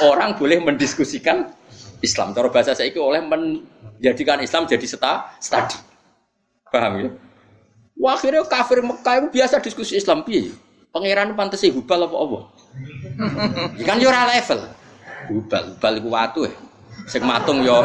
orang 0.01 0.33
boleh 0.33 0.65
mendiskusikan 0.65 1.45
Islam. 2.01 2.33
Cara 2.33 2.49
bahasa 2.49 2.73
saya 2.73 2.89
itu 2.89 2.97
oleh 2.97 3.21
menjadikan 3.21 4.41
Islam 4.41 4.65
jadi 4.65 4.89
seta, 4.89 5.29
studi. 5.37 5.77
Paham 6.73 7.05
ya? 7.05 7.09
Wah, 8.01 8.17
akhirnya 8.17 8.41
kafir 8.49 8.81
Mekah 8.81 9.13
itu 9.21 9.27
biasa 9.29 9.61
diskusi 9.61 9.93
Islam 10.01 10.25
piye? 10.25 10.49
Pangeran 10.89 11.37
pantesi 11.37 11.69
hubal 11.69 12.09
apa 12.09 12.17
apa? 12.17 12.39
Ikan 13.77 14.01
yo 14.03 14.09
level. 14.09 14.82
Hubal, 15.31 15.63
hubal 15.75 15.93
iku 15.99 16.09
watu 16.11 16.39
ya. 16.47 16.53
Sing 17.07 17.21
matung 17.25 17.59
yo 17.65 17.83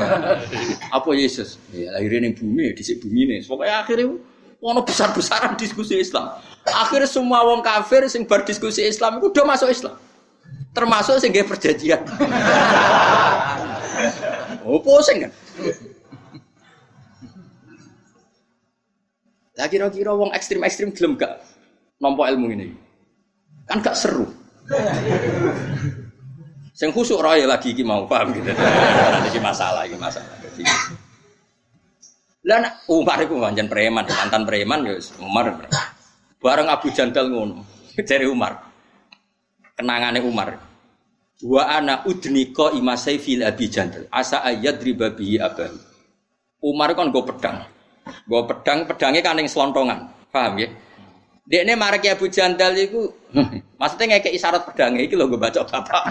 apa 0.95 1.09
Yesus? 1.15 1.59
Ya 1.75 1.91
lahirnya 1.97 2.29
ning 2.29 2.35
bumi, 2.39 2.71
ne. 2.75 3.43
Pokoke 3.43 3.67
akhirnya 3.67 4.15
ono 4.63 4.81
besar-besaran 4.83 5.55
diskusi 5.55 5.99
Islam. 5.99 6.35
Akhirnya 6.67 7.07
semua 7.07 7.47
wong 7.47 7.63
kafir 7.63 8.07
sing 8.11 8.27
berdiskusi 8.27 8.87
Islam 8.87 9.19
itu 9.19 9.31
udah 9.31 9.45
masuk 9.47 9.71
Islam. 9.71 9.95
Termasuk 10.75 11.19
sing 11.19 11.35
perjanjian. 11.35 12.03
oh, 14.69 14.79
pusing 14.83 15.27
kan? 15.27 15.33
Lah 19.59 19.67
kira-kira 19.67 20.15
wong 20.15 20.31
ekstrim-ekstrim 20.31 20.95
gelem 20.95 21.19
gak 21.19 21.43
nampa 21.99 22.31
ilmu 22.31 22.47
ini? 22.55 22.79
Kan 23.67 23.83
gak 23.83 23.99
seru. 23.99 24.31
Sing 26.79 26.95
khusuk 26.95 27.19
roy 27.19 27.43
lagi 27.43 27.75
iki 27.75 27.83
mau 27.83 28.07
paham 28.07 28.31
gitu. 28.31 28.55
Iki 29.35 29.43
masalah, 29.43 29.83
iki 29.83 29.99
masalah. 29.99 30.31
Lah 32.47 32.71
Umar 32.87 33.19
iku 33.19 33.43
pancen 33.43 33.67
preman, 33.67 34.07
mantan 34.07 34.47
preman 34.47 34.87
ya 34.87 34.95
Umar. 35.19 35.59
Bareng 36.39 36.71
Abu 36.71 36.95
Jandal 36.95 37.35
ngono. 37.35 37.67
Dari 37.99 38.31
Umar. 38.31 38.63
Kenangane 39.75 40.23
Umar. 40.23 40.55
Wa 41.43 41.67
ana 41.67 42.07
udnika 42.07 42.71
imasai 42.71 43.19
fil 43.19 43.43
Abi 43.43 43.67
Jandal. 43.67 44.07
Asa 44.15 44.47
ayat 44.47 44.79
riba 44.79 45.11
bihi 45.11 45.43
abah. 45.43 45.75
Umar 46.63 46.95
kan 46.95 47.11
go 47.11 47.27
pedang. 47.27 47.67
Gue 48.23 48.43
pedang, 48.47 48.87
pedangnya 48.87 49.21
kan 49.21 49.35
yang 49.35 49.51
selontongan. 49.51 50.15
Paham 50.31 50.63
ya? 50.63 50.71
Dia 51.49 51.65
ini 51.65 51.73
marek 51.81 52.05
Abu 52.13 52.29
Jandal 52.29 52.77
itu, 52.77 53.09
maksudnya 53.81 54.21
kayak 54.21 54.37
isyarat 54.37 54.69
pedangnya 54.69 55.09
itu 55.09 55.17
loh 55.17 55.33
gue 55.33 55.41
baca 55.41 55.65
bapak. 55.65 56.03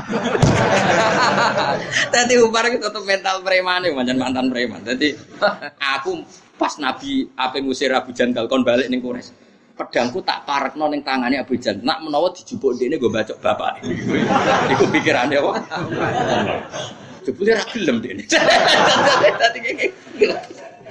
Tadi 2.14 2.42
Umar 2.42 2.66
itu 2.74 2.82
tetap 2.82 3.06
mental 3.06 3.46
preman 3.46 3.86
ya, 3.86 3.94
mantan 3.94 4.18
mantan 4.18 4.50
preman. 4.50 4.82
Jadi 4.82 5.14
aku 5.78 6.26
pas 6.58 6.74
Nabi 6.82 7.30
apa 7.38 7.62
ngusir 7.62 7.94
Abu 7.94 8.18
Jandal 8.18 8.50
kon 8.50 8.66
balik 8.66 8.90
nih 8.90 8.98
kures. 8.98 9.30
Pedangku 9.78 10.26
tak 10.26 10.42
parek 10.50 10.74
ning 10.74 11.06
tangannya 11.06 11.46
Abu 11.46 11.54
Jandal. 11.62 11.86
Nak 11.86 12.02
menawa 12.02 12.34
dijupuk 12.34 12.74
ini 12.82 12.98
gue 12.98 13.14
baca 13.14 13.38
bapak. 13.38 13.86
Iku 14.74 14.90
pikirannya 14.90 15.38
kok. 15.38 15.56
Jebule 17.30 17.54
ra 17.54 17.64
gelem 17.70 18.02
dene. 18.02 18.26
Tadi 18.26 19.58
kayak 19.70 19.94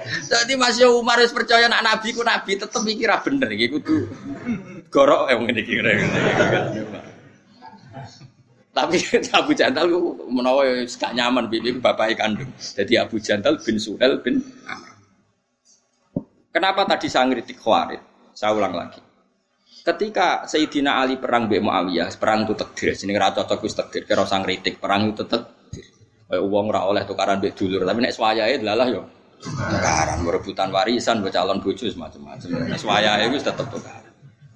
jadi 0.06 0.52
Mas 0.54 0.78
Umar 0.82 1.18
harus 1.18 1.34
percaya 1.34 1.66
nak 1.66 1.82
Nabi 1.82 2.14
ku 2.14 2.22
Nabi 2.22 2.58
tetep 2.58 2.82
mikir 2.82 3.10
bener 3.22 3.48
iki 3.52 3.66
kudu 3.74 4.06
gorok 4.90 5.28
yang 5.30 5.44
ngene 5.44 5.60
iki 5.62 5.74
Tapi 8.76 9.00
Abu 9.40 9.56
Jandal 9.56 9.88
menawa 10.28 10.84
gak 10.84 11.16
nyaman 11.16 11.48
bibi 11.48 11.80
bapak 11.80 12.20
kandung. 12.20 12.52
Jadi 12.60 13.00
Abu 13.00 13.16
Jandal 13.16 13.56
bin 13.64 13.80
Suhel 13.80 14.20
bin. 14.20 14.44
Kenapa 16.52 16.84
tadi 16.84 17.08
saya 17.08 17.24
ngeritik 17.24 17.56
Khawarid? 17.56 18.04
Saya 18.36 18.52
ulang 18.52 18.76
lagi. 18.76 19.00
Ketika 19.80 20.44
Sayyidina 20.44 21.00
Ali 21.00 21.16
perang 21.16 21.48
Mbak 21.48 21.62
Muawiyah, 21.64 22.12
perang 22.20 22.44
itu 22.44 22.52
takdir. 22.52 22.92
Sini 22.92 23.16
ra 23.16 23.32
cocok 23.32 23.64
wis 23.64 23.72
takdir, 23.72 24.04
kira 24.04 24.28
sang 24.28 24.44
ngritik, 24.44 24.76
perang 24.76 25.08
itu 25.08 25.24
takdir. 25.24 25.86
Kayak 26.28 26.42
uang 26.44 26.64
ora 26.68 26.84
oleh 26.84 27.06
tukaran 27.08 27.38
mbek 27.38 27.54
dulur, 27.54 27.86
tapi 27.86 28.02
nek 28.02 28.12
swayahe 28.12 28.58
lalah 28.60 28.88
yo 28.90 29.15
tukaran 29.42 30.18
berebutan 30.24 30.68
warisan 30.72 31.20
buat 31.22 31.32
calon 31.32 31.58
bojo 31.60 31.86
macam-macam 31.94 32.48
nah, 32.66 32.78
suaya 32.78 33.20
itu 33.24 33.38
tetap 33.40 33.66
tukaran. 33.68 34.04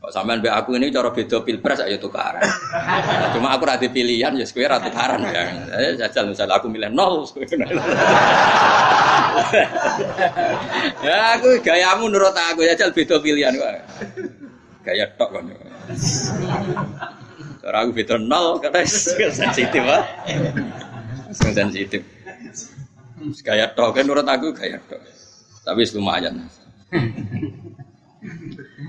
Kok 0.00 0.08
sampean 0.16 0.40
mbak 0.40 0.64
aku 0.64 0.80
ini 0.80 0.88
cara 0.88 1.12
beda 1.12 1.44
pilpres 1.44 1.84
ayo 1.84 2.00
tukaran. 2.00 2.40
Nah, 2.40 3.28
cuma 3.36 3.52
aku 3.52 3.68
rada 3.68 3.84
pilihan 3.84 4.32
ya 4.32 4.48
square 4.48 4.72
rada 4.72 4.88
tukaran 4.88 5.20
ya. 5.28 5.44
Saya 5.68 5.88
jajal 6.00 6.24
misalnya 6.32 6.56
aku 6.56 6.72
milih 6.72 6.88
nol 6.88 7.28
ya 11.04 11.36
aku 11.38 11.48
gayamu 11.60 12.08
menurut 12.08 12.34
aku 12.34 12.64
jajal 12.64 12.90
beda 12.92 13.16
pilihan 13.20 13.52
kok 13.56 13.72
gaya 14.84 15.06
tok 15.16 15.30
kan 15.36 15.44
cara 17.60 17.76
aku 17.84 17.90
beda 17.92 18.16
nol 18.16 18.56
kata 18.60 18.84
sensitif 18.88 19.82
ah 19.84 20.04
sensitif 21.34 22.02
Gaya 23.44 23.66
tok 23.76 23.96
kan 23.96 24.04
menurut 24.08 24.24
aku 24.24 24.56
gaya 24.56 24.80
tok. 24.88 25.00
Tapi 25.64 25.80
lumayan. 25.96 26.48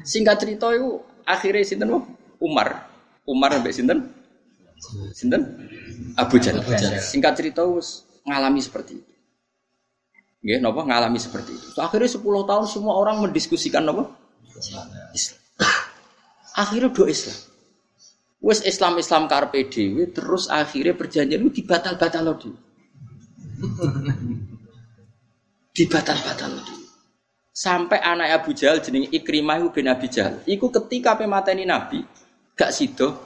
Singkat 0.07 0.35
cerita 0.39 0.71
itu 0.71 1.03
akhirnya 1.27 1.63
sinten 1.67 1.89
Umar. 2.39 2.87
Umar 3.27 3.49
sampai 3.53 3.73
sinten? 3.75 3.99
Sinten? 5.13 5.41
Abu 6.17 6.41
Jahal. 6.41 6.63
Singkat 6.99 7.33
cerita 7.37 7.61
us 7.67 8.07
ngalami 8.25 8.59
seperti 8.63 8.97
itu. 8.97 9.11
Nggih, 10.41 10.57
napa 10.57 10.81
ngalami 10.81 11.21
seperti 11.21 11.53
itu. 11.53 11.77
Akhirnya 11.77 12.09
10 12.09 12.49
tahun 12.49 12.65
semua 12.65 12.97
orang 12.97 13.21
mendiskusikan 13.21 13.85
napa? 13.85 14.09
Islam. 15.13 15.37
Akhirnya 16.57 16.89
do 16.89 17.05
Islam. 17.05 17.37
Wes 18.41 18.65
Islam 18.65 18.97
Islam 18.97 19.29
karpe 19.29 19.69
dewi 19.69 20.09
terus 20.09 20.49
akhirnya 20.49 20.97
perjanjian 20.97 21.45
itu 21.45 21.61
dibatal-batal 21.61 22.25
loh 22.25 22.37
dibatal-batal 25.71 26.51
Sampai 27.51 27.99
anak 27.99 28.41
Abu 28.41 28.55
Jahal 28.55 28.79
jenenge 28.79 29.11
Ikrimah 29.11 29.59
bin 29.75 29.91
Abi 29.91 30.07
Jahal. 30.07 30.39
Iku 30.47 30.71
ketika 30.71 31.19
pemateni 31.19 31.67
Nabi 31.67 31.99
gak 32.55 32.71
sido. 32.71 33.19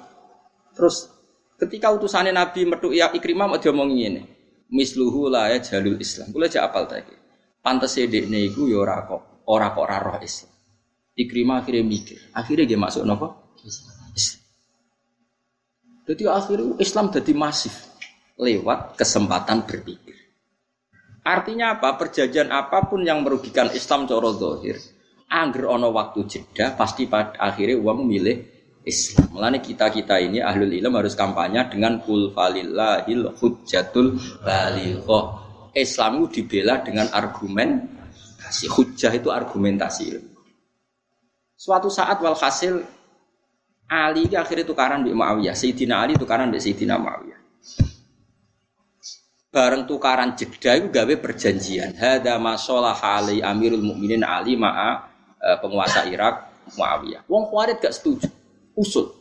Terus 0.74 1.08
ketika 1.62 1.94
utusannya 1.94 2.34
Nabi 2.34 2.66
metu 2.66 2.90
ya 2.90 3.14
Ikrimah 3.14 3.46
mau 3.46 3.62
diomongi 3.62 4.00
ini. 4.02 4.24
Misluhu 4.74 5.30
la 5.30 5.54
ya 5.54 5.62
jalul 5.62 6.02
Islam. 6.02 6.34
Kula 6.34 6.50
aja 6.50 6.66
apal 6.66 6.90
ta 6.90 6.98
iki. 6.98 7.14
Pantes 7.62 7.96
dekne 8.02 8.50
iku 8.50 8.66
ya 8.66 8.82
ora 8.82 9.06
kok 9.06 9.46
ora 9.46 9.70
roh 10.02 10.18
Islam. 10.20 10.52
Ikrimah 11.16 11.62
akhirnya 11.62 11.86
mikir. 11.86 12.20
Akhirnya 12.34 12.66
dia 12.66 12.80
masuk? 12.82 13.06
Islam. 13.62 13.96
Jadi 16.06 16.24
akhirnya 16.30 16.78
Islam 16.82 17.06
jadi 17.10 17.34
masif 17.34 17.74
lewat 18.38 19.00
kesempatan 19.00 19.66
berpikir. 19.66 20.15
Artinya 21.26 21.74
apa? 21.74 21.98
Perjanjian 21.98 22.54
apa 22.54 22.86
pun 22.86 23.02
yang 23.02 23.26
merugikan 23.26 23.74
Islam 23.74 24.06
coro 24.06 24.38
dohir, 24.38 24.78
angger 25.26 25.66
ono 25.66 25.90
waktu 25.90 26.22
jeda, 26.30 26.78
pasti 26.78 27.10
pada 27.10 27.34
akhirnya 27.42 27.82
uang 27.82 28.06
memilih 28.06 28.46
Islam. 28.86 29.34
Mulanya 29.34 29.58
kita 29.58 29.90
kita 29.90 30.22
ini 30.22 30.38
ahlul 30.46 30.70
ilm 30.70 30.94
harus 30.94 31.18
kampanye 31.18 31.66
dengan 31.66 31.98
kul 32.06 32.30
falillahil 32.30 33.34
hujjatul 33.42 34.22
balighoh. 34.46 35.42
Islam 35.76 36.30
dibela 36.32 36.80
dengan 36.80 37.12
argumen 37.12 37.84
kasih 38.40 38.72
hujjah 38.72 39.12
itu 39.12 39.28
argumentasi 39.28 40.22
Suatu 41.58 41.92
saat 41.92 42.22
walhasil 42.22 42.80
Ali 43.90 44.30
akhirnya 44.32 44.66
tukaran 44.66 45.04
di 45.04 45.12
Muawiyah, 45.12 45.58
Sayyidina 45.58 46.06
Ali 46.06 46.14
tukaran 46.16 46.54
di 46.54 46.62
Sayyidina 46.62 46.96
Muawiyah. 46.96 47.40
Bareng 49.56 49.88
tukaran 49.88 50.36
jeda 50.36 50.76
itu 50.76 50.92
gawe 50.92 51.14
perjanjian. 51.16 51.96
Hada 51.96 52.36
masalah 52.36 53.00
Ali 53.00 53.40
Amirul 53.40 53.80
Mukminin 53.80 54.28
Ali 54.28 54.60
ma'a 54.60 55.08
e, 55.40 55.48
penguasa 55.64 56.04
Irak 56.12 56.68
Muawiyah. 56.76 57.24
Wong 57.32 57.48
Khawarij 57.48 57.80
gak 57.80 57.96
setuju. 57.96 58.28
Usul. 58.76 59.16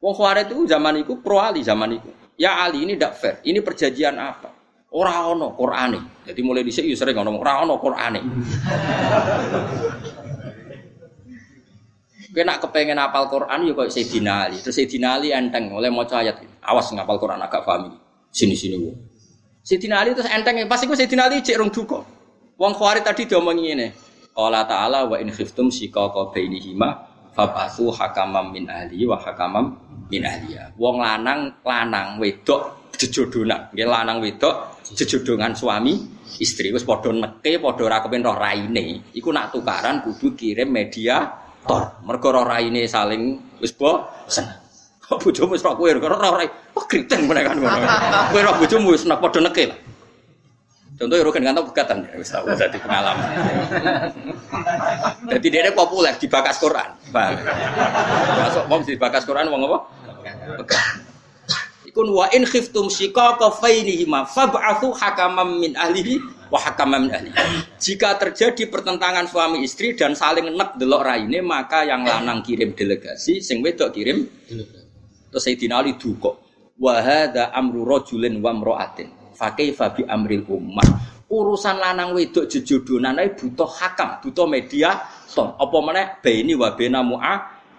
Wong 0.00 0.16
Khawarij 0.16 0.48
itu 0.48 0.64
zaman 0.64 1.04
itu 1.04 1.20
pro 1.20 1.44
Ali 1.44 1.60
zaman 1.60 1.92
itu. 1.92 2.08
Ya 2.40 2.64
Ali 2.64 2.88
ini 2.88 2.96
tidak 2.96 3.20
fair. 3.20 3.36
Ini 3.44 3.60
perjanjian 3.60 4.16
apa? 4.16 4.48
Ora 4.96 5.28
ono 5.28 5.52
Qur'ane. 5.52 6.24
Jadi 6.24 6.40
mulai 6.40 6.64
dhisik 6.64 6.88
yo 6.88 6.96
sering 6.96 7.20
ngomong 7.20 7.44
ora 7.44 7.60
ono 7.60 7.76
Qur'ane. 7.76 8.20
Kena 12.30 12.62
kepengen 12.62 12.94
apal 12.96 13.26
Quran 13.26 13.66
ya 13.66 13.72
kok 13.74 13.90
Sayyidina 13.90 14.32
Ali. 14.46 14.56
Terus 14.62 14.78
Sayyidina 14.78 15.18
Ali 15.18 15.34
enteng 15.34 15.68
oleh 15.74 15.90
maca 15.92 16.22
ayat. 16.22 16.38
Awas 16.62 16.88
ngapal 16.94 17.18
Quran 17.18 17.42
agak 17.42 17.66
paham 17.66 17.98
Sini-sini. 18.30 19.09
Sayyidina 19.70 20.02
Ali 20.02 20.18
terus 20.18 20.26
enteng 20.26 20.58
pas 20.66 20.82
iku 20.82 20.98
Sayyidina 20.98 21.30
Ali 21.30 21.46
cek 21.46 21.54
rong 21.54 21.70
duka. 21.70 22.02
Wong 22.58 22.74
Khawarij 22.74 23.06
tadi 23.06 23.30
diomongi 23.30 23.70
ngene. 23.70 23.86
Allah 24.34 24.66
Ta'ala 24.66 25.06
wa 25.06 25.14
in 25.22 25.30
khiftum 25.30 25.70
shiqaqa 25.70 26.34
bainihima 26.34 27.06
fabathu 27.30 27.94
hakamam 27.94 28.50
min 28.50 28.66
ahli 28.66 29.06
wa 29.06 29.14
hakamam 29.14 29.78
min 30.10 30.26
ahliya. 30.26 30.74
Wong 30.74 30.98
lanang 30.98 31.62
lanang 31.62 32.18
wedok 32.18 32.90
jejodonan. 32.98 33.70
Nggih 33.70 33.86
lanang 33.86 34.18
wedok 34.18 34.82
jejodongan 34.90 35.54
suami 35.54 35.94
istri 36.42 36.74
wis 36.74 36.82
padha 36.82 37.14
neke 37.14 37.62
padha 37.62 37.86
ora 37.86 38.02
kepen 38.02 38.26
roh 38.26 38.34
raine. 38.34 39.14
Iku 39.14 39.30
nak 39.30 39.54
tukaran 39.54 40.02
kudu 40.02 40.34
kirim 40.34 40.74
media 40.74 41.30
tor. 41.62 42.02
Mergo 42.02 42.34
ora 42.34 42.58
raine 42.58 42.90
saling 42.90 43.54
wis 43.62 43.70
bosen. 43.70 44.59
Bojomu 45.18 45.58
wis 45.58 45.64
kowe 45.66 45.90
ora 45.90 46.16
ora. 46.30 46.46
Wah 46.46 46.84
kriteng 46.86 47.26
menekan 47.26 47.58
ngono. 47.58 47.82
Kowe 48.30 48.38
ora 48.38 48.52
bojomu 48.54 48.94
wis 48.94 49.02
nek 49.02 49.18
padha 49.18 49.42
neke. 49.42 49.90
Contoh 51.00 51.16
ya 51.16 51.24
kan 51.32 51.42
kantor 51.48 51.64
pegatan 51.72 51.96
ya, 52.04 52.12
wis 52.20 52.28
tau 52.28 52.44
dadi 52.44 52.76
pengalaman. 52.76 53.24
Jadi 55.32 55.46
dia 55.48 55.72
populer 55.72 56.12
di 56.20 56.28
bakas 56.28 56.60
Quran. 56.60 56.92
Bang. 57.08 57.40
Masuk 58.36 58.64
wong 58.68 58.84
di 58.84 59.00
bakas 59.00 59.24
Quran 59.24 59.48
wong 59.48 59.64
apa? 59.64 59.78
Pegat. 60.60 60.84
Ikun 61.88 62.06
wa 62.12 62.28
in 62.36 62.44
khiftum 62.44 62.92
shiqaqa 62.92 63.48
fainihima 63.58 64.28
fab'athu 64.28 64.92
hakamam 64.92 65.58
min 65.58 65.72
ahlihi 65.72 66.20
wa 66.52 66.60
hakamam 66.60 67.08
min 67.08 67.12
ahlihi. 67.16 67.34
Jika 67.80 68.20
terjadi 68.20 68.68
pertentangan 68.68 69.24
suami 69.24 69.64
istri 69.64 69.96
dan 69.96 70.12
saling 70.12 70.52
nek 70.52 70.76
delok 70.76 71.02
raine, 71.02 71.40
maka 71.40 71.82
yang 71.82 72.04
lanang 72.04 72.44
kirim 72.44 72.76
delegasi, 72.76 73.40
sing 73.40 73.64
wedok 73.64 73.96
kirim 73.96 74.28
Terus 75.30 75.42
Sayyidina 75.46 75.80
Ali 75.80 75.94
duka. 75.94 76.34
Wa 76.80 76.98
hadza 76.98 77.54
amru 77.54 77.86
rajulin 77.86 78.42
wa 78.42 78.50
imra'atin. 78.50 79.34
Fa 79.38 79.54
kaifa 79.54 79.94
bi 79.94 80.02
amril 80.04 80.44
ummah. 80.44 80.88
Urusan 81.30 81.78
lanang 81.78 82.10
wedok 82.18 82.50
jejodonan 82.50 83.14
ae 83.22 83.30
butuh 83.38 83.70
hakam, 83.70 84.18
butuh 84.18 84.50
media 84.50 84.98
ton. 85.30 85.54
Apa 85.54 85.76
meneh 85.78 86.18
baini 86.18 86.58
wa 86.58 86.74
baina 86.74 87.06
mu'a 87.06 87.34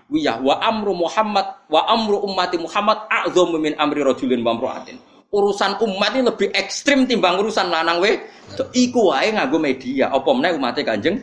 wiyah 0.08 0.40
wa 0.40 0.56
amru 0.64 0.96
Muhammad 0.96 1.68
wa 1.68 1.84
amru 1.92 2.24
ummati 2.24 2.56
Muhammad 2.56 3.12
a'dhamu 3.12 3.60
min 3.60 3.76
amri 3.76 4.08
rajulin 4.08 4.40
wa 4.40 4.56
imra'atin. 4.56 4.96
Urusan 5.32 5.80
umat 5.80 6.12
ini 6.16 6.28
lebih 6.28 6.52
ekstrim 6.52 7.08
timbang 7.08 7.40
urusan 7.40 7.68
lanang 7.68 8.00
we. 8.00 8.20
Iku 8.76 9.12
wae 9.12 9.32
nganggo 9.32 9.60
media. 9.60 10.12
Apa 10.12 10.32
meneh 10.32 10.56
umate 10.56 10.84
Kanjeng? 10.84 11.20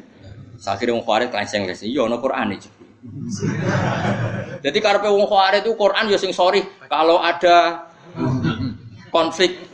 Sakire 0.59 0.97
wong 0.97 1.05
Khawarij 1.05 1.29
klanceng 1.29 1.69
wis. 1.69 1.85
Iya 1.85 2.09
ana 2.09 2.17
Qur'ane. 2.17 2.57
Jadi 4.65 4.79
karepe 4.83 5.09
wong 5.09 5.27
Khawarij 5.29 5.63
itu 5.63 5.73
Quran 5.79 6.11
ya 6.11 6.19
sing 6.19 6.35
sorry 6.35 6.67
kalau 6.91 7.23
ada 7.23 7.87
konflik 9.15 9.69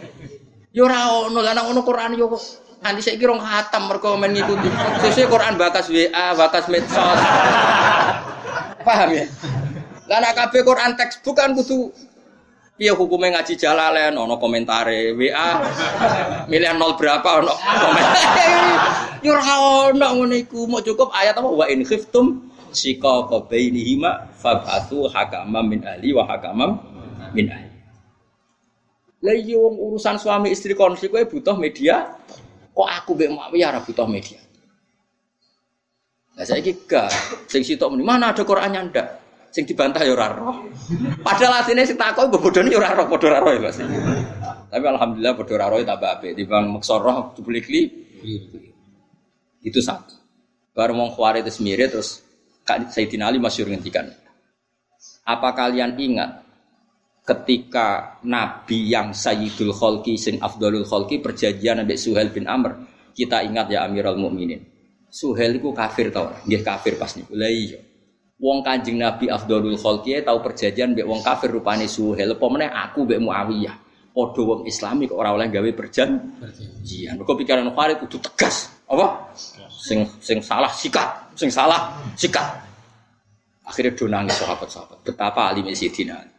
ya 0.74 0.82
ora 0.84 1.30
ono. 1.30 1.40
Lan 1.40 1.58
ono 1.62 1.80
Quran 1.86 2.18
yo 2.18 2.28
nanti 2.84 3.00
saya 3.00 3.16
kira 3.16 3.32
khatam 3.38 3.88
mereka 3.88 4.12
men 4.18 4.34
ngikuti. 4.34 4.68
Sesuai 5.00 5.30
Quran 5.30 5.54
bakas 5.56 5.88
WA 5.88 6.26
bakas 6.36 6.68
medsos. 6.68 7.20
Paham 8.86 9.10
ya? 9.16 9.24
Lah 10.04 10.18
nek 10.20 10.52
Quran 10.52 10.92
teks 10.98 11.24
bukan 11.24 11.56
kudu 11.56 11.88
piye 12.74 12.90
hukumnya 12.90 13.38
ngaji 13.38 13.54
jalalen 13.54 14.18
ono 14.18 14.34
komentare 14.36 15.14
WA 15.14 15.62
milih 16.50 16.74
nol 16.74 16.98
berapa 16.98 17.38
ono 17.38 17.54
komentar 17.56 18.36
yo 19.24 19.32
ora 19.32 20.12
ono 20.12 20.36
iku. 20.36 20.68
Mau 20.68 20.84
cukup 20.84 21.08
ayat 21.16 21.40
apa? 21.40 21.48
Wa 21.48 21.64
in 21.72 21.86
khiftum 21.86 22.52
sika 22.74 23.24
bainihima 23.46 24.34
fab'atu 24.36 25.08
hakamam 25.08 25.64
min 25.64 25.80
ahli 25.86 26.10
wa 26.12 26.26
hakamam 26.26 26.76
min 27.32 27.48
ahli 27.48 27.74
lah 29.24 29.32
iya 29.32 29.56
urusan 29.56 30.20
suami 30.20 30.52
istri 30.52 30.76
konflik 30.76 31.08
kowe 31.08 31.24
butuh 31.24 31.56
media 31.56 32.04
kok 32.74 32.88
aku 32.90 33.16
mbek 33.16 33.32
Muawiyah 33.32 33.68
ora 33.72 33.80
butuh 33.80 34.04
media 34.04 34.44
Nah 36.34 36.42
saya 36.42 36.58
gak, 36.66 37.14
sing 37.46 37.62
sitok 37.62 37.94
muni 37.94 38.02
mana 38.02 38.34
ada 38.34 38.42
Qurannya 38.42 38.90
ndak? 38.90 39.08
Sing 39.54 39.62
dibantah 39.70 40.02
ya 40.02 40.18
ora 40.18 40.34
roh. 40.34 40.66
Padahal 41.22 41.62
asline 41.62 41.86
sing 41.86 41.94
takok 41.94 42.26
bebodone 42.26 42.74
ya 42.74 42.82
ora 42.82 42.90
roh, 42.90 43.06
padha 43.06 43.30
ora 43.30 43.38
roh 43.38 43.54
ya 43.54 43.70
Tapi 44.66 44.82
alhamdulillah 44.82 45.32
padha 45.38 45.52
ora 45.54 45.66
roh 45.70 45.78
ya 45.78 45.86
tambah 45.94 46.10
apik 46.10 46.34
timbang 46.34 46.74
maksa 46.74 46.98
roh 46.98 47.30
dibeli 47.38 47.86
Itu 49.62 49.78
satu. 49.78 50.18
Baru 50.74 50.98
mau 50.98 51.14
khawari 51.14 51.46
itu 51.46 51.54
sendiri 51.54 51.86
terus 51.86 52.23
Sayyidina 52.64 53.28
Ali 53.28 53.38
masyur 53.38 53.68
ngendikan. 53.68 54.08
Apa 55.24 55.52
kalian 55.56 55.96
ingat 55.96 56.44
ketika 57.24 58.20
Nabi 58.24 58.92
yang 58.92 59.16
Sayyidul 59.16 59.72
Khalqi 59.72 60.20
sing 60.20 60.36
Afdalul 60.40 60.84
Khalqi 60.84 61.24
perjanjian 61.24 61.80
Nabi 61.80 61.96
Suhail 61.96 62.28
bin 62.28 62.44
Amr 62.44 62.76
kita 63.16 63.40
ingat 63.40 63.72
ya 63.72 63.88
Amirul 63.88 64.20
Mukminin 64.20 64.74
Suhel 65.14 65.62
itu 65.62 65.70
kafir 65.70 66.10
tau, 66.10 66.26
dia 66.42 66.58
kafir 66.58 66.98
pas 66.98 67.06
nih. 67.14 67.22
Lah 67.38 67.46
iya. 67.46 67.78
Wong 68.34 68.66
Kanjeng 68.66 68.98
Nabi 68.98 69.30
Afdhalul 69.30 69.78
Khalqi 69.78 70.18
tahu 70.26 70.42
perjanjian 70.42 70.90
mbek 70.90 71.06
wong 71.06 71.22
kafir 71.22 71.54
rupane 71.54 71.86
Suhel, 71.86 72.34
apa 72.34 72.46
meneh 72.50 72.66
aku 72.66 73.06
mbek 73.06 73.22
Muawiyah. 73.22 73.76
Padha 74.10 74.42
wong 74.42 74.66
Islami 74.66 75.06
kok 75.06 75.14
ora 75.14 75.30
oleh 75.30 75.46
gawe 75.54 75.70
perjanjian. 75.70 77.14
Mergo 77.14 77.38
pikiran 77.38 77.70
Khalid 77.70 78.02
kudu 78.02 78.18
tegas. 78.26 78.74
Apa? 78.90 79.30
Sing 79.70 80.02
sing 80.18 80.42
salah 80.42 80.74
sikat, 80.74 81.23
sing 81.34 81.50
salah 81.50 81.94
sikat. 82.14 82.64
Akhirnya 83.64 83.96
do 83.96 84.06
nangis 84.06 84.36
sahabat-sahabat. 84.38 85.02
Betapa 85.02 85.48
alim 85.48 85.68
Sayyidina 85.72 86.14
Ali. 86.14 86.34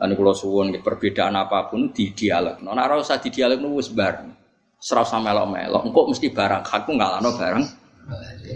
Lan 0.00 0.16
kula 0.16 0.32
suwun 0.32 0.72
perbedaan 0.80 1.36
apa 1.36 1.68
pun 1.68 1.92
di 1.92 2.16
dialog. 2.16 2.64
Nek 2.64 2.72
ora 2.72 3.16
di 3.20 3.28
dialog 3.28 3.60
wis 3.76 3.92
bareng. 3.92 4.32
Serasa 4.80 5.20
melok-melok, 5.20 5.92
engkau 5.92 6.08
mesti 6.08 6.32
barang 6.32 6.64
hakku 6.64 6.96
ngalano 6.96 7.36
barang. 7.36 7.64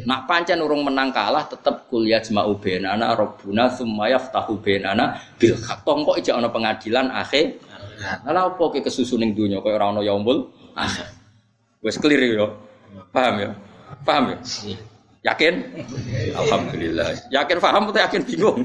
Nak 0.09 0.21
pancen 0.25 0.65
urung 0.65 0.81
menang 0.89 1.13
kalah 1.13 1.45
tetep 1.45 1.85
kuliah 1.93 2.19
jma'u 2.25 2.57
benana 2.57 3.13
robbuna 3.13 3.69
summa 3.69 4.09
yaftahu 4.09 4.57
benana 4.57 5.21
bil 5.37 5.53
haq. 5.61 5.85
Tongko 5.85 6.17
ijak 6.17 6.41
ana 6.41 6.49
pengadilan 6.49 7.13
akhir. 7.13 7.61
Lah 8.25 8.49
opo 8.49 8.73
ke 8.73 8.81
kesusu 8.81 9.21
ning 9.21 9.37
donya 9.37 9.61
kaya 9.61 9.77
ora 9.77 9.87
ana 9.93 10.01
yaumul 10.01 10.49
clear 12.01 12.21
ya. 12.25 12.49
Paham 13.13 13.35
ya? 13.37 13.51
Paham 14.01 14.25
ya? 14.33 14.37
Yakin? 15.25 15.55
Alhamdulillah. 16.41 17.17
Yakin 17.33 17.57
paham 17.57 17.89
atau 17.89 18.01
yakin 18.05 18.23
bingung? 18.29 18.61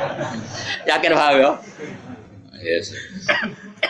yakin 0.90 1.10
paham 1.10 1.34
ya? 1.42 1.50
Yes. 2.62 2.94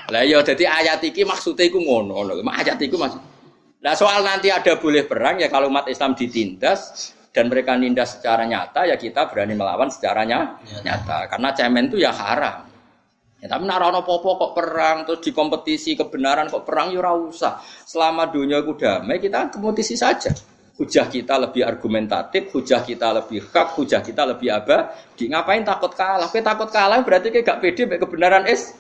Lah 0.08 0.24
ya 0.24 0.40
jadi 0.40 0.64
ayat 0.64 1.04
iki 1.04 1.26
maksudnya 1.28 1.68
iku 1.68 1.84
ngono 1.84 2.24
ngono. 2.24 2.32
Ayat 2.48 2.80
iku 2.80 2.96
maksud. 2.96 3.20
Nah 3.80 3.92
soal 3.92 4.24
nanti 4.24 4.48
ada 4.48 4.80
boleh 4.80 5.04
perang 5.04 5.36
ya 5.36 5.52
kalau 5.52 5.68
umat 5.68 5.88
Islam 5.92 6.16
ditindas 6.16 7.12
dan 7.30 7.52
mereka 7.52 7.76
nindas 7.76 8.16
secara 8.18 8.48
nyata 8.48 8.88
ya 8.88 8.96
kita 8.96 9.28
berani 9.28 9.52
melawan 9.52 9.92
secara 9.92 10.24
nyata. 10.24 11.28
Karena 11.28 11.48
cemen 11.52 11.92
itu 11.92 12.00
ya 12.00 12.12
haram. 12.14 12.70
Ya, 13.40 13.48
tapi 13.48 13.64
nak 13.64 13.80
ana 13.80 14.04
popo 14.04 14.36
kok 14.36 14.52
perang 14.52 15.08
terus 15.08 15.24
di 15.24 15.32
kompetisi 15.32 15.96
kebenaran 15.96 16.52
kok 16.52 16.68
perang 16.68 16.92
ya 16.92 17.00
ora 17.00 17.16
usah. 17.16 17.60
Selama 17.88 18.28
dunia 18.28 18.60
itu 18.60 18.76
damai 18.76 19.16
kita 19.16 19.48
kompetisi 19.48 19.96
saja. 19.96 20.28
Hujah 20.80 21.12
kita 21.12 21.36
lebih 21.36 21.60
argumentatif, 21.60 22.48
hujah 22.56 22.80
kita 22.80 23.12
lebih 23.12 23.44
hak, 23.52 23.76
hujah 23.76 24.00
kita 24.00 24.24
lebih 24.24 24.48
apa? 24.48 24.96
Di 25.12 25.28
ngapain 25.28 25.60
takut 25.60 25.92
kalah? 25.92 26.32
Kowe 26.32 26.40
takut 26.40 26.72
kalah 26.72 27.04
berarti 27.04 27.28
kayak 27.28 27.44
gak 27.44 27.58
pede 27.60 27.84
mbek 27.84 28.00
kebenaran 28.00 28.48
is 28.48 28.72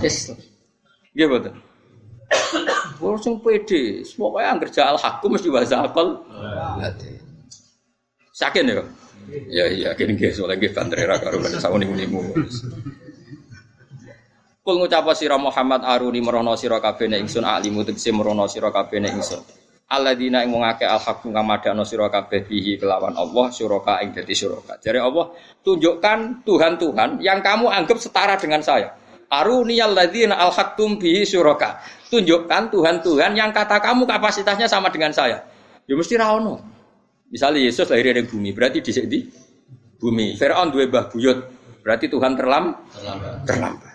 Islam. 0.00 0.40
Nggih 1.12 1.28
betul. 1.28 1.54
Wong 3.04 3.20
sing 3.20 3.36
pede, 3.44 4.00
pokoke 4.16 4.40
angger 4.40 4.72
jal 4.72 4.96
hakku 4.96 5.28
mesti 5.28 5.52
bahasa 5.52 5.84
akal. 5.84 6.24
Sakin 8.32 8.72
ya? 8.72 8.80
Ya 9.52 9.68
iya, 9.68 9.88
kene 9.92 10.16
nggih 10.16 10.32
soalnya 10.32 10.56
nggih 10.56 10.72
bandrera 10.72 11.20
karo 11.20 11.36
sauni-unimu. 11.44 12.32
Kul 14.64 14.76
ngucap 14.80 15.04
sira 15.12 15.36
Muhammad 15.36 15.84
aruni 15.84 16.24
merono 16.24 16.56
sira 16.56 16.80
kabeh 16.80 17.12
nek 17.12 17.28
ingsun 17.28 17.44
alimu 17.44 17.84
tegese 17.84 18.08
merono 18.08 18.48
sira 18.48 18.72
kabeh 18.72 19.04
nek 19.04 19.12
ingsun. 19.20 19.61
Alladzina 19.92 20.40
ing 20.40 20.56
wong 20.56 20.64
akeh 20.64 20.88
al-haqqu 20.88 21.28
ngamadano 21.28 21.84
sira 21.84 22.08
kabeh 22.08 22.48
bihi 22.48 22.80
kelawan 22.80 23.12
Allah 23.12 23.52
suraka 23.52 24.00
ing 24.00 24.16
dadi 24.16 24.32
suraka. 24.32 24.80
Jare 24.80 25.04
Allah, 25.04 25.36
tunjukkan 25.60 26.48
Tuhan-Tuhan 26.48 27.20
yang 27.20 27.44
kamu 27.44 27.68
anggap 27.68 28.00
setara 28.00 28.40
dengan 28.40 28.64
saya. 28.64 28.96
Aruni 29.28 29.76
alladzina 29.84 30.40
al-haqqum 30.40 30.96
bihi 30.96 31.28
suraka. 31.28 31.84
Tunjukkan 32.08 32.72
Tuhan-Tuhan 32.72 33.36
yang 33.36 33.52
kata 33.52 33.84
kamu 33.84 34.08
kapasitasnya 34.08 34.64
sama 34.64 34.88
dengan 34.88 35.12
saya. 35.12 35.44
Ya 35.84 35.92
mesti 35.92 36.16
ra 36.16 36.40
ono. 36.40 36.56
Misalnya 37.32 37.64
Yesus 37.64 37.88
lahir 37.88 38.12
dari 38.12 38.28
bumi, 38.28 38.52
berarti 38.52 38.84
di 38.84 38.92
di 39.08 39.20
bumi. 39.96 40.36
Firaun 40.36 40.68
dua 40.68 40.84
bah 40.88 41.08
buyut, 41.08 41.48
berarti 41.80 42.12
Tuhan 42.12 42.36
terlam 42.36 42.76
terlambat. 42.92 43.32
terlambat. 43.48 43.94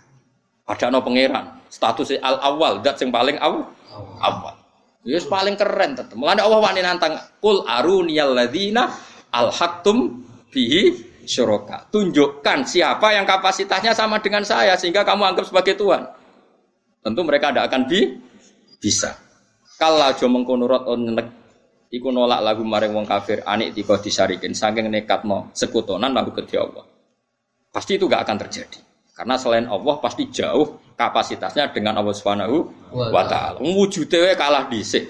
Ada 0.67 0.89
no 0.89 1.05
pangeran, 1.05 1.45
status 1.69 2.17
al 2.17 2.41
awal, 2.41 2.81
dat 2.81 2.97
yang 2.97 3.13
paling 3.13 3.37
awal. 3.37 3.69
Awal. 4.19 4.56
Yes 5.07 5.23
paling 5.23 5.55
keren 5.55 5.95
tetep. 5.95 6.19
Mulane 6.19 6.43
Allah 6.43 6.59
wani 6.59 6.83
nantang 6.83 7.15
kul 7.39 7.63
aruniyal 7.63 8.35
ladzina 8.35 8.91
al 9.31 9.55
haktum 9.55 10.19
bihi 10.51 10.91
syuraka. 11.23 11.87
Tunjukkan 11.87 12.67
siapa 12.67 13.15
yang 13.15 13.23
kapasitasnya 13.23 13.95
sama 13.95 14.19
dengan 14.19 14.43
saya 14.43 14.75
sehingga 14.75 15.07
kamu 15.07 15.31
anggap 15.31 15.47
sebagai 15.47 15.79
Tuhan. 15.79 16.03
Tentu 16.99 17.23
mereka 17.23 17.55
tidak 17.55 17.71
akan 17.71 17.81
bi 17.87 18.19
bisa. 18.83 19.15
Kalau 19.79 20.11
jo 20.11 20.27
mengkonurot 20.27 20.83
onek 20.83 21.27
iku 21.87 22.11
nolak 22.11 22.43
lagu 22.43 22.67
maring 22.67 22.91
wong 22.91 23.07
kafir 23.07 23.47
anik 23.47 23.71
tiko 23.71 23.95
disarikin 23.95 24.51
saking 24.51 24.91
nekat 24.91 25.23
mau 25.23 25.47
sekutonan 25.55 26.11
lagu 26.11 26.35
ke 26.35 26.43
Allah. 26.59 26.83
Pasti 27.71 27.95
itu 27.95 28.09
gak 28.09 28.27
akan 28.27 28.37
terjadi. 28.43 28.86
Karena 29.17 29.33
selain 29.33 29.65
Allah 29.65 29.97
pasti 29.97 30.29
jauh 30.29 30.77
kapasitasnya 30.93 31.73
dengan 31.73 31.97
Allah 31.97 32.13
Subhanahu 32.13 32.69
wa 32.93 33.23
taala. 33.25 33.57
Wujude 33.57 34.37
kalah 34.37 34.69
dhisik. 34.69 35.09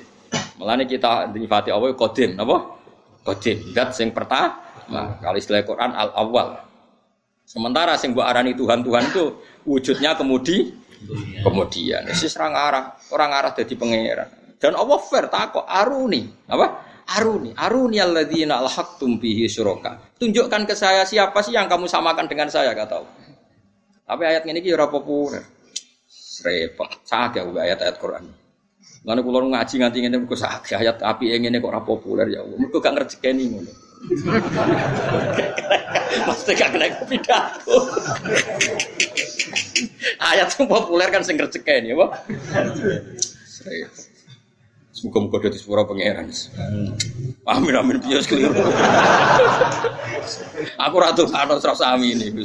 Mulane 0.55 0.87
kita 0.87 1.27
nyifati 1.27 1.75
Allah 1.75 1.91
qadim, 1.91 2.39
napa? 2.39 2.79
Qadim. 3.27 3.75
Dat 3.75 3.91
sing 3.91 4.15
pertama, 4.15 4.63
nah, 4.87 5.19
kalau 5.19 5.35
istilah 5.35 5.59
Quran 5.67 5.91
al 5.91 6.15
awal. 6.15 6.55
Sementara 7.43 7.99
sing 7.99 8.15
mbok 8.15 8.23
arani 8.23 8.55
Tuhan-Tuhan 8.55 9.03
itu 9.11 9.23
wujudnya 9.67 10.15
kemudi 10.15 10.71
kemudian. 11.43 12.07
Wis 12.07 12.31
orang 12.39 12.55
arah, 12.55 12.83
orang 13.11 13.31
arah 13.35 13.51
jadi 13.51 13.75
pangeran. 13.75 14.55
Dan 14.55 14.73
Allah 14.73 14.99
fair 15.03 15.27
takok 15.27 15.67
aruni, 15.67 16.31
apa? 16.47 16.87
Aruni, 17.07 17.55
aruni 17.55 17.99
alladzina 17.99 18.59
alhaqtum 18.63 19.19
bihi 19.19 19.47
syuraka. 19.47 20.15
Tunjukkan 20.19 20.63
ke 20.67 20.75
saya 20.75 21.07
siapa 21.07 21.39
sih 21.43 21.55
yang 21.55 21.71
kamu 21.71 21.87
samakan 21.87 22.27
dengan 22.27 22.51
saya 22.51 22.75
kata 22.75 23.03
Allah. 23.03 23.26
Tapi 24.07 24.23
ayat 24.23 24.47
ini 24.47 24.63
kira 24.63 24.87
populer. 24.87 25.43
Repot. 26.47 26.87
Sakit 27.03 27.43
ya 27.43 27.51
ayat-ayat 27.51 27.99
Quran. 27.99 28.23
Mana 29.03 29.19
kulo 29.19 29.51
ngaji 29.51 29.83
nganti 29.83 29.99
ngene 30.03 30.23
kok 30.23 30.39
sakit 30.39 30.79
ayat 30.79 31.03
api 31.03 31.35
ngene 31.35 31.59
kok 31.59 31.71
ora 31.75 31.83
populer 31.83 32.31
ya 32.31 32.39
Allah. 32.39 32.55
Mergo 32.55 32.79
gak 32.79 32.95
ngrejekeni 32.95 33.43
ngono. 33.51 33.71
Mesti 36.27 36.51
gak 36.55 36.71
kena 36.71 36.87
pidato. 37.03 37.77
ayat 40.31 40.55
yang 40.55 40.65
populer 40.71 41.07
kan 41.11 41.27
sing 41.27 41.35
ngrejekeni 41.35 41.91
ya, 41.91 41.95
Repot. 41.99 42.07
Semoga-moga 44.95 45.37
dari 45.45 45.61
sepura 45.61 45.85
pangeran. 45.85 46.25
Amin 47.45 47.75
amin 47.75 48.01
bias 48.01 48.25
keliru. 48.25 48.49
Aku 50.89 50.95
ratu 50.97 51.29
kano 51.29 51.61
serasa 51.61 51.93
amin 51.93 52.17
ini. 52.17 52.41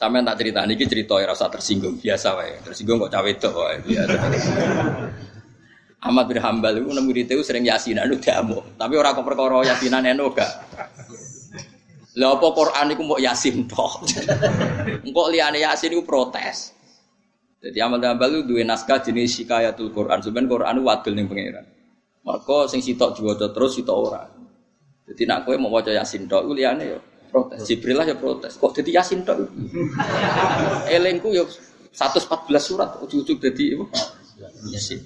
Sampai 0.00 0.24
tak 0.24 0.40
cerita 0.40 0.64
ini 0.64 0.80
cerita 0.80 1.20
ya 1.20 1.28
rasa 1.28 1.52
tersinggung 1.52 2.00
biasa 2.00 2.32
wae. 2.32 2.56
Tersinggung 2.64 3.04
kok 3.04 3.12
cawe 3.12 3.28
itu 3.28 3.52
wae 3.52 3.76
biasa. 3.84 4.16
Ahmad 6.00 6.24
bin 6.24 6.40
Hambal 6.40 6.80
itu 6.80 6.88
murid 6.88 7.28
itu 7.28 7.44
sering 7.44 7.68
yasinan 7.68 8.08
lu 8.08 8.16
diamu. 8.16 8.64
Tapi 8.80 8.96
orang 8.96 9.12
kok 9.12 9.28
perkara 9.28 9.60
yasinan 9.60 10.08
eno 10.08 10.32
gak. 10.32 10.48
Lah 12.16 12.32
apa 12.32 12.46
Quran 12.48 12.96
iku 12.96 13.02
yasin 13.20 13.68
tok. 13.68 14.08
Engkok 15.04 15.28
liyane 15.36 15.60
yasin 15.60 15.92
iku 15.92 16.08
protes. 16.08 16.72
Jadi 17.60 17.76
Ahmad 17.84 18.00
bin 18.00 18.08
Hambal 18.16 18.40
itu 18.40 18.56
dua 18.56 18.64
naskah 18.64 19.04
jenis 19.04 19.36
Shikayatul 19.36 19.92
Quran. 19.92 20.24
Sebenarnya 20.24 20.48
Quran 20.48 20.74
itu 20.80 20.84
wadul 20.88 21.12
ning 21.12 21.28
pangeran. 21.28 21.68
Maka 22.24 22.72
sing 22.72 22.80
sitok 22.80 23.20
diwaca 23.20 23.52
terus 23.52 23.76
sitok 23.76 23.98
ora. 24.00 24.24
Jadi 25.12 25.28
nak 25.28 25.44
kowe 25.44 25.60
mau 25.60 25.68
waca 25.68 25.92
yasin 25.92 26.24
tok 26.24 26.48
liyane 26.56 26.88
yo 26.88 27.09
protes. 27.30 27.64
Jibril 27.64 27.96
lah 27.96 28.06
ya 28.10 28.18
protes. 28.18 28.58
Kok 28.58 28.74
jadi 28.82 29.00
Yasin 29.00 29.22
tok? 29.22 29.46
Elengku 30.94 31.30
ya 31.30 31.46
114 31.94 32.26
surat 32.58 32.98
ujug-ujug 32.98 33.38
jadi 33.38 33.78
apa? 33.78 33.86
Yasin. 34.68 35.00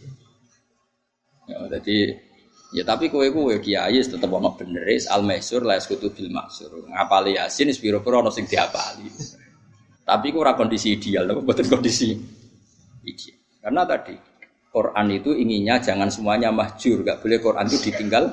Ya 1.45 1.57
jadi 1.77 2.16
ya 2.75 2.83
tapi 2.83 3.12
kowe 3.12 3.29
kowe 3.31 3.55
kiai 3.61 4.01
tetep 4.01 4.27
ono 4.27 4.57
bener 4.57 4.89
al 5.12 5.22
maisur 5.22 5.62
la 5.62 5.77
yaskutu 5.77 6.09
bil 6.11 6.33
maksur. 6.33 6.72
Ngapali 6.89 7.37
Yasin 7.37 7.68
wis 7.68 7.79
pira-pira 7.79 8.25
ono 8.25 8.33
sing 8.33 8.49
diapali. 8.49 9.07
Tapi 10.05 10.27
ku 10.37 10.45
ora 10.45 10.53
kondisi 10.53 10.93
ideal, 10.93 11.25
tapi 11.25 11.41
betul 11.41 11.64
kondisi 11.68 12.12
ideal. 13.05 13.41
Karena 13.64 13.89
tadi 13.89 14.12
Quran 14.68 15.07
itu 15.14 15.33
inginnya 15.33 15.81
jangan 15.81 16.12
semuanya 16.12 16.53
mahjur, 16.53 17.01
gak 17.01 17.25
boleh 17.25 17.41
Quran 17.41 17.64
itu 17.70 17.79
ditinggal 17.89 18.29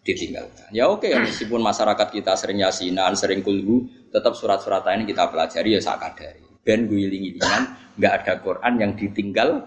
ditinggalkan. 0.00 0.68
Ya 0.72 0.88
oke, 0.88 1.04
okay, 1.04 1.16
meskipun 1.20 1.60
masyarakat 1.60 2.08
kita 2.08 2.32
sering 2.36 2.64
yasinan, 2.64 3.12
sering 3.16 3.44
kulhu, 3.44 3.88
tetap 4.08 4.32
surat-surat 4.32 4.84
ini 4.96 5.04
kita 5.04 5.28
pelajari 5.28 5.76
ya 5.76 5.80
sakadari. 5.80 6.40
Ben 6.64 6.88
guling-gilingan, 6.88 7.62
nggak 7.96 8.12
ada 8.24 8.32
Quran 8.40 8.72
yang 8.80 8.92
ditinggal. 8.96 9.64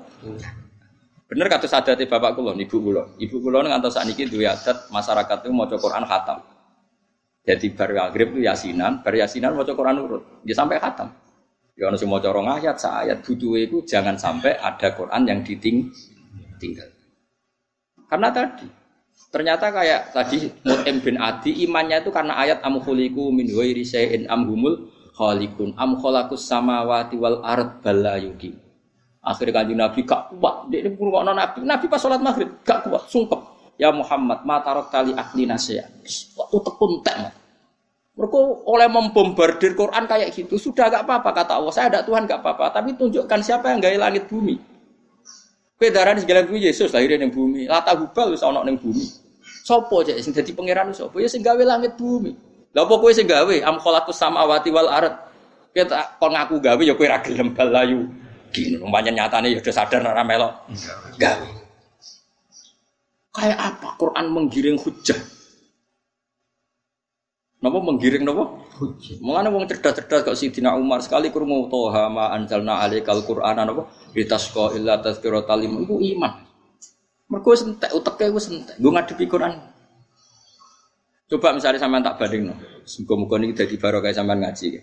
Bener 1.26 1.50
kata 1.50 1.66
sadati 1.66 2.06
bapak 2.06 2.38
kulon, 2.38 2.58
ibu 2.62 2.78
kulon. 2.78 3.18
Ibu 3.18 3.36
kulon 3.42 3.66
ngantos 3.70 3.98
saat 3.98 4.10
ini 4.10 4.30
dua 4.30 4.54
adat 4.54 4.90
masyarakat 4.94 5.38
itu 5.46 5.50
mau 5.50 5.66
Quran 5.66 6.06
khatam. 6.06 6.40
Jadi 7.44 7.76
baru 7.76 8.08
maghrib 8.08 8.38
itu 8.38 8.48
yasinan, 8.48 9.04
baru 9.04 9.26
yasinan 9.26 9.58
mau 9.58 9.66
Quran 9.66 9.98
urut, 10.00 10.24
dia 10.46 10.56
sampai 10.56 10.80
khatam. 10.80 11.12
Ya 11.74 11.90
ono 11.90 11.98
semua 11.98 12.22
corong 12.22 12.46
ayat, 12.54 12.78
ayat 12.86 13.26
butuh 13.26 13.58
itu 13.58 13.82
jangan 13.90 14.14
sampai 14.14 14.54
ada 14.62 14.94
Quran 14.94 15.26
yang 15.26 15.42
ditinggal. 15.42 16.86
Karena 18.06 18.30
tadi 18.30 18.83
Ternyata 19.34 19.74
kayak 19.74 20.14
tadi 20.14 20.46
Mut'im 20.62 21.02
bin 21.02 21.18
Adi 21.18 21.66
imannya 21.66 22.06
itu 22.06 22.14
karena 22.14 22.38
ayat 22.38 22.62
am 22.62 22.78
khuliqu 22.78 23.34
min 23.34 23.50
ghairi 23.50 23.82
syai'in 23.82 24.30
am 24.30 24.46
humul 24.46 24.94
khaliqun 25.18 25.74
am 25.74 25.98
khalaqus 25.98 26.46
samawati 26.46 27.18
wal 27.18 27.42
ard 27.42 27.82
bala 27.82 28.22
yuki. 28.22 28.54
Akhirnya 29.24 29.64
kanjeng 29.64 29.80
Nabi 29.80 30.04
gak 30.04 30.36
kuat, 30.36 30.68
dia 30.68 30.84
ini 30.84 31.00
ngurungokno 31.00 31.32
Nabi. 31.32 31.64
Nabi 31.64 31.86
pas 31.88 31.96
sholat 31.96 32.20
maghrib 32.20 32.60
gak 32.62 32.86
kuat, 32.86 33.08
sungkep. 33.08 33.40
Ya 33.80 33.90
Muhammad, 33.90 34.44
ma 34.44 34.60
tarok 34.60 34.92
tali 34.92 35.16
akli 35.16 35.48
nasya. 35.48 35.88
Waktu 36.38 36.58
tekun 36.60 37.02
tek. 37.02 37.32
Mereka 38.20 38.40
oleh 38.68 38.86
membombardir 38.92 39.74
Quran 39.80 40.06
kayak 40.06 40.30
gitu 40.36 40.60
sudah 40.60 40.92
gak 40.92 41.08
apa-apa 41.08 41.40
kata 41.40 41.56
Allah. 41.56 41.72
Saya 41.72 41.88
ada 41.90 42.00
Tuhan 42.04 42.28
gak 42.28 42.44
apa-apa, 42.44 42.76
tapi 42.76 43.00
tunjukkan 43.00 43.40
siapa 43.42 43.72
yang 43.72 43.80
gaya 43.80 43.96
langit 43.96 44.28
bumi. 44.28 44.60
Pedaran 45.80 46.20
segala 46.20 46.44
bumi 46.44 46.68
Yesus 46.68 46.92
lahirnya 46.92 47.24
di 47.24 47.32
bumi. 47.32 47.64
Lata 47.66 47.96
hubal 47.96 48.36
wis 48.36 48.44
ana 48.44 48.60
ning 48.68 48.76
bumi. 48.76 49.23
Sopo 49.64 50.04
aja 50.04 50.20
sing 50.20 50.36
dadi 50.36 50.52
pangeran 50.52 50.92
sopo? 50.92 51.24
Ya 51.24 51.32
sing 51.32 51.40
gawe 51.40 51.64
langit 51.64 51.96
bumi. 51.96 52.36
Lah 52.76 52.84
apa 52.84 53.00
kowe 53.00 53.08
sing 53.16 53.24
gawe? 53.24 53.56
Am 53.64 53.80
khalaqus 53.80 54.20
samawati 54.20 54.70
wal 54.76 54.92
ard. 54.92 55.16
Kita 55.72 56.20
kon 56.20 56.36
ngaku 56.36 56.60
gawe 56.60 56.82
ya 56.84 56.92
kowe 57.00 57.08
ra 57.08 57.24
gelem 57.24 57.56
balayu. 57.56 58.04
Gini, 58.52 58.78
umpamanya 58.78 59.24
nyatane 59.24 59.56
ya 59.56 59.64
udah 59.64 59.74
sadar 59.74 60.04
ora 60.04 60.22
melok. 60.22 60.52
Gawe. 61.16 61.48
Kayak 63.34 63.60
apa 63.64 63.88
Quran 63.98 64.26
menggiring 64.30 64.78
hujah? 64.78 65.18
Napa 67.64 67.80
menggiring 67.80 68.28
napa? 68.28 68.44
Hujjah. 68.76 69.24
Mengane 69.24 69.48
wong 69.48 69.64
cerdas-cerdas 69.72 70.28
kok 70.28 70.36
Sidina 70.36 70.76
Umar 70.76 71.00
sekali 71.00 71.32
krungu 71.32 71.72
toha 71.72 72.12
ma 72.12 72.36
anzalna 72.36 72.84
alaikal 72.84 73.24
Qur'ana 73.24 73.64
napa? 73.64 73.88
Litasqa 74.12 74.76
illa 74.76 75.00
tazkiratal 75.00 75.64
liman 75.64 75.88
iku 75.88 75.96
iman. 76.04 76.53
Mergo 77.34 77.58
sentek 77.58 77.90
uteke 77.98 78.30
wis 78.30 78.46
sentek. 78.46 78.78
Nggo 78.78 78.94
ngadepi 78.94 79.26
Quran. 79.26 79.58
Coba 81.26 81.50
misalnya 81.58 81.82
sampean 81.82 82.06
tak 82.06 82.22
bandingno. 82.22 82.54
Muga-muga 82.86 83.42
niki 83.42 83.58
dadi 83.58 83.76
barokah 83.82 84.14
sampean 84.14 84.46
ngaji. 84.46 84.78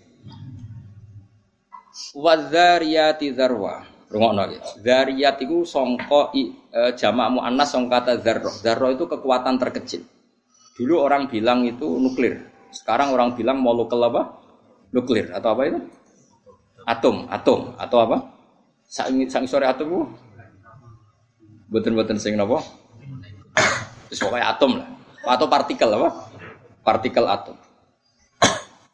Wadzariyati 2.19 3.31
zarwa. 3.31 3.87
Rungokno 4.11 4.51
iki. 4.51 4.59
Zariyat 4.83 5.39
iku 5.39 5.63
sangka 5.63 6.35
e, 6.35 6.51
jamak 6.99 7.39
muannas 7.39 7.71
sangka 7.71 8.03
kata. 8.03 8.43
Zarro 8.59 8.91
itu 8.91 9.07
kekuatan 9.07 9.55
terkecil. 9.55 10.03
Dulu 10.75 10.99
orang 10.99 11.31
bilang 11.31 11.63
itu 11.63 11.87
nuklir. 11.87 12.51
Sekarang 12.75 13.15
orang 13.15 13.31
bilang 13.39 13.63
molekul 13.63 14.03
apa? 14.03 14.43
Nuklir 14.91 15.31
atau 15.31 15.55
apa 15.55 15.61
itu? 15.71 15.79
Atom, 16.83 17.31
atom 17.31 17.79
atau 17.79 17.97
apa? 18.03 18.17
Sang, 18.91 19.15
sang 19.31 19.47
sore 19.47 19.71
atom 19.71 19.87
itu? 19.87 20.03
Buatan-buatan 21.71 22.19
sing 22.19 22.35
napa? 22.35 22.59
Pokoknya 24.11 24.51
atom 24.51 24.83
lah. 24.83 24.87
Atau 25.23 25.47
partikel 25.47 25.87
apa? 25.87 26.27
Partikel 26.83 27.23
atom. 27.23 27.55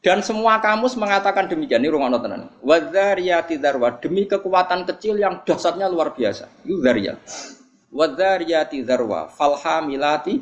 Dan 0.06 0.22
semua 0.22 0.62
kamus 0.62 0.94
mengatakan 0.94 1.50
demikian. 1.50 1.82
Ini 1.82 1.90
rumah 1.90 2.14
tenan. 2.22 2.54
Wadzariyati 2.62 3.58
darwa 3.58 3.98
demi 3.98 4.30
kekuatan 4.30 4.86
kecil 4.94 5.18
yang 5.18 5.42
dahsyatnya 5.42 5.90
luar 5.90 6.14
biasa. 6.14 6.48
Itu 6.64 6.78
zariyat. 6.86 7.18
Wadzariyati 7.90 8.86
darwa 8.86 9.26
falhamilati 9.34 10.38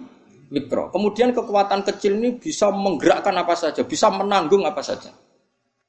mikro. 0.51 0.91
Kemudian 0.91 1.31
kekuatan 1.31 1.87
kecil 1.87 2.19
ini 2.19 2.35
bisa 2.35 2.67
menggerakkan 2.67 3.33
apa 3.33 3.55
saja, 3.55 3.81
bisa 3.87 4.11
menanggung 4.11 4.67
apa 4.67 4.83
saja. 4.83 5.09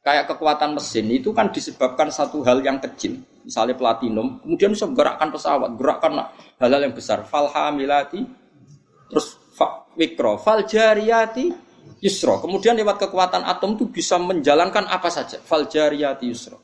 Kayak 0.07 0.31
kekuatan 0.31 0.79
mesin 0.79 1.11
itu 1.11 1.35
kan 1.35 1.51
disebabkan 1.51 2.15
satu 2.15 2.39
hal 2.47 2.63
yang 2.63 2.79
kecil, 2.79 3.19
misalnya 3.43 3.75
platinum, 3.75 4.39
kemudian 4.39 4.71
bisa 4.71 4.87
menggerakkan 4.87 5.35
pesawat, 5.35 5.75
gerakkan 5.75 6.31
hal-hal 6.63 6.81
yang 6.87 6.95
besar. 6.95 7.27
Falhamilati, 7.27 8.23
terus 9.11 9.35
mikro, 9.99 10.39
fal 10.39 10.63
jariyati, 10.63 11.51
yusro. 11.99 12.39
Kemudian 12.39 12.79
lewat 12.79 13.03
kekuatan 13.03 13.43
atom 13.51 13.75
itu 13.75 13.91
bisa 13.91 14.15
menjalankan 14.15 14.87
apa 14.87 15.11
saja. 15.11 15.43
Fal 15.43 15.67
jariyati 15.67 16.31
yusro. 16.31 16.63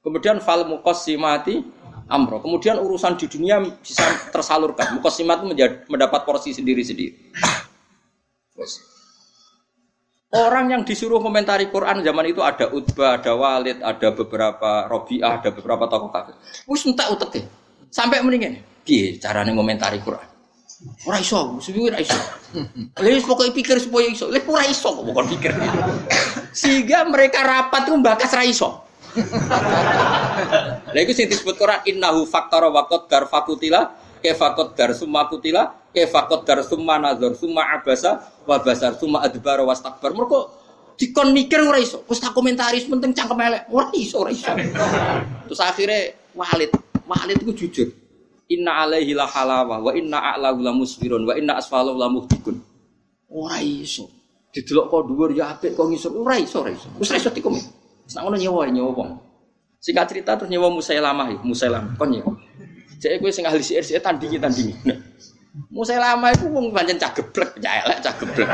Kemudian 0.00 0.40
fal 0.40 0.64
mukosimati 0.64 1.60
amro. 2.08 2.40
Kemudian 2.40 2.80
urusan 2.80 3.20
di 3.20 3.28
dunia 3.28 3.60
bisa 3.60 4.32
tersalurkan. 4.32 4.96
Mukosimat 4.96 5.44
mendapat 5.92 6.24
porsi 6.24 6.56
sendiri-sendiri. 6.56 7.36
Orang 10.28 10.68
yang 10.68 10.84
disuruh 10.84 11.24
komentari 11.24 11.72
Quran 11.72 12.04
zaman 12.04 12.28
itu 12.28 12.44
ada 12.44 12.68
Utbah, 12.68 13.16
ada 13.16 13.32
Walid, 13.32 13.80
ada 13.80 14.12
beberapa 14.12 14.84
Robiah, 14.84 15.40
ada 15.40 15.48
beberapa 15.48 15.88
tokoh 15.88 16.12
kafir. 16.12 16.36
Wis 16.68 16.84
entek 16.84 17.08
utek 17.16 17.48
Sampai 17.88 18.20
mendingan. 18.20 18.60
Piye 18.84 19.16
carane 19.16 19.56
komentari 19.56 19.96
Quran? 20.04 20.28
Ora 21.08 21.16
iso, 21.16 21.56
suwi 21.64 21.88
ora 21.88 21.96
iso. 21.96 22.20
Wis 23.00 23.24
pokoke 23.24 23.56
pikir 23.56 23.80
supaya 23.80 24.04
iso. 24.12 24.28
Lha 24.28 24.44
ora 24.44 24.68
iso 24.68 24.92
kok 24.92 25.04
pokok 25.08 25.26
pikir. 25.32 25.52
Sehingga 26.52 27.08
mereka 27.08 27.48
rapat 27.48 27.88
itu 27.88 27.96
bakas 27.96 28.30
ra 28.36 28.44
iso. 28.44 28.84
Lha 30.92 30.98
iku 31.08 31.12
sing 31.16 31.32
disebut 31.32 31.56
Quran 31.56 31.80
innahu 31.88 32.28
faktara 32.28 32.68
wa 32.68 32.84
qaddar 32.84 33.32
fakutila 33.32 33.96
kefakot 34.20 34.76
dar 34.76 34.92
summa 34.92 35.24
kutila 35.24 35.87
kefakot 35.98 36.46
dar 36.46 36.62
summa 36.62 37.02
nazar 37.02 37.34
summa 37.34 37.66
abasa 37.74 38.22
wa 38.46 38.62
basar 38.62 38.94
summa 38.94 39.26
adbara 39.26 39.66
wastakbar. 39.66 40.14
Mergo 40.14 40.54
dikon 40.94 41.34
mikir 41.34 41.58
ora 41.66 41.82
iso. 41.82 42.06
Wis 42.06 42.22
tak 42.22 42.30
komentaris 42.30 42.86
penting 42.86 43.10
cangkem 43.10 43.38
elek. 43.42 43.66
Ora 43.74 43.90
iso, 43.98 44.22
ora 44.22 44.30
iso. 44.30 44.46
Terus 45.50 45.60
akhirnya 45.60 46.14
Walid, 46.38 46.70
Walid 47.10 47.38
itu 47.42 47.66
jujur. 47.66 47.88
Inna 48.48 48.86
alaihi 48.86 49.12
la 49.12 49.26
halawa 49.26 49.76
wa 49.82 49.92
inna 49.92 50.16
a'lahu 50.32 50.62
la 50.64 50.72
musfirun 50.72 51.26
wa 51.26 51.34
inna 51.34 51.58
asfalahu 51.58 51.98
la 51.98 52.06
muhdikun. 52.06 52.56
Ora 53.28 53.58
iso. 53.60 54.08
Didelok 54.48 54.86
kok 54.88 55.02
dhuwur 55.12 55.30
ya 55.36 55.52
apik 55.52 55.76
kok 55.76 55.90
ngisor 55.90 56.14
ora 56.16 56.38
iso, 56.40 56.64
ora 56.64 56.72
iso. 56.72 56.88
Wis 56.96 57.12
iso 57.12 57.28
dikomit. 57.28 57.66
Sak 58.08 58.24
ngono 58.24 58.40
nyewa 58.40 58.64
nyewa 58.72 58.90
wong. 58.96 59.10
Singkat 59.78 60.06
cerita 60.10 60.34
terus 60.34 60.48
nyewa 60.50 60.72
Musailamah, 60.72 61.44
Musailamah 61.44 61.92
kon 62.00 62.08
nyewa. 62.08 62.32
Jadi 62.98 63.22
kowe 63.22 63.30
sing 63.30 63.46
ahli 63.46 63.62
sihir 63.62 63.84
sih 63.86 63.94
tandingi 64.02 64.42
tandingi. 64.42 64.74
Musailamah 65.74 66.30
iku 66.38 66.46
wong 66.54 66.70
pancen 66.70 67.02
cah 67.02 67.10
geblek, 67.10 67.58
cah 67.58 67.72
elek, 67.82 67.98
cah 67.98 68.14
geblek. 68.22 68.48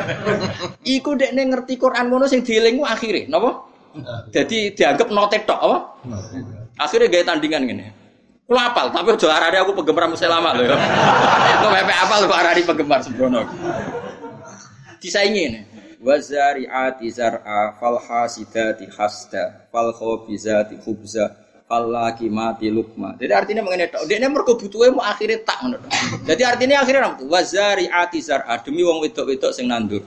Iku 0.89 1.21
dekne 1.21 1.53
ngerti 1.53 1.77
Quran 1.77 2.09
ngono 2.09 2.25
sing 2.25 2.41
dieling 2.41 2.81
ku 2.81 2.85
akhire? 2.89 3.29
Jadi 4.33 4.73
dianggap 4.73 5.13
notet 5.13 5.45
tok 5.45 5.61
apa? 5.61 5.79
Akhirnya 6.81 7.13
gaya 7.13 7.25
tandingan 7.29 7.69
gini. 7.69 7.87
Lu 8.45 8.61
apal, 8.61 8.93
tapi 8.93 9.17
aja 9.17 9.29
arane 9.41 9.57
aku 9.57 9.73
penggemar 9.73 10.05
Musailamah 10.09 10.53
lho 10.57 10.69
ya. 10.69 10.77
Kok 11.65 11.71
pepe 11.73 11.95
apal 11.97 12.21
kok 12.29 12.39
arani 12.41 12.63
penggemar 12.65 13.01
sembrono. 13.01 13.41
Disaingi 15.01 15.43
ini 15.49 15.61
wazari'ati 16.05 17.09
zar'a 17.09 17.81
fal 17.81 17.97
hasidati 17.97 18.85
hasda 18.93 19.69
fal 19.73 19.93
khabizati 19.97 20.77
khubza 20.85 21.44
fal 21.65 21.89
lakimati 21.89 22.69
lukma. 22.69 23.17
Jadi 23.17 23.33
artinya 23.33 23.63
mengenai 23.65 23.89
tok. 23.89 24.05
Dia 24.05 24.29
mergo 24.29 24.55
butuhe 24.57 24.93
akhirnya 25.01 25.39
tak 25.43 25.59
ngono. 25.65 25.79
Jadi 26.29 26.43
artinya 26.45 26.77
akhirnya 26.85 27.01
apa? 27.17 27.25
Wazari'ati 27.25 28.19
zar'a 28.21 28.61
demi 28.61 28.85
wong 28.85 29.01
wedok-wedok 29.05 29.53
sing 29.57 29.69
nandur. 29.73 30.05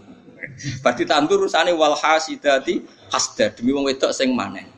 Berarti 0.82 1.04
tandur 1.06 1.46
urusane 1.46 1.74
wal 1.74 1.98
hasidati 1.98 2.82
hasda 3.10 3.54
demi 3.58 3.74
wong 3.74 3.90
wedok 3.90 4.14
sing 4.14 4.34
manen. 4.34 4.70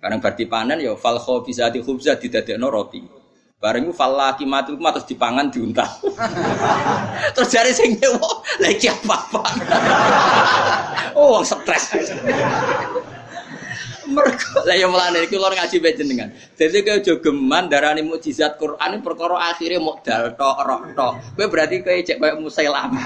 Karena 0.00 0.16
berarti 0.16 0.48
panen 0.48 0.80
ya 0.80 0.96
fal 0.96 1.20
khabizati 1.20 1.82
khubza 1.84 2.16
didadekno 2.16 2.72
roti. 2.72 3.20
Bareng 3.60 3.84
itu 3.84 3.92
falla 3.92 4.32
kimatu 4.40 4.72
terus 4.80 5.04
dipangan 5.04 5.52
diuntal. 5.52 5.84
terus 7.36 7.52
jari 7.52 7.76
sing 7.76 7.92
nyewa 8.00 8.40
lagi 8.56 8.88
apa-apa. 8.88 9.42
oh, 11.20 11.44
stres. 11.44 11.92
Mergo 14.10 14.66
lah 14.66 14.76
ya 14.76 14.90
mlane 14.90 15.24
iki 15.24 15.38
lor 15.38 15.54
ngaji 15.54 15.76
bae 15.78 15.94
jenengan. 15.94 16.28
Dadi 16.58 16.82
kowe 16.82 16.98
aja 16.98 17.14
geman 17.22 17.64
darani 17.70 18.02
mukjizat 18.02 18.58
Quran 18.58 19.00
perkara 19.00 19.54
akhire 19.54 19.78
mok 19.78 20.02
dal 20.02 20.34
tok 20.34 20.58
roh 20.66 20.80
tok. 20.92 21.12
Kowe 21.38 21.46
berarti 21.46 21.80
kowe 21.80 21.94
cek 21.94 22.18
koyo 22.18 22.42
Musailamah. 22.42 23.04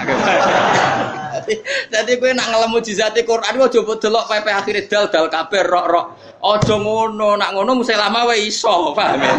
Dadi 1.93 2.11
kowe 2.17 2.31
nak 2.33 2.47
ngelem 2.49 2.69
mukjizat 2.73 3.15
Quran 3.21 3.53
aja 3.55 3.79
mbok 3.79 3.97
delok 4.01 4.25
pepe 4.25 4.51
akhire 4.51 4.81
dal 4.89 5.05
dal 5.13 5.25
kabeh 5.29 5.61
roh 5.63 5.85
roh. 5.85 6.05
Aja 6.45 6.75
ngono, 6.77 7.39
nak 7.39 7.53
ngono 7.57 7.81
Musailamah 7.81 8.29
wae 8.29 8.49
iso, 8.49 8.93
paham 8.93 9.21
ya? 9.21 9.33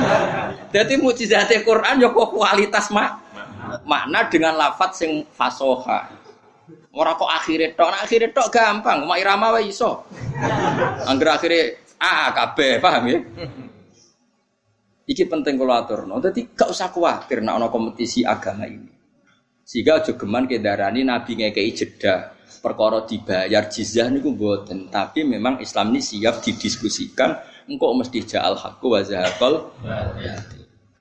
Dadi 0.73 0.95
mukjizat 0.97 1.51
Quran 1.67 2.01
yo 2.01 2.15
kualitas 2.15 2.89
mak 2.95 3.27
makna 3.85 4.31
dengan 4.31 4.55
lafat 4.57 4.95
sing 4.95 5.27
fasoha. 5.35 6.16
Ora 6.97 7.13
kok 7.13 7.29
akhirnya 7.29 7.77
tok, 7.77 7.89
nak 7.93 8.03
akhirnya 8.09 8.33
tok 8.33 8.49
gampang, 8.49 9.05
mak 9.05 9.21
irama 9.21 9.53
wae 9.53 9.69
iso. 9.69 10.09
Angger 11.05 11.29
akhirnya 11.29 11.63
A 11.97 12.33
kabeh, 12.33 12.77
paham 12.81 13.05
ya? 13.09 13.19
Iki 15.07 15.25
penting 15.29 15.57
kalau 15.57 15.77
aturno. 15.77 16.21
Dadi 16.21 16.53
gak 16.53 16.73
usah 16.73 16.89
khawatir 16.93 17.41
nek 17.45 17.57
ana 17.57 17.69
kompetisi 17.69 18.25
agama 18.25 18.65
ini. 18.69 18.91
Sehingga 19.65 20.01
aja 20.01 20.13
geman 20.17 20.49
kedarani 20.49 21.05
nabi 21.05 21.37
ngekei 21.41 21.71
jeda 21.77 22.37
perkara 22.63 23.07
dibayar 23.07 23.71
jizyah 23.71 24.11
niku 24.11 24.35
mboten, 24.35 24.91
tapi 24.91 25.23
memang 25.23 25.63
Islam 25.63 25.95
ini 25.95 26.03
siap 26.03 26.43
didiskusikan 26.43 27.39
engkau 27.71 27.95
mesti 27.95 28.23
ja'al 28.23 28.59
haqqu 28.59 28.87
wa 28.87 29.01
zahaqal 29.03 29.71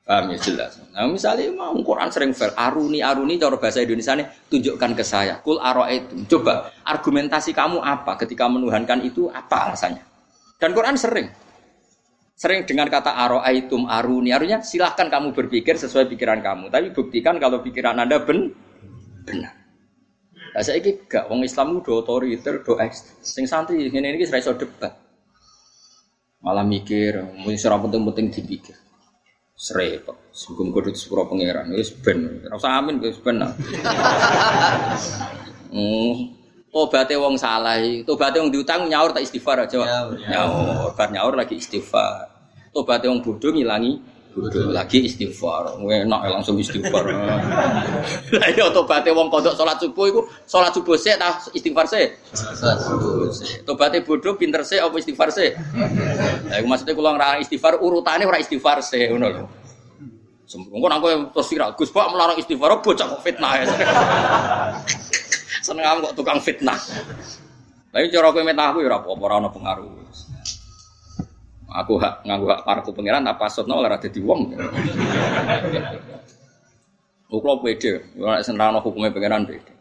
Paham 0.05 0.29
ya 0.29 0.37
jelas. 0.37 0.77
Nah 0.93 1.09
misalnya 1.09 1.49
mau 1.49 1.73
Quran 1.81 2.13
sering 2.13 2.29
fair, 2.37 2.53
aruni 2.53 3.01
aruni 3.01 3.41
cara 3.41 3.57
bahasa 3.57 3.81
Indonesia 3.81 4.13
nih 4.13 4.27
tunjukkan 4.53 4.91
ke 4.93 5.01
saya. 5.01 5.41
Kul 5.41 5.57
aro 5.57 5.81
itu. 5.89 6.29
Coba 6.29 6.69
argumentasi 6.85 7.57
kamu 7.57 7.81
apa 7.81 8.13
ketika 8.21 8.45
menuhankan 8.45 9.01
itu 9.01 9.33
apa 9.33 9.73
alasannya? 9.73 10.05
Dan 10.61 10.77
Quran 10.77 10.93
sering 10.93 11.25
sering 12.37 12.69
dengan 12.69 12.85
kata 12.85 13.17
aro 13.17 13.41
aitum 13.41 13.89
aruni 13.89 14.29
artinya 14.29 14.61
silahkan 14.61 15.09
kamu 15.09 15.33
berpikir 15.33 15.73
sesuai 15.73 16.05
pikiran 16.13 16.37
kamu. 16.37 16.69
Tapi 16.69 16.93
buktikan 16.93 17.41
kalau 17.41 17.65
pikiran 17.65 17.97
anda 17.97 18.21
ben 18.21 18.53
benar. 19.25 19.57
Lah 20.53 20.61
saiki 20.61 21.09
gak 21.09 21.33
wong 21.33 21.41
Islam 21.41 21.81
udah 21.81 22.05
otoriter, 22.05 22.61
do. 22.61 22.77
Sing 23.25 23.49
santri 23.49 23.89
iki 23.89 23.97
ora 23.97 24.37
iso 24.37 24.53
debat. 24.53 24.93
Malah 26.45 26.61
mikir, 26.61 27.25
mung 27.41 27.57
ora 27.57 27.75
penting-penting 27.81 28.25
dipikir. 28.29 28.84
Serepot, 29.55 30.35
sungguh 30.35 30.67
kudu 30.67 30.91
sepuro 30.91 31.31
pangeran, 31.31 31.71
wis 31.71 31.95
ben. 31.95 32.43
Ora 32.43 32.59
usah 32.59 32.75
amin 32.75 32.99
wis 32.99 33.15
ben. 33.23 33.39
Hmm. 35.75 36.31
Tobaté 36.71 37.19
wong 37.19 37.35
salah, 37.35 37.83
tobaté 38.07 38.39
wong 38.39 38.47
diutang 38.47 38.87
nyaur 38.87 39.11
tak 39.11 39.27
istighfar 39.27 39.67
aja. 39.67 39.79
Nyaur, 39.83 40.15
nyaur. 40.23 40.91
bar 40.95 41.11
nyaur 41.11 41.35
lagi 41.35 41.59
istighfar. 41.59 42.31
Tobaté 42.71 43.11
wong 43.11 43.19
bodoh 43.19 43.51
ngilangi 43.51 43.99
Bodoh 44.35 44.67
lagi 44.75 45.07
istighfar, 45.07 45.79
enak 45.79 46.21
ya 46.27 46.29
langsung 46.35 46.59
istighfar. 46.59 47.07
Lah 48.35 48.47
iya 48.51 48.67
tobaté 48.67 49.15
wong 49.15 49.31
kodok 49.31 49.55
salat 49.55 49.79
subuh 49.79 50.11
iku 50.11 50.21
salat 50.43 50.75
subuh 50.75 50.99
sik 50.99 51.15
ta 51.15 51.39
istighfar 51.55 51.87
sik. 51.87 52.19
Salat 52.35 52.83
subuh 52.83 53.31
sik. 53.31 53.63
Tobaté 53.63 54.03
bodoh 54.03 54.35
pinter 54.35 54.67
sik 54.67 54.83
apa 54.83 54.91
istighfar 54.99 55.31
sik? 55.31 55.55
Lah 56.51 56.59
iku 56.59 56.67
maksudnya 56.67 56.99
kula 56.99 57.15
ora 57.15 57.39
istighfar 57.39 57.79
urutane 57.79 58.27
ora 58.27 58.35
istighfar 58.35 58.83
sik 58.83 59.07
ngono 59.15 59.27
lho. 59.31 59.43
Sembung 60.51 60.83
aku 60.83 61.31
terus 61.31 61.47
viral 61.55 61.71
Gus 61.79 61.89
Pak 61.95 62.11
melarang 62.11 62.35
istighfar 62.35 62.83
bocah 62.83 63.07
kok 63.15 63.23
fitnah 63.23 63.51
ya. 63.55 63.65
Seneng 65.65 66.11
kok 66.11 66.13
tukang 66.19 66.43
fitnah. 66.43 66.75
Tapi 67.95 68.11
cara 68.11 68.35
kowe 68.35 68.43
metah 68.43 68.75
aku 68.75 68.83
ya 68.83 68.91
ora 68.91 68.99
apa-apa 68.99 69.23
ora 69.23 69.35
ono 69.39 69.49
pengaruh. 69.55 69.87
Aku 71.75 71.99
hak 71.99 72.23
nganggu 72.23 72.47
hak 72.47 72.61
parku 72.63 72.95
pangeran 72.95 73.27
apa 73.27 73.51
sotno 73.51 73.83
ora 73.83 73.99
dadi 73.99 74.19
wong. 74.23 74.55
Kulo 77.27 77.53
pede, 77.59 78.15
ora 78.15 78.39
senrano 78.39 78.79
hukumnya 78.79 79.11
pangeran 79.11 79.43
pede. 79.43 79.73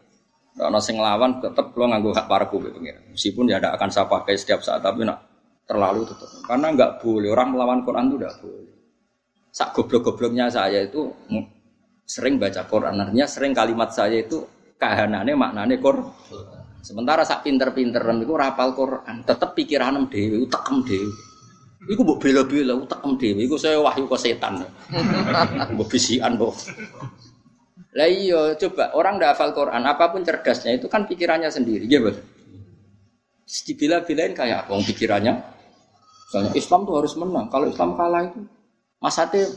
Karena 0.55 0.79
sing 0.79 0.99
lawan 0.99 1.39
tetep 1.39 1.71
lo 1.71 1.85
nganggu 1.87 2.11
hak 2.11 2.27
parku 2.27 2.59
pangeran. 2.59 3.15
Meskipun 3.15 3.47
ya 3.47 3.63
tidak 3.63 3.79
akan 3.79 3.89
saya 3.91 4.05
pakai 4.11 4.35
setiap 4.35 4.59
saat 4.59 4.83
tapi 4.83 5.07
nak 5.07 5.23
terlalu 5.63 6.03
tetap. 6.03 6.29
Karena 6.43 6.67
nggak 6.75 6.91
boleh 6.99 7.29
orang 7.31 7.47
melawan 7.55 7.79
Quran 7.87 8.11
itu 8.11 8.17
tidak 8.19 8.35
boleh. 8.43 8.75
Sak 9.55 9.71
goblok-gobloknya 9.71 10.51
saya 10.51 10.83
itu 10.83 11.07
sering 12.03 12.35
baca 12.35 12.67
Quran, 12.67 13.01
artinya 13.01 13.23
sering 13.23 13.55
kalimat 13.55 13.87
saya 13.87 14.19
itu 14.19 14.43
kahanane 14.75 15.31
maknane 15.31 15.79
Quran. 15.79 16.11
Sementara 16.85 17.25
sak 17.25 17.41
pinter-pinter 17.47 18.03
itu 18.03 18.33
rapal 18.37 18.77
Quran, 18.77 19.25
tetep 19.25 19.57
pikiran 19.57 20.05
dewi, 20.05 20.43
utekem 20.43 20.85
dewi. 20.85 21.09
Iku 21.85 22.01
mbok 22.01 22.17
bela-bela 22.23 22.73
utekem 22.73 23.11
dhewe. 23.19 23.41
Iku 23.45 23.55
saya 23.59 23.77
wahyu 23.77 24.09
ke 24.09 24.17
setan. 24.17 24.63
Mbok 25.75 25.87
bisikan 25.91 26.33
mbok. 26.39 26.55
Lah 27.95 28.09
iya, 28.11 28.57
coba 28.59 28.91
orang 28.91 29.21
ndak 29.21 29.39
hafal 29.39 29.55
Quran, 29.55 29.87
apa 29.87 30.11
pun 30.11 30.19
cerdasnya 30.19 30.75
itu 30.75 30.91
kan 30.91 31.07
pikirannya 31.07 31.47
sendiri, 31.47 31.87
ya 31.87 32.03
betul. 32.03 32.27
Dibela-belain 33.47 34.35
kayak 34.35 34.67
apa 34.67 34.75
pikirannya? 34.83 35.33
Misalnya 36.27 36.51
Islam 36.59 36.83
tuh 36.83 36.95
harus 36.99 37.15
menang. 37.15 37.47
Kalau 37.47 37.71
Islam 37.71 37.95
kalah 37.95 38.21
itu 38.27 38.43
masate 38.99 39.47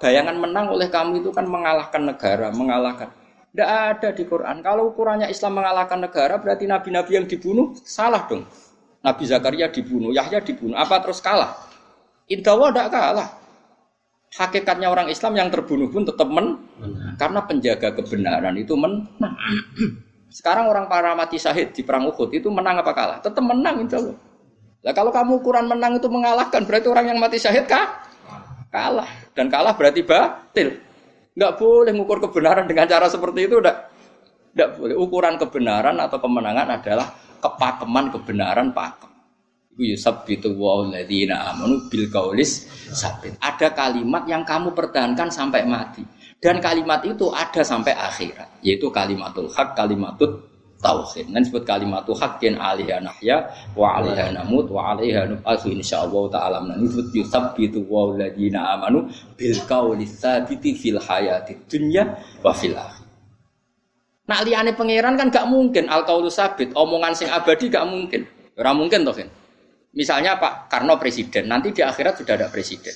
bayangan 0.00 0.40
menang 0.40 0.72
oleh 0.72 0.88
kamu 0.88 1.20
itu 1.20 1.28
kan 1.36 1.44
mengalahkan 1.44 2.00
negara, 2.08 2.48
mengalahkan. 2.56 3.12
Tidak 3.52 3.68
ada 3.68 4.08
di 4.16 4.24
Quran. 4.24 4.64
Kalau 4.64 4.88
ukurannya 4.88 5.28
Islam 5.28 5.60
mengalahkan 5.60 6.00
negara, 6.00 6.40
berarti 6.40 6.64
nabi-nabi 6.64 7.20
yang 7.20 7.26
dibunuh 7.28 7.76
salah 7.84 8.24
dong. 8.24 8.48
Nabi 9.02 9.24
Zakaria 9.26 9.66
dibunuh, 9.68 10.14
Yahya 10.14 10.38
dibunuh. 10.38 10.78
Apa 10.78 11.02
terus 11.02 11.18
kalah? 11.18 11.58
Indawa 12.30 12.70
tidak 12.70 12.88
kalah. 12.94 13.28
Hakikatnya 14.32 14.88
orang 14.88 15.12
Islam 15.12 15.36
yang 15.36 15.52
terbunuh 15.52 15.92
pun 15.92 16.08
tetap 16.08 16.24
men, 16.24 16.56
karena 17.20 17.44
penjaga 17.44 17.92
kebenaran 17.92 18.56
itu 18.56 18.72
menang. 18.72 19.34
Sekarang 20.32 20.72
orang 20.72 20.88
para 20.88 21.12
mati 21.12 21.36
syahid 21.36 21.76
di 21.76 21.84
perang 21.84 22.08
Uhud 22.08 22.32
itu 22.32 22.48
menang 22.48 22.80
apa 22.80 22.96
kalah? 22.96 23.18
Tetap 23.20 23.44
menang 23.44 23.84
insya 23.84 24.00
Allah. 24.00 24.16
Nah, 24.82 24.92
kalau 24.96 25.12
kamu 25.12 25.44
ukuran 25.44 25.68
menang 25.68 26.00
itu 26.00 26.08
mengalahkan, 26.08 26.64
berarti 26.64 26.88
orang 26.88 27.12
yang 27.12 27.18
mati 27.20 27.36
syahid 27.36 27.68
kah? 27.68 28.08
Kalah. 28.72 29.06
Dan 29.36 29.52
kalah 29.52 29.76
berarti 29.76 30.00
batil. 30.00 30.80
Enggak 31.36 31.52
boleh 31.60 31.92
mengukur 31.92 32.18
kebenaran 32.24 32.64
dengan 32.64 32.88
cara 32.88 33.06
seperti 33.12 33.44
itu. 33.44 33.60
Enggak, 33.60 33.92
enggak 34.56 34.70
boleh. 34.80 34.94
Ukuran 34.96 35.34
kebenaran 35.36 35.96
atau 36.00 36.16
kemenangan 36.16 36.80
adalah 36.80 37.06
kepakeman 37.42 38.14
kebenaran 38.14 38.70
pakem. 38.70 39.10
Iku 39.74 39.82
yusabbitu 39.88 40.54
wa 40.54 40.84
alladziina 40.84 41.50
amanu 41.50 41.90
bil 41.90 42.06
qaulis 42.12 42.70
sabit. 42.92 43.34
Ada 43.42 43.74
kalimat 43.74 44.28
yang 44.30 44.46
kamu 44.46 44.70
pertahankan 44.76 45.32
sampai 45.32 45.66
mati. 45.66 46.04
Dan 46.42 46.58
kalimat 46.58 47.00
itu 47.06 47.30
ada 47.30 47.62
sampai 47.62 47.94
akhirat, 47.94 48.58
yaitu 48.66 48.90
kalimatul 48.90 49.46
hak, 49.46 49.78
kalimatut 49.78 50.42
tauhid. 50.82 51.30
Dan 51.30 51.46
disebut 51.46 51.62
kalimatul 51.62 52.18
haqqin 52.18 52.58
alaiha 52.58 52.98
nahya 52.98 53.46
wa 53.78 54.02
alaiha 54.02 54.34
namut 54.34 54.66
wa 54.66 54.92
alaiha 54.92 55.30
nub'atsu 55.30 55.70
insyaallah 55.70 56.24
taala. 56.34 56.58
Nah, 56.66 56.76
disebut 56.82 57.14
yusabbitu 57.14 57.86
wa 57.86 58.10
alladziina 58.10 58.74
amanu 58.74 59.06
bil 59.38 59.54
qaulis 59.70 60.18
sabiti 60.18 60.74
fil 60.74 60.98
hayatid 60.98 61.62
dunya 61.70 62.10
wa 62.42 62.50
fil 62.50 62.74
akhir. 62.74 63.01
Nak 64.22 64.40
liane 64.46 64.70
pangeran 64.78 65.18
kan 65.18 65.28
gak 65.34 65.46
mungkin 65.50 65.90
al 65.90 66.06
qaulu 66.06 66.30
sabit, 66.30 66.70
omongan 66.78 67.12
sing 67.18 67.26
abadi 67.26 67.66
gak 67.66 67.86
mungkin. 67.90 68.22
Ora 68.54 68.70
mungkin 68.70 69.02
toh, 69.02 69.14
kan? 69.16 69.26
Misalnya 69.92 70.38
Pak 70.38 70.70
Karno 70.70 70.96
presiden, 70.96 71.50
nanti 71.50 71.74
di 71.74 71.82
akhirat 71.82 72.22
sudah 72.22 72.34
ada 72.38 72.48
presiden. 72.48 72.94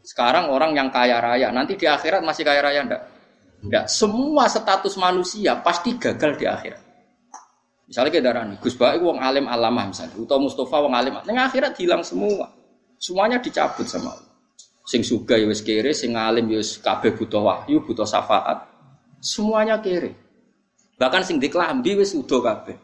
Sekarang 0.00 0.48
orang 0.48 0.72
yang 0.72 0.88
kaya 0.88 1.20
raya, 1.20 1.52
nanti 1.52 1.76
di 1.76 1.84
akhirat 1.84 2.24
masih 2.24 2.46
kaya 2.46 2.64
raya 2.64 2.80
enggak? 2.86 3.02
Enggak. 3.60 3.84
Semua 3.90 4.48
status 4.48 4.96
manusia 4.96 5.58
pasti 5.60 5.98
gagal 6.00 6.40
di 6.40 6.46
akhirat. 6.48 6.82
Misalnya 7.90 8.10
kita 8.14 8.24
darani, 8.30 8.54
Gus 8.62 8.78
Baik 8.78 9.02
wong 9.02 9.18
alim 9.18 9.50
alamah 9.50 9.90
misalnya, 9.90 10.14
atau 10.14 10.38
Mustafa 10.38 10.78
wong 10.78 10.94
alim, 10.94 11.18
neng 11.26 11.42
akhirat 11.42 11.74
hilang 11.74 12.06
semua. 12.06 12.46
Semuanya 13.02 13.42
dicabut 13.42 13.84
sama 13.90 14.14
Allah. 14.14 14.30
Sing 14.86 15.02
suga 15.02 15.34
ya 15.34 15.50
wis 15.50 15.60
kere, 15.60 15.90
sing 15.90 16.14
alim 16.14 16.46
ya 16.48 16.62
kabeh 16.62 17.18
butuh 17.18 17.42
wahyu, 17.42 17.82
butuh 17.82 18.06
syafaat. 18.06 18.64
Semuanya 19.18 19.82
kere. 19.82 20.14
Bahkan 21.00 21.24
sing 21.24 21.40
diklambi 21.40 21.96
wis 21.96 22.12
udo 22.12 22.44
kabeh. 22.44 22.76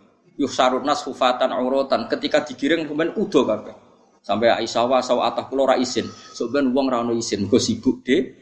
Nas 0.85 1.01
hufatan 1.05 1.53
auratan 1.53 2.09
ketika 2.09 2.41
digiring 2.49 2.89
kemudian 2.89 3.13
udo 3.13 3.45
kabeh. 3.45 3.77
Sampai 4.25 4.51
Aisyah 4.57 4.85
wa 4.89 4.99
atah 5.01 5.45
kula 5.47 5.71
ora 5.71 5.77
isin 5.79 6.09
sebenarnya 6.35 6.75
wong 6.75 6.87
ra 6.91 6.99
ono 6.99 7.15
isin 7.15 7.47
go 7.47 7.63
sibuk 7.63 8.03
de 8.03 8.35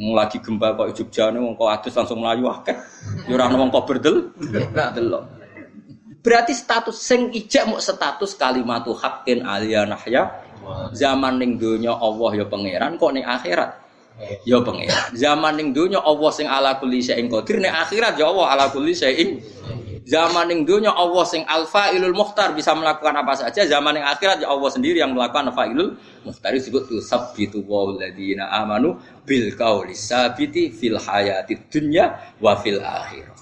Wong 0.00 0.16
lagi 0.16 0.40
gempa 0.40 0.72
kok 0.72 0.96
Jogjane 0.96 1.36
wong 1.36 1.60
kok 1.60 1.68
adus 1.68 1.92
langsung 1.92 2.24
melayu 2.24 2.48
akeh. 2.48 2.72
Ya 3.28 3.36
ora 3.36 3.52
ono 3.52 3.66
wong 3.66 3.70
kok 3.74 3.84
berdel. 3.84 4.32
Delok. 4.96 5.24
Berarti 6.24 6.56
status 6.56 6.96
sing 6.96 7.28
ijek 7.36 7.68
mau 7.68 7.76
status 7.76 8.32
kalimatu 8.40 8.96
haqqin 8.96 9.44
aliya 9.44 9.84
nahya. 9.84 10.32
Zaman 10.96 11.36
ning 11.36 11.60
donya 11.60 11.92
Allah 11.92 12.30
ya 12.40 12.48
pangeran 12.48 12.96
kok 12.96 13.12
ning 13.12 13.28
akhirat 13.28 13.83
ya 14.46 14.62
pangeran. 14.62 15.10
Zaman 15.16 15.52
ning 15.58 15.68
donya 15.74 15.98
Allah 16.02 16.30
sing 16.30 16.46
ala 16.46 16.78
kulli 16.78 17.02
syai'in 17.02 17.26
qadir 17.26 17.58
ning 17.58 17.72
akhirat 17.72 18.14
ya 18.14 18.30
Allah 18.30 18.46
ala 18.54 18.64
kulli 18.70 18.94
syai'in 18.94 19.42
Zaman 20.04 20.52
yang 20.52 20.68
dunia 20.68 20.92
Allah 20.92 21.24
sing 21.24 21.48
alfa 21.48 21.88
ilul 21.96 22.12
muhtar 22.12 22.52
bisa 22.52 22.76
melakukan 22.76 23.16
apa 23.24 23.40
saja. 23.40 23.64
Zaman 23.64 23.96
yang 23.96 24.04
akhirat 24.12 24.36
ya 24.44 24.52
Allah 24.52 24.68
sendiri 24.68 25.00
yang 25.00 25.16
melakukan 25.16 25.48
alfa 25.48 25.64
ilul 25.64 25.96
muhtar 26.28 26.52
disebut 26.52 26.92
tu 26.92 27.00
sabbitu 27.00 27.64
ladina 27.96 28.52
amanu 28.52 29.00
bil 29.24 29.48
kaulis 29.56 29.96
sabiti 29.96 30.68
fil 30.68 31.00
hayati 31.00 31.56
dunya 31.72 32.20
wa 32.36 32.52
fil 32.60 32.84
akhirah. 32.84 33.32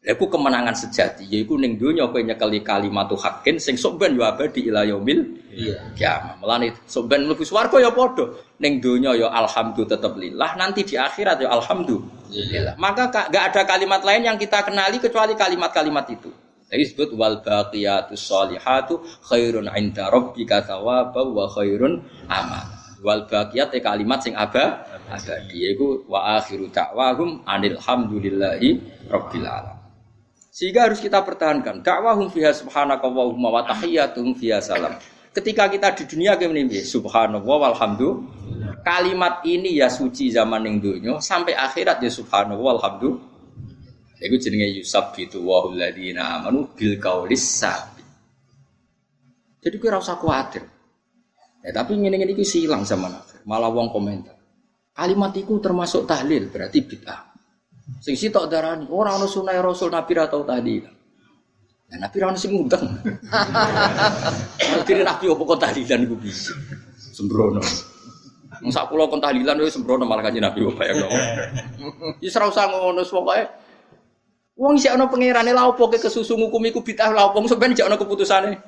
Iku 0.00 0.32
kemenangan 0.32 0.72
sejati, 0.72 1.28
yaiku 1.28 1.60
ning 1.60 1.76
donya 1.76 2.08
kowe 2.08 2.24
nyekeli 2.24 2.64
kalimatu 2.64 3.20
hakin 3.20 3.60
sing 3.60 3.76
sok 3.76 4.00
ben 4.00 4.16
yo 4.16 4.24
abadi 4.24 4.72
ila 4.72 4.80
yaumil 4.88 5.36
iya. 5.52 5.76
kiamat. 5.92 6.40
Mulane 6.40 6.72
sok 6.88 7.04
ben 7.04 7.28
mlebu 7.28 7.44
swarga 7.44 7.76
ya 7.76 7.92
padha. 7.92 8.32
Ning 8.64 8.80
donya 8.80 9.12
ya 9.12 9.28
alhamdulillah 9.28 10.00
tetep 10.00 10.16
lillah, 10.16 10.56
nanti 10.56 10.88
di 10.88 10.96
akhirat 10.96 11.44
ya 11.44 11.52
alhamdulillah. 11.52 12.32
Iya. 12.32 12.72
Maka 12.80 13.12
gak 13.12 13.44
ada 13.52 13.62
kalimat 13.68 14.00
lain 14.00 14.24
yang 14.24 14.40
kita 14.40 14.64
kenali 14.64 14.96
kecuali 15.04 15.36
kalimat-kalimat 15.36 16.08
itu. 16.08 16.32
Jadi 16.72 16.80
disebut 16.80 17.12
wal 17.20 17.44
baqiyatus 17.44 18.24
sholihatu 18.24 19.04
khairun 19.28 19.68
'inda 19.68 20.08
rabbika 20.08 20.64
thawaban 20.64 21.28
wa 21.36 21.44
khairun 21.44 22.00
amal. 22.24 22.64
Wal 23.04 23.28
baqiyat 23.28 23.76
kalimat 23.84 24.24
sing 24.24 24.32
aba 24.32 24.80
abadi 25.12 25.76
iku 25.76 26.08
wa 26.08 26.40
akhiru 26.40 26.72
da'wahum 26.72 27.44
anil 27.44 27.76
hamdulillahi 27.76 28.80
rabbil 29.12 29.44
alamin. 29.44 29.79
Sehingga 30.50 30.90
harus 30.90 30.98
kita 30.98 31.22
pertahankan. 31.22 31.86
Dakwahum 31.86 32.28
fiha 32.28 32.50
subhanakallahumma 32.50 33.48
wa 33.54 33.62
tahiyyatuhum 33.66 34.34
fiha 34.34 34.58
salam. 34.58 34.98
Ketika 35.30 35.70
kita 35.70 35.94
di 35.94 36.04
dunia 36.10 36.34
kayak 36.34 36.50
ini, 36.58 36.82
subhanallah 36.82 37.70
walhamdulillah. 37.70 38.82
Kalimat 38.82 39.46
ini 39.46 39.78
ya 39.78 39.86
suci 39.86 40.34
zaman 40.34 40.66
yang 40.66 40.76
dunia 40.82 41.12
sampai 41.22 41.54
akhirat 41.54 42.02
ya 42.02 42.10
subhanallah 42.10 42.80
alhamdulillah 42.80 43.30
itu 44.20 44.36
jenenge 44.36 44.68
Yusuf 44.76 45.16
itu 45.16 45.40
wahul 45.40 45.80
ladina 45.80 46.36
amanu 46.36 46.68
bil 46.76 47.00
kaulis 47.00 47.40
sabi 47.40 48.04
jadi 49.60 49.76
kira 49.76 50.00
usah 50.00 50.16
khawatir. 50.16 50.64
Ya 51.60 51.70
tapi 51.76 51.96
ini 51.96 52.08
ini 52.08 52.44
silang 52.44 52.84
sama 52.84 53.08
nafir 53.12 53.44
malah 53.44 53.68
wong 53.72 53.92
komentar 53.92 54.36
kalimat 54.96 55.32
itu 55.36 55.56
termasuk 55.60 56.08
tahlil 56.08 56.48
berarti 56.48 56.80
bid'ah 56.84 57.29
Sing 57.98 58.14
sitok 58.14 58.46
darani 58.46 58.86
ora 58.86 59.18
ana 59.18 59.26
sunah 59.26 59.58
Rasul 59.58 59.90
Nabi 59.90 60.12
ra 60.14 60.30
tau 60.30 60.46
tahlilan. 60.46 60.94
Nah, 61.90 62.06
Nabi 62.06 62.16
ra 62.22 62.30
ono 62.30 62.38
sing 62.38 62.54
ngundang. 62.54 62.86
Kira 64.86 65.02
Nabi 65.10 65.24
opo 65.26 65.42
kok 65.42 65.66
tahlilan 65.66 66.06
iku 66.06 66.14
bisa. 66.14 66.54
Sembrono. 67.10 67.58
Wong 68.62 68.70
sak 68.70 68.86
kula 68.92 69.10
kon 69.10 69.18
tahlilan 69.18 69.58
wis 69.58 69.74
sembrono 69.74 70.06
malah 70.06 70.22
kanjeng 70.22 70.46
Nabi 70.46 70.62
kok 70.62 70.76
bayang. 70.78 71.02
Wis 72.22 72.36
ora 72.38 72.46
usah 72.46 72.70
ngono 72.70 73.02
pokoke. 73.02 73.42
Wong 74.60 74.76
isih 74.76 74.92
ana 74.92 75.08
pangerane 75.08 75.50
lha 75.50 75.66
opo 75.66 75.88
ke 75.88 75.96
kesusu 75.96 76.36
ngukum 76.36 76.60
iku 76.68 76.84
bid'ah 76.84 77.10
lha 77.10 77.32
opo 77.32 77.42
sampeyan 77.48 77.72
jek 77.72 77.88
ana 77.88 77.96
keputusane. 77.96 78.60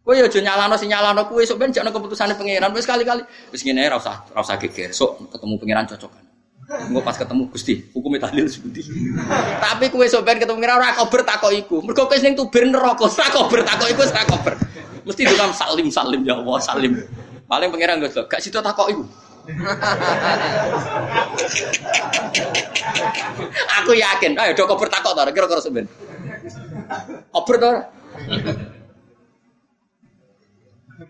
Kowe 0.00 0.16
ya 0.16 0.24
aja 0.24 0.40
nyalano 0.40 0.74
sing 0.80 0.88
nyalano 0.88 1.28
kowe 1.28 1.44
sok 1.44 1.60
ben 1.60 1.70
jek 1.70 1.84
ana 1.84 1.92
keputusane 1.92 2.32
pangeran 2.34 2.72
wis 2.72 2.88
kali-kali. 2.88 3.22
Wis 3.52 3.60
ngene 3.60 3.86
ora 3.92 4.00
usah 4.00 4.16
ora 4.32 4.40
usah 4.40 4.56
geger. 4.56 4.96
Sok 4.96 5.28
ketemu 5.28 5.54
pangeran 5.60 5.84
cocokan. 5.84 6.24
Engko 6.70 7.02
pas 7.02 7.18
ketemu 7.18 7.50
Gusti, 7.50 7.82
hukumnya 7.90 8.30
tahlil 8.30 8.46
seperti. 8.46 8.86
Tapi 9.58 9.90
kowe 9.90 10.06
sok 10.06 10.22
ben 10.22 10.38
ketemu 10.38 10.62
pangeran 10.62 10.78
ora 10.78 10.94
kober 10.94 11.26
takok 11.26 11.50
iku. 11.50 11.82
Mergo 11.82 12.06
kowe 12.06 12.14
ning 12.14 12.38
tuber 12.38 12.62
neraka, 12.62 13.10
ora 13.10 13.26
kober 13.34 13.60
takok 13.66 13.90
iku 13.90 14.06
ora 14.06 14.22
kober. 14.22 14.54
Mesti 15.02 15.22
dengan 15.26 15.50
salim 15.50 15.90
salim 15.90 16.22
ya 16.22 16.38
Allah 16.38 16.62
salim. 16.62 16.94
Paling 17.50 17.74
pangeran 17.74 17.98
gak 18.06 18.30
gak 18.30 18.38
situ 18.38 18.62
takok 18.62 18.86
iku. 18.86 19.02
Aku 23.82 23.90
yakin, 23.98 24.38
ayo 24.38 24.54
do 24.54 24.62
kober 24.70 24.86
takok 24.86 25.18
ta 25.18 25.26
kira-kira 25.26 25.58
sampean. 25.58 25.90
Kober 27.34 27.56
ta? 27.58 27.70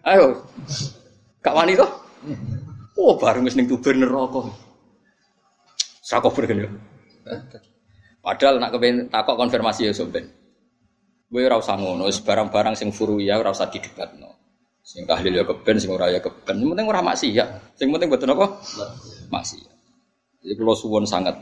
Ayo. 0.09 0.41
Kak 1.45 1.53
wani 1.53 1.77
kok? 1.77 1.91
Oh, 2.97 3.21
bareng 3.21 3.45
wis 3.45 3.61
ning 3.61 3.69
tuber 3.69 3.93
neraka. 3.93 4.70
Sak 6.11 6.27
kober 6.27 6.43
kan 6.51 6.59
ya. 6.59 6.69
Padahal 8.19 8.59
nak 8.59 8.75
kepen 8.75 9.07
takok 9.07 9.39
konfirmasi 9.39 9.87
ya. 9.87 9.95
Kowe 11.31 11.43
ora 11.47 11.63
usah 11.63 11.79
ngono, 11.79 12.11
barang-barang 12.11 12.75
sing 12.75 12.91
furu 12.91 13.23
ya 13.23 13.39
ora 13.39 13.55
usah 13.55 13.71
didebatno. 13.71 14.35
Sing 14.83 15.07
tahlil 15.07 15.39
ya 15.39 15.47
keben, 15.47 15.79
sing 15.79 15.95
ora 15.95 16.11
ya 16.11 16.19
keben. 16.19 16.59
Sing 16.59 16.67
penting 16.67 16.87
ora 16.91 16.99
maksiat. 16.99 17.79
Sing 17.79 17.95
penting 17.95 18.11
mboten 18.11 18.35
apa? 18.35 18.59
Maksiat. 19.31 19.77
Jadi 20.43 20.55
kalau 20.59 20.75
suwon 20.75 21.07
sangat. 21.07 21.39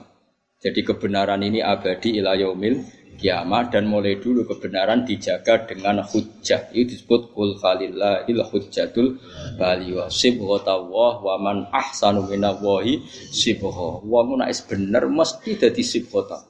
Jadi 0.59 0.82
kebenaran 0.82 1.38
ini 1.46 1.62
abadi 1.62 2.18
ila 2.18 2.34
yaumil 2.34 2.82
kiamat 3.18 3.74
dan 3.74 3.86
mulai 3.86 4.18
dulu 4.18 4.42
kebenaran 4.42 5.06
dijaga 5.06 5.66
dengan 5.70 6.02
hujjah. 6.02 6.70
Itu 6.74 6.94
disebut 6.94 7.30
kul 7.30 7.59
falillahil 7.62 8.42
hujjatul 8.42 9.22
bali 9.54 9.94
wa 9.94 10.11
sibghatullah 10.11 11.12
wa 11.22 11.34
man 11.38 11.70
ahsanu 11.70 12.26
minallahi 12.26 13.02
sibgha. 13.30 14.02
Wa 14.02 14.26
mun 14.26 14.42
bener 14.46 15.04
mesti 15.06 15.50
dadi 15.59 15.82
sibghata. 15.86 16.42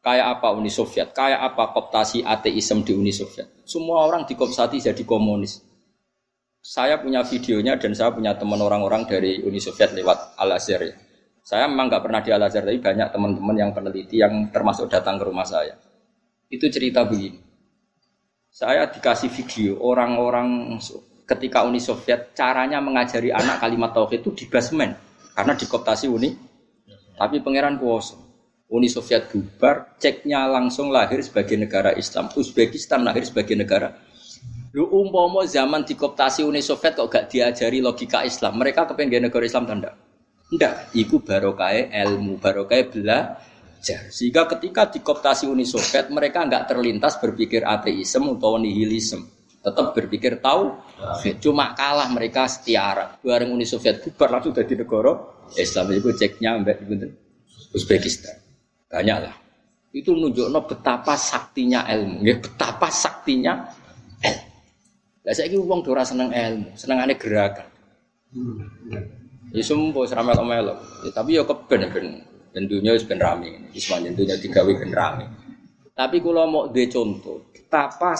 Kayak 0.00 0.40
apa 0.40 0.54
Uni 0.54 0.72
Soviet? 0.72 1.10
Kayak 1.10 1.52
apa 1.52 1.74
koptasi 1.76 2.22
ateisme 2.22 2.86
di 2.86 2.94
Uni 2.94 3.12
Soviet? 3.12 3.66
Semua 3.66 4.06
orang 4.06 4.24
dikopsati 4.24 4.80
jadi 4.80 5.02
komunis. 5.04 5.60
Saya 6.60 7.02
punya 7.02 7.24
videonya 7.24 7.76
dan 7.76 7.92
saya 7.98 8.14
punya 8.14 8.36
teman 8.36 8.60
orang-orang 8.62 9.04
dari 9.10 9.42
Uni 9.44 9.60
Soviet 9.60 9.92
lewat 9.92 10.38
Al 10.40 10.56
Azhar 10.56 10.80
ya. 10.86 11.09
Saya 11.50 11.66
memang 11.66 11.90
nggak 11.90 12.06
pernah 12.06 12.22
di 12.22 12.30
Al 12.30 12.46
Azhar, 12.46 12.62
tapi 12.62 12.78
banyak 12.78 13.10
teman-teman 13.10 13.56
yang 13.58 13.74
peneliti 13.74 14.22
yang 14.22 14.54
termasuk 14.54 14.86
datang 14.86 15.18
ke 15.18 15.26
rumah 15.26 15.42
saya. 15.42 15.74
Itu 16.46 16.70
cerita 16.70 17.02
begini. 17.02 17.42
Saya 18.54 18.86
dikasih 18.86 19.34
video 19.34 19.82
orang-orang 19.82 20.78
ketika 21.26 21.66
Uni 21.66 21.82
Soviet 21.82 22.38
caranya 22.38 22.78
mengajari 22.78 23.34
anak 23.34 23.58
kalimat 23.58 23.90
tauhid 23.90 24.22
itu 24.22 24.30
di 24.30 24.44
basement 24.46 24.94
karena 25.34 25.58
dikoptasi 25.58 26.06
Uni. 26.06 26.30
Tapi 27.18 27.42
pangeran 27.42 27.82
kuoso. 27.82 28.14
Uni 28.70 28.86
Soviet 28.86 29.26
bubar, 29.26 29.98
ceknya 29.98 30.46
langsung 30.46 30.94
lahir 30.94 31.18
sebagai 31.18 31.58
negara 31.58 31.90
Islam. 31.98 32.30
Uzbekistan 32.30 33.02
lahir 33.02 33.26
sebagai 33.26 33.58
negara. 33.58 33.98
Lu 34.70 34.86
umpomo 34.86 35.42
zaman 35.42 35.82
dikoptasi 35.82 36.46
Uni 36.46 36.62
Soviet 36.62 36.94
kok 36.94 37.10
gak 37.10 37.26
diajari 37.26 37.82
logika 37.82 38.22
Islam. 38.22 38.54
Mereka 38.62 38.86
kepengen 38.86 39.26
negara 39.26 39.42
Islam 39.42 39.66
tanda. 39.66 40.09
Ndak, 40.50 40.90
iku 40.98 41.22
barokai 41.22 41.94
ilmu, 41.94 42.42
barokai 42.42 42.90
belajar. 42.90 44.10
Sehingga 44.10 44.50
ketika 44.50 44.90
dikoptasi 44.90 45.46
Uni 45.46 45.62
Soviet, 45.62 46.10
mereka 46.10 46.42
nggak 46.42 46.66
terlintas 46.66 47.22
berpikir 47.22 47.62
ateisme 47.62 48.34
atau 48.34 48.58
nihilisme. 48.58 49.30
Tetap 49.60 49.92
berpikir 49.92 50.40
tahu, 50.40 50.72
cuma 51.38 51.76
kalah 51.76 52.08
mereka 52.10 52.48
setiara. 52.48 53.20
Bareng 53.20 53.52
Uni 53.52 53.68
Soviet 53.68 54.00
bubar 54.02 54.40
langsung 54.40 54.56
dari 54.56 54.72
negara 54.72 55.12
Islam 55.54 55.86
itu 55.94 56.10
ceknya 56.16 56.56
mbak 56.64 56.80
Uzbekistan. 57.70 58.34
Banyak 58.90 59.18
lah. 59.22 59.34
Itu 59.94 60.14
menunjukkan 60.14 60.66
betapa 60.66 61.14
saktinya 61.14 61.86
ilmu. 61.86 62.26
Ya, 62.26 62.34
betapa 62.38 62.90
saktinya 62.90 63.70
ilmu. 64.22 64.50
Lah 65.20 65.32
saya 65.36 65.52
ini 65.52 65.60
uang 65.60 65.84
dora 65.84 66.02
seneng 66.02 66.32
ilmu, 66.32 66.74
seneng 66.74 66.98
aneh 67.04 67.14
gerakan. 67.20 67.68
Ya 69.50 69.62
semua 69.66 70.06
seramat 70.06 70.38
omelok. 70.38 70.78
Ya, 71.02 71.10
tapi 71.10 71.34
ya 71.34 71.42
keben 71.42 71.90
ben 71.90 72.06
dan 72.54 72.62
dunia 72.70 72.94
wis 72.94 73.02
ben 73.02 73.18
rame. 73.18 73.70
Isman 73.74 74.14
dunia 74.14 74.38
digawe 74.38 74.70
ben 74.70 74.90
rame. 74.94 75.26
Tapi 75.94 76.16
kalau 76.22 76.46
mau 76.46 76.64
de 76.70 76.86
contoh, 76.86 77.50
betapa 77.50 78.14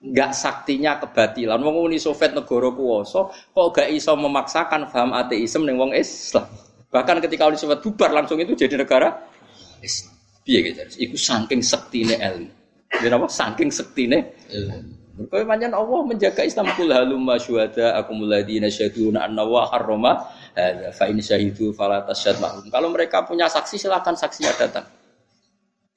nggak 0.00 0.30
saktinya 0.32 1.00
kebatilan. 1.00 1.60
Wong 1.60 1.90
Uni 1.90 1.98
Soviet 2.00 2.32
negara 2.32 2.72
kuwasa 2.72 3.28
kok 3.28 3.66
gak 3.76 3.88
iso 3.92 4.16
memaksakan 4.16 4.88
paham 4.88 5.12
ateisme 5.16 5.64
ning 5.64 5.76
wong 5.76 5.92
Islam. 5.92 6.48
Bahkan 6.88 7.20
ketika 7.24 7.48
Uni 7.48 7.60
Soviet 7.60 7.80
bubar 7.84 8.12
langsung 8.12 8.40
itu 8.40 8.56
jadi 8.56 8.80
negara 8.80 9.16
Islam. 9.84 10.12
Piye 10.40 10.60
gitu? 10.72 10.80
Iku 11.08 11.16
saking 11.20 11.60
sektine 11.60 12.16
ilmu. 12.16 12.52
Ya 13.00 13.08
apa? 13.12 13.26
Saking 13.28 13.68
sektine 13.68 14.36
ilmu. 14.48 15.00
Mereka 15.20 15.68
Allah 15.76 16.00
menjaga 16.08 16.48
Islam 16.48 16.72
kul 16.80 16.88
halum 16.88 17.28
syuhada 17.36 17.92
akumul 18.00 18.32
ladina 18.32 18.72
syahiduna 18.72 19.28
anna 19.28 19.44
wa 19.44 19.68
harrama 19.68 20.16
hadza 20.16 20.39
fa 20.94 21.04
in 21.06 21.18
syahidu 21.22 21.70
fala 21.72 22.02
mahum. 22.42 22.66
Kalau 22.68 22.88
mereka 22.90 23.22
punya 23.24 23.46
saksi 23.46 23.76
silakan 23.78 24.18
saksinya 24.18 24.52
datang. 24.58 24.86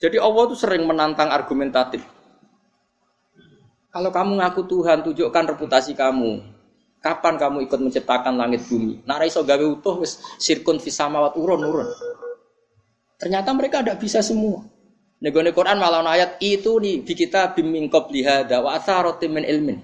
Jadi 0.03 0.19
Allah 0.19 0.43
itu 0.51 0.55
sering 0.59 0.83
menantang 0.83 1.31
argumentatif. 1.31 2.03
Kalau 3.93 4.09
kamu 4.09 4.41
ngaku 4.41 4.61
Tuhan, 4.65 5.05
tunjukkan 5.05 5.43
reputasi 5.55 5.93
kamu. 5.93 6.41
Kapan 6.99 7.35
kamu 7.35 7.67
ikut 7.67 7.79
menciptakan 7.83 8.35
langit 8.35 8.65
bumi? 8.65 9.03
Narai 9.05 9.29
so 9.29 9.45
gawe 9.45 9.59
utuh 9.59 10.01
wis 10.01 10.17
sirkun 10.39 10.79
fisamawat 10.79 11.35
urun 11.35 11.61
urun. 11.61 11.87
Ternyata 13.19 13.53
mereka 13.55 13.79
tidak 13.79 14.01
bisa 14.01 14.19
semua. 14.19 14.65
Negone 15.23 15.55
Quran 15.55 15.79
malah 15.79 16.03
ayat 16.03 16.35
itu 16.43 16.83
nih 16.83 17.07
di 17.07 17.13
kita 17.15 17.55
bimingkop 17.55 18.11
lihada 18.11 18.59
wa 18.59 18.75
min 19.31 19.43
ilmin. 19.47 19.77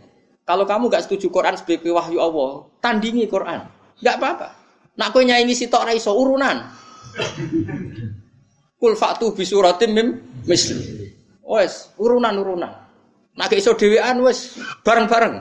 Kalau 0.44 0.68
kamu 0.68 0.92
gak 0.92 1.08
setuju 1.08 1.32
Quran 1.32 1.56
sebagai 1.56 1.94
wahyu 1.96 2.20
Allah, 2.20 2.68
tandingi 2.84 3.24
Quran. 3.30 3.64
Gak 4.04 4.20
apa-apa. 4.20 4.59
Nak 5.00 5.16
kowe 5.16 5.24
nyanyi 5.24 5.56
sitok 5.56 5.88
ra 5.88 5.96
iso 5.96 6.12
urunan. 6.12 6.60
Kul 8.76 9.00
fatu 9.00 9.32
bi 9.32 9.48
suratim 9.48 9.96
mim 9.96 10.08
misli. 10.44 11.08
Wes, 11.48 11.96
urunan-urunan. 11.96 12.72
Nak 13.40 13.56
iso 13.56 13.80
dhewean 13.80 14.20
wes 14.20 14.60
bareng-bareng. 14.84 15.40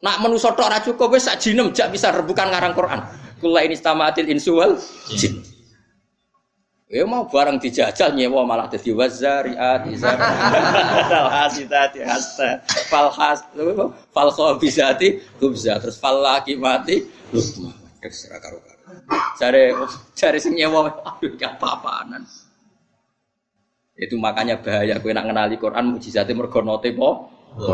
Nak 0.00 0.16
menuso 0.24 0.48
tok 0.56 0.70
ra 0.72 0.80
cukup 0.80 1.12
wis 1.12 1.28
sak 1.28 1.44
jinem 1.44 1.68
jak 1.76 1.92
bisa 1.92 2.08
rebukan 2.08 2.48
ngarang 2.48 2.72
Quran. 2.72 3.00
Kula 3.38 3.60
ini 3.68 3.76
stamatil 3.76 4.32
insu 4.32 4.56
wal 4.56 4.80
jin. 5.14 5.57
Ya 6.88 7.04
mau 7.04 7.28
barang 7.28 7.60
dijajal 7.60 8.16
nyewa 8.16 8.48
malah 8.48 8.64
dadi 8.72 8.96
wazariat 8.96 9.84
izar. 9.92 10.16
Falhasitati 11.12 12.00
hasta. 12.00 12.64
Falhas 12.88 13.44
fal 14.08 14.32
khabisati 14.32 15.20
khubza 15.36 15.76
terus 15.84 16.00
fal 16.00 16.24
mati 16.56 17.04
lukma. 17.28 17.76
Terserah 18.00 18.40
karo 18.40 18.64
karo. 18.64 18.80
Cari 19.36 19.76
cari 20.16 20.38
sing 20.40 20.56
nyewa 20.56 20.88
aduh 21.04 21.36
ya 21.36 21.52
apa-apaanan. 21.60 22.24
Itu 23.92 24.16
makanya 24.16 24.56
bahaya 24.64 24.96
kowe 24.96 25.12
nak 25.12 25.28
ngenali 25.28 25.60
Quran 25.60 25.92
mujizate 25.92 26.32
mergo 26.32 26.64
note 26.64 26.88
po. 26.96 27.28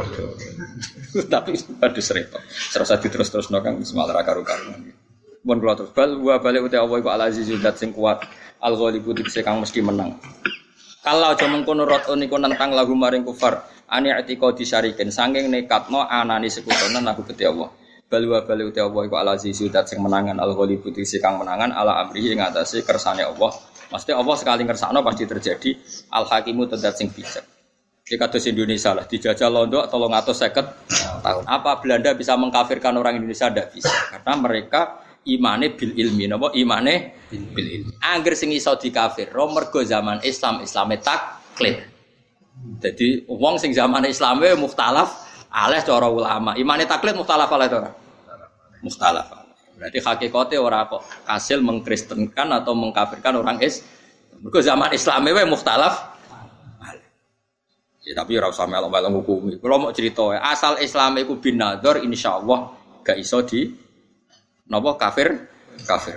Tapi 1.39 1.55
aduh 1.55 2.03
repot. 2.19 2.43
Serasa 2.51 2.99
terus-terus 2.99 3.47
nokang 3.55 3.79
malah 3.95 4.27
karo 4.27 4.43
karo. 4.43 4.75
Mun 5.47 5.62
kula 5.62 5.79
terus 5.79 5.95
bal 5.95 6.19
wa 6.19 6.35
balik 6.43 6.67
uti 6.67 6.75
Allah 6.75 6.99
iku 6.99 7.11
al 7.15 7.31
azizul 7.31 7.62
dat 7.62 7.79
sing 7.79 7.95
kuat 7.95 8.27
al 8.65 8.75
ghalibu 8.81 9.12
dikse 9.12 9.45
kang 9.45 9.61
mesti 9.61 9.85
menang. 9.85 10.17
Kalau 11.05 11.37
aja 11.37 11.45
mengkono 11.45 11.85
rot 11.85 12.09
niku 12.17 12.41
nentang 12.41 12.73
lagu 12.73 12.97
maring 12.97 13.29
kufar 13.29 13.69
ani 13.93 14.09
atika 14.09 14.57
disyarikin 14.57 15.12
sanging 15.12 15.53
nekatno 15.53 16.01
anani 16.01 16.49
sekutonan 16.49 17.05
aku 17.12 17.29
gede 17.29 17.53
Allah. 17.53 17.69
Bal 18.09 18.25
wa 18.25 18.41
balik 18.41 18.73
uti 18.73 18.81
Allah 18.81 19.03
iku 19.05 19.17
al 19.21 19.37
azizul 19.37 19.69
dat 19.69 19.93
sing 19.93 20.01
menangan 20.01 20.41
al 20.41 20.57
ghalibu 20.57 20.89
dikse 20.89 21.21
kang 21.21 21.37
menangan 21.37 21.77
ala 21.77 22.01
amrihi 22.01 22.33
ing 22.33 22.41
atase 22.41 22.81
kersane 22.81 23.21
Allah. 23.21 23.53
Mesti 23.93 24.17
Allah 24.17 24.35
sekali 24.41 24.65
ngersakno 24.65 25.05
pasti 25.05 25.29
terjadi 25.29 25.71
al 26.17 26.25
hakimu 26.25 26.65
tedat 26.65 26.97
sing 26.97 27.12
bijak. 27.12 27.45
Di 28.05 28.21
kados 28.21 28.45
Indonesia 28.45 28.93
lah 28.93 29.09
dijajah 29.09 29.49
londo 29.49 29.81
atau 29.81 30.33
seket 30.37 30.89
tahun. 31.25 31.45
Apa 31.49 31.81
Belanda 31.81 32.12
bisa 32.12 32.37
mengkafirkan 32.37 32.93
orang 33.01 33.17
Indonesia? 33.17 33.49
Tidak 33.49 33.73
bisa, 33.73 33.89
karena 34.12 34.33
mereka 34.37 35.04
imane 35.25 35.72
bil 35.75 35.93
ilmi 35.97 36.29
napa? 36.29 36.53
Imane 36.55 37.25
bil 37.33 37.66
ilmi. 37.81 37.93
angger 38.01 38.37
sing 38.37 38.53
iso 38.53 38.77
dikafir 38.77 39.33
mergo 39.33 39.81
zaman 39.83 40.20
Islam 40.22 40.61
Islame 40.62 41.01
taklid. 41.01 41.81
Jadi 42.81 43.27
wong 43.27 43.59
sing 43.59 43.75
zaman 43.75 44.07
Islame 44.07 44.55
mukhtalaf 44.55 45.27
aleh 45.51 45.81
cara 45.83 46.09
ulama. 46.09 46.55
Imane 46.55 46.87
taklid 46.87 47.18
mukhtalaf 47.18 47.51
aleh 47.51 47.68
ora? 47.72 47.91
Mukhtalaf. 48.85 49.27
Berarti 49.75 49.99
hakikatnya 49.99 50.59
ora 50.62 50.87
kok 50.87 51.03
hasil 51.27 51.59
mengkristenkan 51.59 52.47
atau 52.55 52.79
mengkafirkan 52.79 53.35
orang 53.43 53.59
is 53.59 53.83
mergo 54.39 54.62
zaman 54.62 54.95
Islame 54.95 55.35
wae 55.35 55.49
mukhtalaf 55.49 56.14
Ya, 58.05 58.12
tapi 58.12 58.37
ora 58.37 58.53
usah 58.53 58.68
melok-melok 58.68 59.25
hukumi. 59.25 59.57
Kalau 59.57 59.81
mau 59.81 59.89
cerita 59.89 60.29
asal 60.37 60.77
Islam 60.85 61.16
iku 61.25 61.41
bin 61.41 61.57
insya 61.57 62.05
insyaallah 62.05 62.61
gak 63.01 63.16
iso 63.16 63.41
di 63.49 63.64
Napa 64.65 64.97
kafir? 64.97 65.45
Kafir. 65.85 66.17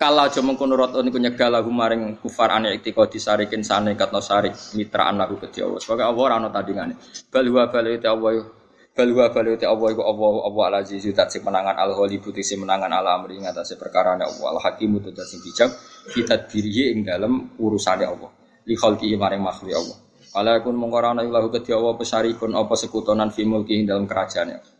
Kalau 0.00 0.24
aja 0.24 0.40
mengkono 0.40 0.80
roton 0.80 1.12
iku 1.12 1.20
nyegal 1.20 1.52
lagu 1.52 1.68
maring 1.68 2.16
kufar 2.24 2.56
ane 2.56 2.72
iktiko 2.72 3.04
disarikin 3.04 3.60
sane 3.60 3.92
katno 3.92 4.24
sarik 4.24 4.56
mitraan 4.72 5.20
lagu 5.20 5.36
kedhi 5.36 5.60
Allah. 5.60 5.76
Sebagai 5.76 6.08
Allah 6.08 6.24
ora 6.24 6.34
ana 6.40 6.48
tandingane. 6.48 6.96
Bal 7.28 7.44
huwa 7.44 7.68
bal 7.68 7.84
Allah 7.84 8.48
bal 8.96 9.08
huwa 9.12 9.26
bal 9.28 9.46
Allah 9.52 9.88
iku 9.92 10.02
Allah 10.08 10.32
Allah 10.48 10.64
al 10.72 10.74
aziz 10.80 11.04
zat 11.04 11.28
sing 11.28 11.44
menangan 11.44 11.76
al 11.76 11.92
ghalibu 11.92 12.32
sing 12.40 12.64
menangan 12.64 12.88
ala 12.88 13.20
amri 13.20 13.44
ngatasé 13.44 13.76
perkara 13.76 14.16
Allah 14.16 14.48
al 14.56 14.60
hakimu 14.64 15.04
zat 15.04 15.28
sing 15.28 15.44
bijak 15.44 15.68
kita 16.16 16.48
dirihi 16.48 16.96
ing 16.96 17.04
dalem 17.04 17.52
urusane 17.60 18.08
Allah. 18.08 18.32
Li 18.64 18.80
khalqi 18.80 19.12
maring 19.20 19.44
makhluk 19.44 19.76
Allah. 19.76 19.96
Ala 20.32 20.64
kun 20.64 20.80
mongko 20.80 20.96
ana 21.04 21.20
ilahu 21.20 21.52
kedhi 21.52 21.76
Allah 21.76 21.92
pesarikun 22.00 22.56
apa 22.56 22.72
sekutonan 22.72 23.28
fi 23.28 23.44
mulki 23.44 23.76
ing 23.76 23.84
dalem 23.84 24.08
kerajaane. 24.08 24.79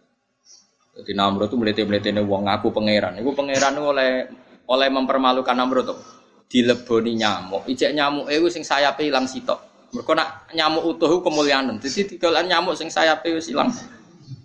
Jadi 0.91 1.13
Namrud 1.15 1.47
itu 1.47 1.57
melete-melete 1.57 2.11
wong 2.23 2.51
ngaku 2.51 2.75
pangeran. 2.75 3.15
Iku 3.23 3.31
pangeran 3.33 3.75
oleh 3.79 4.27
oleh 4.67 4.89
mempermalukan 4.91 5.55
Namrud 5.55 5.87
tuh. 5.87 5.99
Dileboni 6.51 7.15
nyamuk. 7.15 7.71
Ijek 7.71 7.95
nyamuk 7.95 8.27
itu 8.27 8.51
sing 8.51 8.67
sayape 8.67 9.07
ilang 9.07 9.31
sitok. 9.31 9.91
Mereka 9.95 10.13
nak 10.19 10.51
nyamuk 10.51 10.83
utuh 10.83 11.23
kemuliaan. 11.23 11.79
Jadi 11.79 12.17
tigalan 12.17 12.51
nyamuk 12.51 12.75
sing 12.75 12.91
sayape 12.91 13.31
wis 13.39 13.47
ilang 13.55 13.71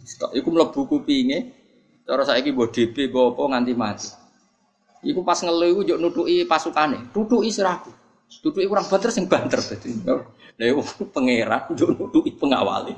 sitok. 0.05 0.37
Iku 0.37 0.53
mlebu 0.53 0.85
kupinge. 0.85 1.65
Cara 2.05 2.21
saiki 2.21 2.53
mbok 2.53 2.69
DP 2.69 3.09
mbok 3.09 3.33
apa 3.33 3.41
nganti 3.57 3.73
mati. 3.73 4.09
Iku 5.05 5.25
pas 5.25 5.41
ngelu 5.41 5.65
iku 5.73 5.81
njuk 5.81 5.97
nutuki 5.97 6.45
pasukane. 6.45 7.09
Tutuki 7.09 7.49
siraku. 7.49 7.89
Tutuki 8.29 8.69
kurang 8.69 8.85
banter 8.85 9.09
sing 9.09 9.25
banter 9.25 9.57
dadi. 9.57 9.89
Lah 10.55 10.71
pangeran 11.11 11.67
njuk 11.75 11.89
nutuki 11.99 12.31
pengawali. 12.31 12.95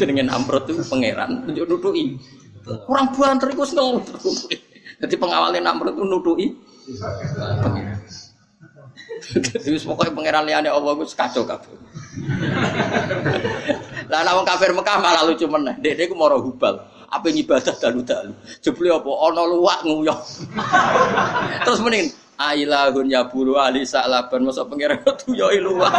Jenenge 0.00 0.24
Namrud 0.24 0.64
itu 0.64 0.80
pangeran 0.88 1.44
njuk 1.52 1.68
nutuki. 1.68 2.16
Kurang 2.64 3.12
banter 3.12 3.52
iku 3.52 3.68
seneng. 3.68 4.00
Jadi 4.96 5.14
pengawalnya 5.20 5.60
Namrud 5.60 5.92
itu 5.92 6.04
nutui. 6.08 6.46
Jadi 9.36 9.76
pokoknya 9.84 10.12
pangeran 10.16 10.44
liane 10.48 10.68
Allah 10.72 10.96
itu 10.96 11.12
kacau 11.12 11.44
kabeh. 11.44 11.76
Lah 14.08 14.20
nek 14.24 14.32
wong 14.40 14.46
kafir 14.48 14.72
Mekah 14.72 14.96
malah 14.96 15.28
lucu 15.28 15.44
meneh. 15.44 15.76
Dek 15.84 16.08
ku 16.08 16.16
moro 16.16 16.40
hubal. 16.40 16.80
Apa 17.12 17.30
ibadah 17.30 17.76
dalu-dalu. 17.76 18.32
Jebule 18.64 18.96
apa 18.96 19.10
ana 19.28 19.42
luwak 19.44 19.84
nguyah. 19.84 20.18
Terus 21.68 21.84
mending 21.84 22.10
ailahun 22.36 23.08
ya 23.08 23.24
buru 23.24 23.56
ali 23.56 23.88
sa'laban 23.88 24.44
masa 24.44 24.68
pangeran 24.68 25.00
itu 25.00 25.32
yo 25.32 25.48
luwak. 25.60 25.92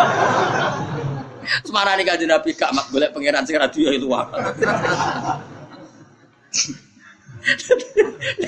Semarani 1.65 2.03
kanjeng 2.03 2.29
Nabi 2.29 2.53
gak 2.53 2.71
mak 2.75 2.87
golek 2.93 3.11
pangeran 3.11 3.43
sing 3.43 3.57
ra 3.57 3.67
duwe 3.67 3.97
luwak. 3.97 4.29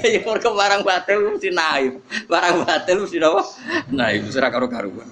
Ya 0.04 0.20
mergo 0.28 0.52
barang 0.52 0.82
batil 0.84 1.18
mesti 1.32 1.50
naif. 1.56 1.94
Barang 2.28 2.68
batil 2.68 3.08
mesti 3.08 3.18
napa? 3.18 3.42
Naif 3.88 4.28
ora 4.36 4.50
karo 4.52 4.68
karuan. 4.68 5.10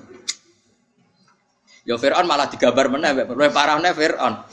Ya 1.88 1.96
Fir'aun 1.96 2.28
malah 2.28 2.52
digambar 2.52 2.92
meneh 2.92 3.16
luwih 3.32 3.48
parahne 3.56 3.96
Fir'aun. 3.96 4.44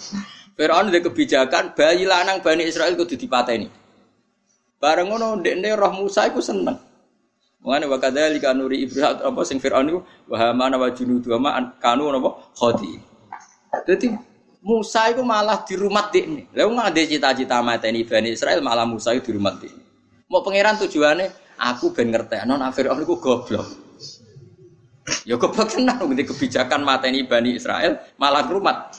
Fir'aun 0.55 0.87
ndek 0.87 1.11
kebijakan 1.11 1.75
bayi 1.75 2.07
lanang 2.07 2.39
Bani 2.47 2.63
Israel 2.63 2.95
kudu 2.95 3.19
dipateni. 3.19 3.67
Bareng 4.79 5.11
ngono 5.11 5.43
ndekne 5.43 5.75
roh 5.75 5.91
Musa 5.99 6.31
iku 6.31 6.39
seneng. 6.39 6.94
Mengane 7.65 7.89
wa 7.89 7.97
kadzalika 7.97 8.53
nuri 8.53 8.85
Ibrahim 8.85 9.25
apa 9.25 9.41
sing 9.49 9.57
Fir'aun 9.57 9.89
iku 9.89 10.01
wa 10.29 10.37
hamana 10.37 10.77
wa 10.77 10.93
junudu 10.93 11.33
ma 11.41 11.57
kanu 11.81 12.13
napa 12.13 12.53
khati. 12.53 13.01
Dadi 13.89 14.13
Musa 14.61 15.09
itu 15.09 15.25
malah 15.25 15.65
di 15.65 15.73
rumah 15.77 16.13
ini. 16.13 16.45
Lalu 16.53 16.69
nggak 16.77 16.89
ada 16.93 17.03
cita-cita 17.09 17.57
mata 17.65 17.89
ini 17.89 18.05
Bani 18.05 18.37
Israel 18.37 18.61
malah 18.61 18.85
Musa 18.85 19.17
itu 19.17 19.33
di 19.33 19.41
rumah 19.41 19.57
ini. 19.65 19.81
Mau 20.29 20.45
pangeran 20.45 20.77
tujuannya 20.77 21.57
aku 21.57 21.97
ben 21.97 22.13
non 22.45 22.61
Fir'aun 22.69 23.01
itu 23.01 23.17
goblok. 23.17 23.67
Ya 25.25 25.41
goblok 25.41 25.73
tenan 25.73 26.05
ngerti 26.05 26.37
kebijakan 26.37 26.85
mata 26.85 27.09
ini 27.09 27.25
Bani 27.25 27.57
Israel 27.57 27.97
malah 28.21 28.45
rumah. 28.45 28.93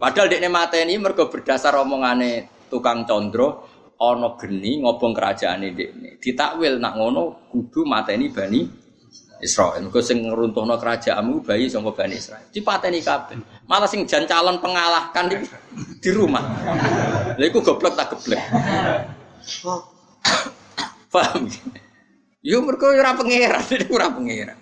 Padahal 0.00 0.32
dekne 0.32 0.48
mata 0.48 0.80
ini 0.80 0.96
mergo 0.96 1.28
berdasar 1.28 1.76
omongane 1.76 2.48
tukang 2.72 3.04
condro 3.04 3.67
ono 3.98 4.38
geni 4.38 4.82
ngobong 4.82 5.12
kerajaan 5.14 5.66
ini. 5.66 6.18
Ditakwil 6.18 6.78
nak 6.78 6.94
ngono 6.98 7.50
kudu 7.50 7.82
mata 7.82 8.14
ini 8.14 8.30
Bani 8.30 8.60
Israel. 9.42 9.82
Mergo 9.82 10.02
sing 10.02 10.22
ngruntuhno 10.26 10.78
kerajaanmu 10.78 11.42
bayi 11.42 11.70
sangka 11.70 11.94
Bani 11.94 12.14
Israel. 12.14 12.46
Dipateni 12.50 13.02
kabeh. 13.02 13.66
Malah 13.66 13.90
sing 13.90 14.06
jan 14.06 14.26
calon 14.26 14.62
pengalahkan 14.62 15.30
di, 15.30 15.36
di 15.98 16.10
rumah. 16.14 16.42
Lha 17.38 17.44
iku 17.46 17.62
goblok 17.62 17.94
tak 17.98 18.14
geblek. 18.14 18.42
Paham? 21.08 21.48
Yo 22.44 22.62
mergo 22.62 22.92
ora 22.92 23.16
pangeran, 23.16 23.64
ora 23.94 24.06
pangeran. 24.12 24.58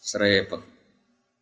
Srepet. 0.00 0.62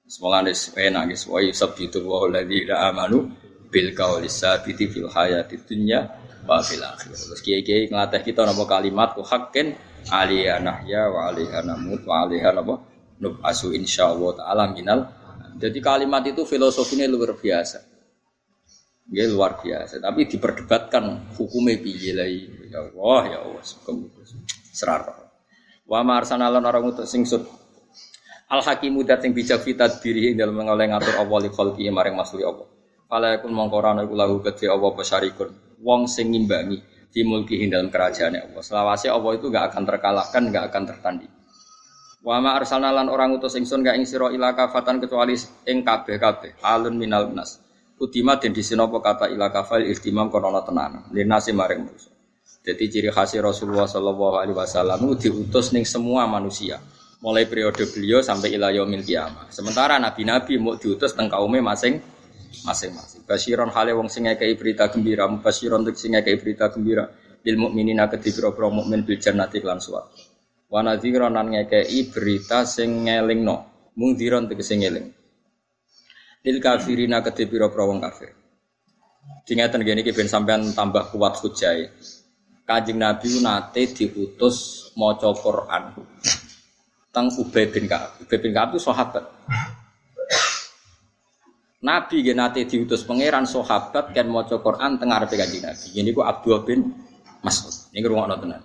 Semoga 0.09 0.41
nih 0.41 0.57
enak 0.89 1.13
guys. 1.13 1.29
Wa 1.29 1.39
yusabbitu 1.45 2.01
wa 2.09 2.25
alladziina 2.25 2.89
amanu 2.89 3.29
bil 3.69 3.93
qawli 3.93 4.33
sabiti 4.33 4.89
fil 4.89 5.13
hayati 5.13 5.61
dunya 5.61 6.09
wa 6.49 6.65
fil 6.65 6.81
akhirah. 6.81 7.13
Terus 7.13 7.41
kiai-kiai 7.45 7.93
ngelatih 7.93 8.25
kita 8.25 8.49
nama 8.49 8.65
kalimat 8.65 9.13
ku 9.13 9.21
hakin 9.21 9.77
alaiha 10.09 10.57
nahya 10.65 11.13
wa 11.13 11.29
alaiha 11.29 11.61
namut 11.61 12.01
wa 12.09 12.25
alaiha 12.25 12.57
napa? 12.57 12.81
Nubasu 13.21 13.77
insyaallah 13.77 14.31
taala 14.41 14.73
minal. 14.73 15.05
Jadi 15.61 15.79
kalimat 15.85 16.25
itu 16.25 16.49
filosofinya 16.49 17.05
luar 17.05 17.37
biasa. 17.37 17.85
Ya 19.13 19.29
luar 19.29 19.61
biasa. 19.61 20.01
Tapi 20.01 20.25
diperdebatkan 20.25 21.37
hukumnya 21.37 21.77
piye 21.77 22.17
ya 22.17 22.81
Allah 22.81 23.21
ya 23.29 23.39
Allah 23.45 23.63
serar. 24.73 25.05
Wa 25.85 26.01
marsanalan 26.01 26.65
orang 26.65 26.97
untuk 26.97 27.05
singsut 27.05 27.45
al 28.49 28.65
hakimu 28.65 29.05
dat 29.05 29.21
sing 29.21 29.37
bijak 29.37 29.61
fitat 29.61 30.01
diri 30.01 30.33
dalam 30.33 30.57
mengoleh 30.57 30.89
ngatur 30.89 31.21
Allah 31.21 31.39
li 31.45 31.51
khalqi 31.53 31.85
maring 31.93 32.17
masuli 32.17 32.49
Allah 32.49 32.78
kala 33.09 33.41
yakun 33.41 33.57
mongkorana 33.57 34.05
iku 34.05 34.15
lahu 34.15 34.45
kedhe 34.45 34.69
Allah 34.69 34.93
pesarikun 34.93 35.81
wong 35.81 36.05
sing 36.07 36.29
ngimbangi 36.31 36.79
di 37.09 37.25
mulki 37.25 37.57
dalam 37.67 37.89
kerajaan 37.89 38.37
Allah. 38.37 38.63
Selawase 38.63 39.09
Allah 39.09 39.33
itu 39.35 39.49
gak 39.49 39.73
akan 39.73 39.83
terkalahkan, 39.89 40.43
gak 40.53 40.65
akan 40.71 40.83
tertanding. 40.85 41.33
Wa 42.21 42.43
ma 42.43 42.59
arsalna 42.59 42.93
lan 42.93 43.09
orang 43.09 43.41
utus 43.41 43.57
ingsun 43.57 43.81
gak 43.81 43.97
ing 43.97 44.05
sira 44.05 44.29
ila 44.29 44.53
kafatan 44.53 45.01
kecuali 45.01 45.33
ing 45.65 45.81
kabeh-kabeh 45.81 46.61
alun 46.61 46.95
minal 47.01 47.33
nas. 47.33 47.59
Udima 47.99 48.39
den 48.39 48.55
disinopo 48.55 49.03
kata 49.03 49.27
ila 49.33 49.51
kafal 49.51 49.83
istimam 49.83 50.31
kono 50.31 50.55
tenan. 50.63 51.11
Linasi 51.11 51.51
maring 51.57 51.83
manusia. 51.83 52.15
Jadi 52.63 52.85
ciri 52.93 53.09
khas 53.09 53.33
Rasulullah 53.41 53.89
Shallallahu 53.89 54.45
Alaihi 54.45 54.57
Wasallam 54.59 55.01
itu 55.09 55.31
diutus 55.31 55.73
ning 55.73 55.89
semua 55.89 56.29
manusia, 56.29 56.77
mulai 57.25 57.49
periode 57.49 57.81
beliau 57.89 58.21
sampai 58.21 58.53
ila 58.53 58.69
yaumil 58.69 59.01
kiamah. 59.01 59.49
Sementara 59.49 59.97
nabi-nabi 59.97 60.61
mau 60.61 60.77
diutus 60.77 61.17
teng 61.17 61.33
masing 61.33 62.03
masing-masing. 62.65 63.23
Basiron 63.29 63.71
hale 63.73 63.93
wong 63.95 64.09
sing 64.13 64.27
ngekei 64.27 64.57
berita 64.59 64.89
gembira, 64.89 65.29
basiron 65.41 65.85
tek 65.85 65.97
sing 65.97 66.17
ngekei 66.17 66.37
berita 66.41 66.69
gembira 66.73 67.09
lil 67.45 67.57
mukminina 67.57 68.11
kedhi 68.11 68.35
pira-pira 68.35 68.69
mukmin 68.69 69.07
bil 69.07 69.17
jannati 69.17 69.63
lan 69.63 69.79
suwarga. 69.79 70.21
Wa 70.69 70.85
nadhiron 70.85 71.33
lan 71.33 71.49
ngekei 71.55 72.13
berita 72.13 72.69
sing 72.69 73.09
ngelingno, 73.09 73.91
mungdiron 73.97 74.51
sing 74.61 74.85
ngeling. 74.85 75.09
Lil 76.45 76.59
kafirina 76.61 77.25
kedhi 77.25 77.49
pira-pira 77.49 77.85
wong 77.89 77.99
kafir. 78.05 78.31
Dingeten 79.49 79.81
gini 79.81 80.05
iki 80.05 80.13
ben 80.13 80.29
sampean 80.29 80.77
tambah 80.77 81.09
kuat 81.09 81.41
hujai. 81.41 81.89
Kanjeng 82.69 83.01
Nabi 83.01 83.41
nate 83.41 83.89
diutus 83.97 84.89
maca 84.93 85.33
Quran. 85.33 85.97
Teng 87.09 87.33
Ubay 87.41 87.73
bin 87.73 87.89
Ka'ab. 87.89 88.21
Ubay 88.21 88.39
bin 88.45 88.53
Ka'ab 88.53 88.77
itu 88.77 88.81
sahabat. 88.85 89.25
Nabi 91.79 92.27
ya 92.27 92.35
nate 92.35 92.67
diutus 92.67 93.07
pangeran 93.07 93.47
sahabat 93.47 94.11
kan 94.11 94.27
maca 94.27 94.59
Quran 94.59 94.99
tengah 94.99 95.23
arepe 95.23 95.39
kanjeng 95.39 95.63
Nabi. 95.63 95.89
Ini 95.95 96.11
ku 96.11 96.27
Abdul 96.27 96.67
bin 96.67 96.91
Mas'ud. 97.47 97.95
Ini 97.95 98.03
rungokno 98.03 98.35
tenan. 98.35 98.63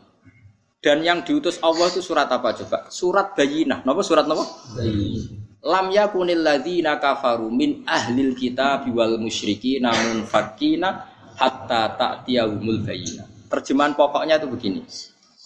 Dan 0.84 1.00
yang 1.06 1.22
diutus 1.22 1.62
Allah 1.62 1.94
itu 1.94 2.02
surat 2.02 2.28
apa 2.28 2.58
coba? 2.58 2.90
Surat 2.90 3.38
Bayinah. 3.38 3.86
Napa 3.86 4.02
surat 4.02 4.26
napa? 4.26 4.44
Bayinah. 4.76 5.44
Lam 5.64 5.96
yakunil 5.96 6.44
ladzina 6.44 7.00
kafaru 7.00 7.48
min 7.48 7.88
ahlil 7.88 8.36
kitab 8.36 8.84
wal 8.92 9.16
musyriki 9.16 9.80
namun 9.80 10.28
fakina 10.28 11.08
hatta 11.40 11.96
ta'tiyahumul 11.96 12.84
bayinah. 12.84 13.48
Terjemahan 13.48 13.96
pokoknya 13.96 14.44
itu 14.44 14.48
begini. 14.52 14.82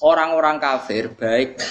Orang-orang 0.01 0.57
kafir 0.57 1.13
baik 1.13 1.61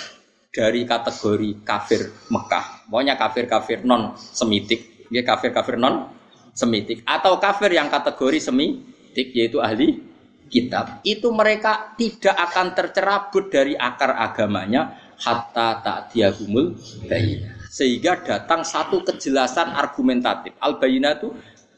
dari 0.54 0.86
kategori 0.86 1.66
kafir 1.66 2.06
Mekah, 2.30 2.86
pokoknya 2.86 3.18
kafir-kafir 3.18 3.82
non 3.82 4.14
semitik, 4.14 4.95
ya 5.10 5.22
kafir-kafir 5.22 5.76
non 5.78 6.12
semitik 6.56 7.04
atau 7.04 7.36
kafir 7.36 7.76
yang 7.76 7.92
kategori 7.92 8.48
semitik 8.50 9.32
yaitu 9.36 9.60
ahli 9.60 10.00
kitab. 10.48 11.02
Itu 11.02 11.34
mereka 11.34 11.94
tidak 11.98 12.32
akan 12.32 12.66
tercerabut 12.72 13.50
dari 13.50 13.74
akar 13.74 14.14
agamanya 14.14 14.96
hatta 15.20 15.82
tak 15.82 15.98
diagumul 16.14 16.76
bayina. 17.06 17.56
Sehingga 17.68 18.24
datang 18.24 18.64
satu 18.64 19.04
kejelasan 19.04 19.74
argumentatif. 19.76 20.56
Al 20.62 20.80
bayina 20.80 21.18
itu 21.18 21.28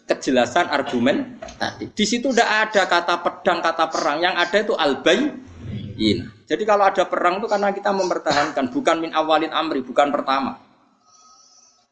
kejelasan 0.06 0.70
argumentatif. 0.70 1.90
Di 1.92 2.04
situ 2.06 2.30
tidak 2.30 2.70
ada 2.70 2.82
kata 2.86 3.14
pedang, 3.18 3.58
kata 3.58 3.84
perang. 3.90 4.18
Yang 4.22 4.34
ada 4.38 4.56
itu 4.62 4.74
al 4.78 4.92
bayina. 5.02 6.26
Jadi 6.48 6.62
kalau 6.62 6.84
ada 6.86 7.04
perang 7.10 7.42
itu 7.42 7.46
karena 7.50 7.74
kita 7.74 7.90
mempertahankan, 7.90 8.70
bukan 8.70 8.96
min 9.02 9.12
awalin 9.12 9.50
amri, 9.50 9.82
bukan 9.82 10.08
pertama. 10.14 10.67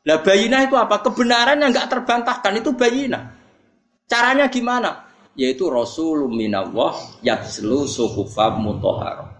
Lah 0.07 0.23
bayina 0.23 0.63
itu 0.63 0.79
apa? 0.79 1.03
Kebenaran 1.03 1.59
yang 1.59 1.75
nggak 1.75 1.91
terbantahkan 1.91 2.55
itu 2.63 2.71
bayina. 2.79 3.35
Caranya 4.07 4.47
gimana? 4.47 5.03
Yaitu 5.35 5.67
Rasulullah 5.67 6.31
minallah 6.31 6.95
yatslu 7.27 7.91
suhufam 7.91 8.63
mutohar. 8.63 9.35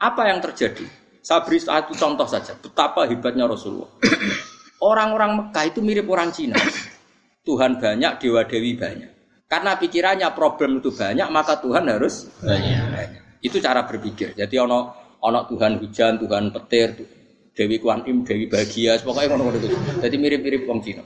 Apa 0.00 0.32
yang 0.32 0.40
terjadi? 0.40 0.88
Saya 1.20 1.44
beri 1.44 1.60
satu 1.60 1.92
contoh 1.92 2.24
saja, 2.24 2.56
betapa 2.56 3.04
hebatnya 3.04 3.44
Rasulullah. 3.44 3.92
Orang-orang 4.80 5.44
Mekah 5.44 5.64
itu 5.68 5.84
mirip 5.84 6.08
orang 6.08 6.32
Cina. 6.32 6.56
Tuhan 7.44 7.76
banyak, 7.76 8.16
dewa 8.16 8.48
dewi 8.48 8.80
banyak. 8.80 9.10
Karena 9.44 9.76
pikirannya 9.76 10.28
problem 10.32 10.80
itu 10.80 10.88
banyak, 10.88 11.28
maka 11.28 11.60
Tuhan 11.60 11.84
harus 11.84 12.32
banyak. 12.40 12.80
banyak. 12.96 13.22
Itu 13.44 13.60
cara 13.60 13.84
berpikir. 13.84 14.32
Jadi 14.32 14.56
ono 14.56 14.92
ono 15.20 15.40
Tuhan 15.50 15.82
hujan, 15.82 16.16
Tuhan 16.16 16.48
petir, 16.54 16.88
Dewi 17.58 17.82
Kuan 17.82 18.06
Im, 18.06 18.22
Dewi 18.22 18.46
Bahagia, 18.46 19.02
pokoknya 19.02 19.34
ngono-ngono 19.34 19.58
itu. 19.58 19.74
Jadi 19.98 20.14
mirip-mirip 20.14 20.62
wong 20.70 20.78
Cina. 20.78 21.02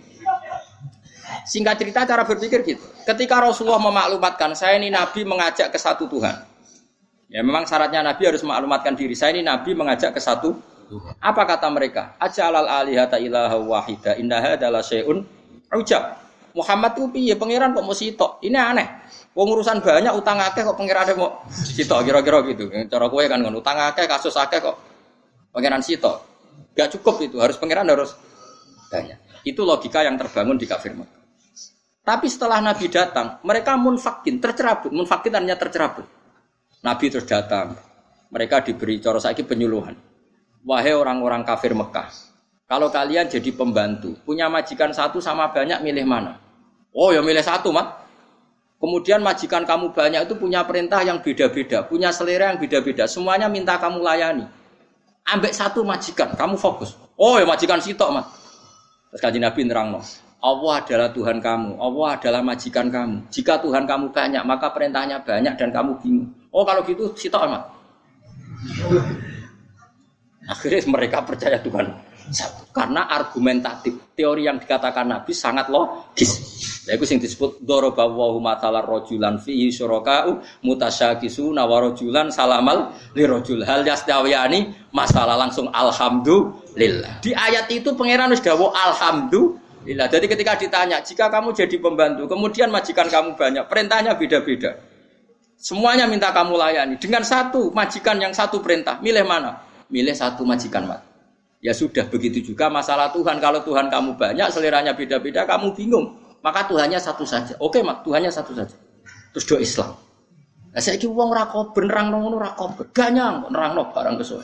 Singkat 1.49 1.81
cerita 1.81 2.05
cara 2.05 2.29
berpikir 2.29 2.61
gitu. 2.61 2.85
Ketika 3.09 3.41
Rasulullah 3.41 3.81
memaklumatkan 3.81 4.53
saya 4.53 4.77
ini 4.77 4.93
Nabi 4.93 5.25
mengajak 5.25 5.73
ke 5.73 5.79
satu 5.81 6.05
Tuhan. 6.07 6.37
Ya 7.33 7.41
memang 7.41 7.65
syaratnya 7.65 8.05
Nabi 8.05 8.29
harus 8.29 8.45
memaklumatkan 8.45 8.93
diri. 8.93 9.17
Saya 9.17 9.33
ini 9.33 9.43
Nabi 9.43 9.73
mengajak 9.73 10.13
ke 10.13 10.21
satu 10.21 10.53
Apa 11.25 11.49
kata 11.49 11.73
mereka? 11.73 12.21
Ajalal 12.21 12.69
alihata 12.69 13.17
ilaha 13.17 13.57
wahida 13.57 14.13
innaha 14.21 14.61
adalah 14.61 14.85
syai'un 14.85 15.25
ujab. 15.73 16.21
Muhammad 16.53 16.93
itu 17.01 17.05
piye 17.09 17.33
pangeran 17.33 17.73
kok 17.73 17.81
mau 17.81 17.97
sitok? 17.97 18.45
Ini 18.45 18.61
aneh. 18.61 18.89
Wong 19.33 19.57
urusan 19.57 19.81
banyak 19.81 20.13
utang 20.13 20.37
akeh 20.37 20.61
kok 20.61 20.77
pangeran 20.77 21.17
mau 21.17 21.49
sitok 21.49 22.05
kira-kira 22.05 22.45
gitu. 22.45 22.69
Cara 22.93 23.09
kowe 23.09 23.25
kan 23.25 23.41
ngono 23.41 23.65
utang 23.65 23.81
akeh 23.81 24.05
kasus 24.05 24.37
akeh 24.37 24.61
kok 24.61 24.77
pangeran 25.57 25.81
sitok. 25.81 26.32
Gak 26.73 26.99
cukup 26.99 27.21
itu, 27.21 27.37
harus 27.39 27.61
pangeran 27.61 27.89
harus 27.89 28.17
banyak. 28.89 29.19
Itu 29.45 29.67
logika 29.67 30.05
yang 30.05 30.17
terbangun 30.17 30.57
di 30.57 30.65
kafir 30.65 30.97
Mekah. 30.97 31.21
Tapi 32.03 32.27
setelah 32.27 32.59
Nabi 32.59 32.91
datang, 32.91 33.39
mereka 33.47 33.79
munfakin, 33.79 34.43
tercerabut. 34.43 34.91
Munfakin 34.91 35.39
artinya 35.39 35.55
tercerabut. 35.55 36.07
Nabi 36.83 37.05
terus 37.13 37.29
datang. 37.31 37.79
Mereka 38.33 38.65
diberi 38.65 38.99
cara 38.99 39.21
saiki 39.21 39.45
penyuluhan. 39.45 39.95
Wahai 40.65 40.95
orang-orang 40.97 41.45
kafir 41.45 41.77
Mekah, 41.77 42.09
kalau 42.73 42.89
kalian 42.89 43.29
jadi 43.29 43.53
pembantu, 43.53 44.17
punya 44.25 44.49
majikan 44.49 44.97
satu 44.97 45.21
sama 45.21 45.53
banyak, 45.53 45.85
milih 45.85 46.09
mana? 46.09 46.41
Oh 46.97 47.13
ya 47.13 47.21
milih 47.21 47.45
satu, 47.45 47.69
mat. 47.69 48.01
Kemudian 48.81 49.21
majikan 49.21 49.69
kamu 49.69 49.93
banyak 49.93 50.25
itu 50.25 50.35
punya 50.41 50.65
perintah 50.65 51.05
yang 51.05 51.21
beda-beda, 51.21 51.85
punya 51.85 52.11
selera 52.17 52.49
yang 52.49 52.59
beda-beda. 52.59 53.05
Semuanya 53.05 53.53
minta 53.53 53.77
kamu 53.77 54.01
layani. 54.01 54.49
Ambek 55.23 55.55
satu 55.55 55.87
majikan, 55.87 56.35
kamu 56.35 56.59
fokus. 56.59 56.99
Oh 57.15 57.39
ya 57.39 57.47
majikan 57.47 57.79
sitok, 57.79 58.11
mat. 58.11 58.27
Terus 59.13 59.21
kaji 59.23 59.39
Nabi 59.39 59.61
nerang 59.69 59.95
no. 59.95 60.01
Allah 60.43 60.83
adalah 60.83 61.09
Tuhan 61.15 61.39
kamu, 61.39 61.79
Allah 61.79 62.09
adalah 62.19 62.43
majikan 62.43 62.91
kamu. 62.91 63.31
Jika 63.31 63.63
Tuhan 63.63 63.87
kamu 63.87 64.11
banyak, 64.11 64.43
maka 64.43 64.75
perintahnya 64.75 65.23
banyak 65.23 65.55
dan 65.55 65.71
kamu 65.71 66.03
bingung. 66.03 66.35
Oh 66.51 66.67
kalau 66.67 66.83
gitu 66.83 67.15
sitok 67.15 67.47
amat. 67.47 67.63
Akhirnya 70.51 70.83
mereka 70.91 71.23
percaya 71.23 71.63
Tuhan. 71.63 71.95
Karena 72.73 73.11
argumentatif, 73.11 74.17
teori 74.17 74.49
yang 74.49 74.57
dikatakan 74.57 75.05
Nabi 75.09 75.33
sangat 75.37 75.69
logis. 75.69 76.31
Ya 76.83 76.99
itu 76.99 77.07
yang 77.07 77.23
disebut 77.23 77.63
doroba 77.63 78.11
wahu 78.11 78.43
matalar 78.43 78.83
rojulan 78.83 79.39
fihi 79.39 79.71
syuraka'u 79.71 80.43
mutasyakisu 80.67 81.55
nawarojulan 81.55 82.35
salamal 82.35 82.91
li 83.15 83.23
rojul 83.23 83.63
hal 83.63 83.87
yastawiyani 83.87 84.91
masalah 84.91 85.39
langsung 85.39 85.71
alhamdulillah. 85.71 87.23
Di 87.23 87.31
ayat 87.39 87.71
itu 87.71 87.95
pangeran 87.95 88.35
sudah 88.35 88.59
alhamdulillah. 88.59 90.11
Jadi 90.11 90.27
ketika 90.27 90.59
ditanya, 90.59 90.99
jika 91.07 91.31
kamu 91.31 91.55
jadi 91.55 91.77
pembantu, 91.79 92.27
kemudian 92.27 92.67
majikan 92.67 93.07
kamu 93.07 93.39
banyak, 93.39 93.63
perintahnya 93.71 94.19
beda-beda. 94.19 94.75
Semuanya 95.63 96.11
minta 96.11 96.35
kamu 96.35 96.59
layani. 96.59 96.99
Dengan 96.99 97.23
satu 97.23 97.71
majikan 97.71 98.19
yang 98.19 98.35
satu 98.35 98.59
perintah, 98.59 98.99
milih 98.99 99.23
mana? 99.23 99.63
Milih 99.87 100.19
satu 100.19 100.43
majikan 100.43 100.91
mat. 100.91 101.12
Ya 101.63 101.71
sudah 101.71 102.11
begitu 102.11 102.43
juga 102.43 102.67
masalah 102.67 103.15
Tuhan. 103.15 103.39
Kalau 103.39 103.63
Tuhan 103.63 103.87
kamu 103.87 104.19
banyak, 104.19 104.51
seleranya 104.51 104.99
beda-beda, 104.99 105.47
kamu 105.47 105.79
bingung. 105.79 106.19
Maka 106.43 106.67
Tuhannya 106.67 106.99
satu 106.99 107.23
saja. 107.23 107.55
Oke, 107.63 107.87
mak, 107.87 108.03
Tuhannya 108.03 108.35
satu 108.35 108.51
saja. 108.51 108.75
Terus 109.31 109.47
do 109.47 109.57
Islam. 109.63 109.95
Nah, 110.73 110.81
saya 110.81 110.97
kira 110.97 111.13
uang 111.13 111.37
rako 111.37 111.77
benerang 111.77 112.09
nong 112.09 112.33
ora 112.33 112.57
kober, 112.57 112.89
ganyang 112.97 113.45
nerang 113.53 113.77
barang 113.93 114.17
kesuwe. 114.17 114.41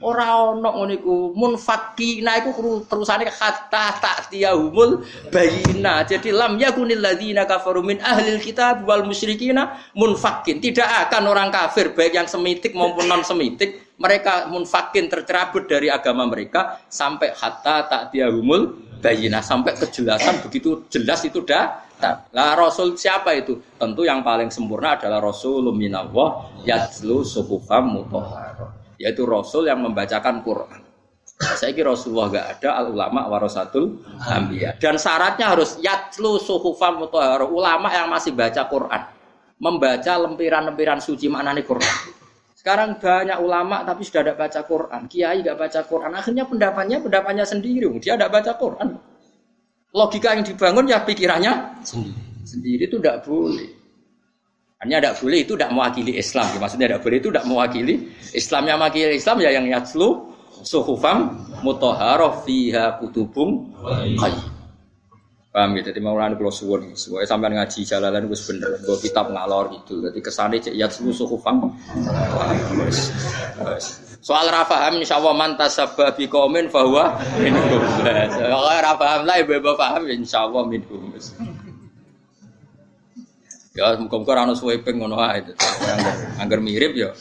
Ora 0.00 0.32
ono 0.48 0.64
ngono 0.64 0.92
iku 0.96 1.36
munfaki, 1.36 2.24
nah 2.24 2.40
iku 2.40 2.56
terusane 2.88 3.28
kata 3.28 4.00
tak 4.00 4.32
tiahumul 4.32 5.04
bayina. 5.28 6.08
Jadi 6.08 6.32
lam 6.32 6.56
yakunil 6.56 7.04
ladzina 7.04 7.44
kafaru 7.44 7.84
min 7.84 8.00
ahlil 8.00 8.40
kitab 8.40 8.88
wal 8.88 9.04
musyrikina 9.04 9.76
munfakin. 9.92 10.56
Tidak 10.56 10.88
akan 11.08 11.28
orang 11.28 11.52
kafir 11.52 11.92
baik 11.92 12.16
yang 12.16 12.28
semitik 12.28 12.72
maupun 12.72 13.04
non 13.04 13.20
semitik 13.20 13.92
mereka 14.00 14.48
munfakin 14.48 15.08
tercerabut 15.08 15.68
dari 15.68 15.92
agama 15.92 16.24
mereka 16.24 16.80
sampai 16.88 17.36
hatta 17.36 17.84
tak 17.88 18.02
tiahumul 18.12 18.72
bayina 19.04 19.44
sampai 19.44 19.76
kejelasan 19.76 20.40
begitu 20.44 20.88
jelas 20.88 21.24
itu 21.24 21.44
dah 21.44 21.85
lah 22.04 22.52
Rasul 22.52 22.92
siapa 22.92 23.32
itu? 23.32 23.56
Tentu 23.80 24.04
yang 24.04 24.20
paling 24.20 24.52
sempurna 24.52 25.00
adalah 25.00 25.24
Rasul 25.24 25.72
minallah 25.72 26.52
yatlu 26.68 27.24
suhufam. 27.24 28.04
Yaitu 29.00 29.24
Rasul 29.24 29.68
yang 29.68 29.80
membacakan 29.80 30.44
Quran. 30.44 30.80
Saya 31.36 31.76
kira 31.76 31.92
Rasulullah 31.92 32.32
gak 32.32 32.46
ada 32.56 32.70
al 32.80 32.86
ulama 32.96 33.28
warasatul 33.28 34.00
ambiya. 34.24 34.76
Dan 34.80 34.96
syaratnya 34.96 35.52
harus 35.52 35.76
yatlu 35.80 36.40
suhufam 36.40 37.04
mutahharah. 37.04 37.48
Ulama 37.48 37.92
yang 37.92 38.08
masih 38.08 38.32
baca 38.32 38.64
Quran. 38.68 39.02
Membaca 39.56 40.12
lempiran-lempiran 40.20 41.00
suci 41.00 41.32
maknanya 41.32 41.64
Quran. 41.64 41.96
Sekarang 42.56 43.00
banyak 43.00 43.40
ulama 43.40 43.84
tapi 43.84 44.04
sudah 44.04 44.20
tidak 44.24 44.36
baca 44.36 44.60
Quran. 44.64 45.00
Kiai 45.08 45.40
gak 45.40 45.56
baca 45.56 45.80
Quran. 45.84 46.12
Akhirnya 46.12 46.44
pendapatnya 46.44 46.98
pendapatnya 47.00 47.44
sendiri. 47.48 47.88
Dia 48.00 48.20
tidak 48.20 48.32
baca 48.32 48.52
Quran 48.56 48.88
logika 49.94 50.34
yang 50.34 50.42
dibangun 50.42 50.86
ya 50.90 51.02
pikirannya 51.02 51.82
sendiri. 51.86 52.22
Sendiri 52.46 52.82
itu 52.86 52.96
tidak 53.02 53.26
boleh. 53.26 53.68
Hanya 54.82 54.96
tidak 55.02 55.14
boleh 55.18 55.38
itu 55.42 55.52
tidak 55.58 55.70
mewakili 55.72 56.12
Islam. 56.14 56.46
Maksudnya 56.62 56.86
tidak 56.94 57.02
boleh 57.02 57.16
itu 57.18 57.28
tidak 57.32 57.46
mewakili 57.48 57.94
Islam 58.36 58.62
yang 58.70 58.78
mewakili 58.78 59.14
Islam 59.18 59.36
ya 59.42 59.50
yang 59.50 59.66
yatslu 59.66 60.08
suhufam 60.62 61.18
mutahharah 61.66 62.44
fiha 62.46 63.00
kutubum 63.02 63.72
qayyim. 64.20 64.54
Paham 65.56 65.72
ya? 65.80 65.88
Jadi 65.88 66.04
mau 66.04 66.20
kalau 66.20 66.52
suwun, 66.52 66.92
sebagai 66.92 67.24
sampai 67.24 67.56
ngaji 67.56 67.80
jalalan 67.88 68.28
gue 68.28 68.36
bener, 68.36 68.76
gue 68.76 68.96
kitab 69.00 69.32
ngalor 69.32 69.72
gitu. 69.72 70.04
Jadi 70.04 70.20
kesannya 70.20 70.60
cek 70.60 70.76
yat 70.76 70.92
suhufam. 70.92 71.72
Soal 74.26 74.50
rafaham 74.50 74.98
insya 74.98 75.22
Allah 75.22 75.38
mantas 75.38 75.78
sabab 75.78 76.18
komen 76.18 76.66
bahwa 76.74 77.14
minhum. 77.38 77.78
Kalau 78.34 78.74
rafaham 78.74 79.22
lah 79.22 79.38
ibu 79.38 79.54
ibu 79.54 79.78
paham 79.78 80.02
insya 80.10 80.50
Allah 80.50 80.66
minhum. 80.66 81.14
Ya 83.78 83.94
muka-muka 83.94 84.34
rano 84.34 84.58
swiping 84.58 84.98
ngono 84.98 85.22
ae. 85.22 85.46
Angger 86.42 86.58
mirip 86.58 86.98
ya. 86.98 87.14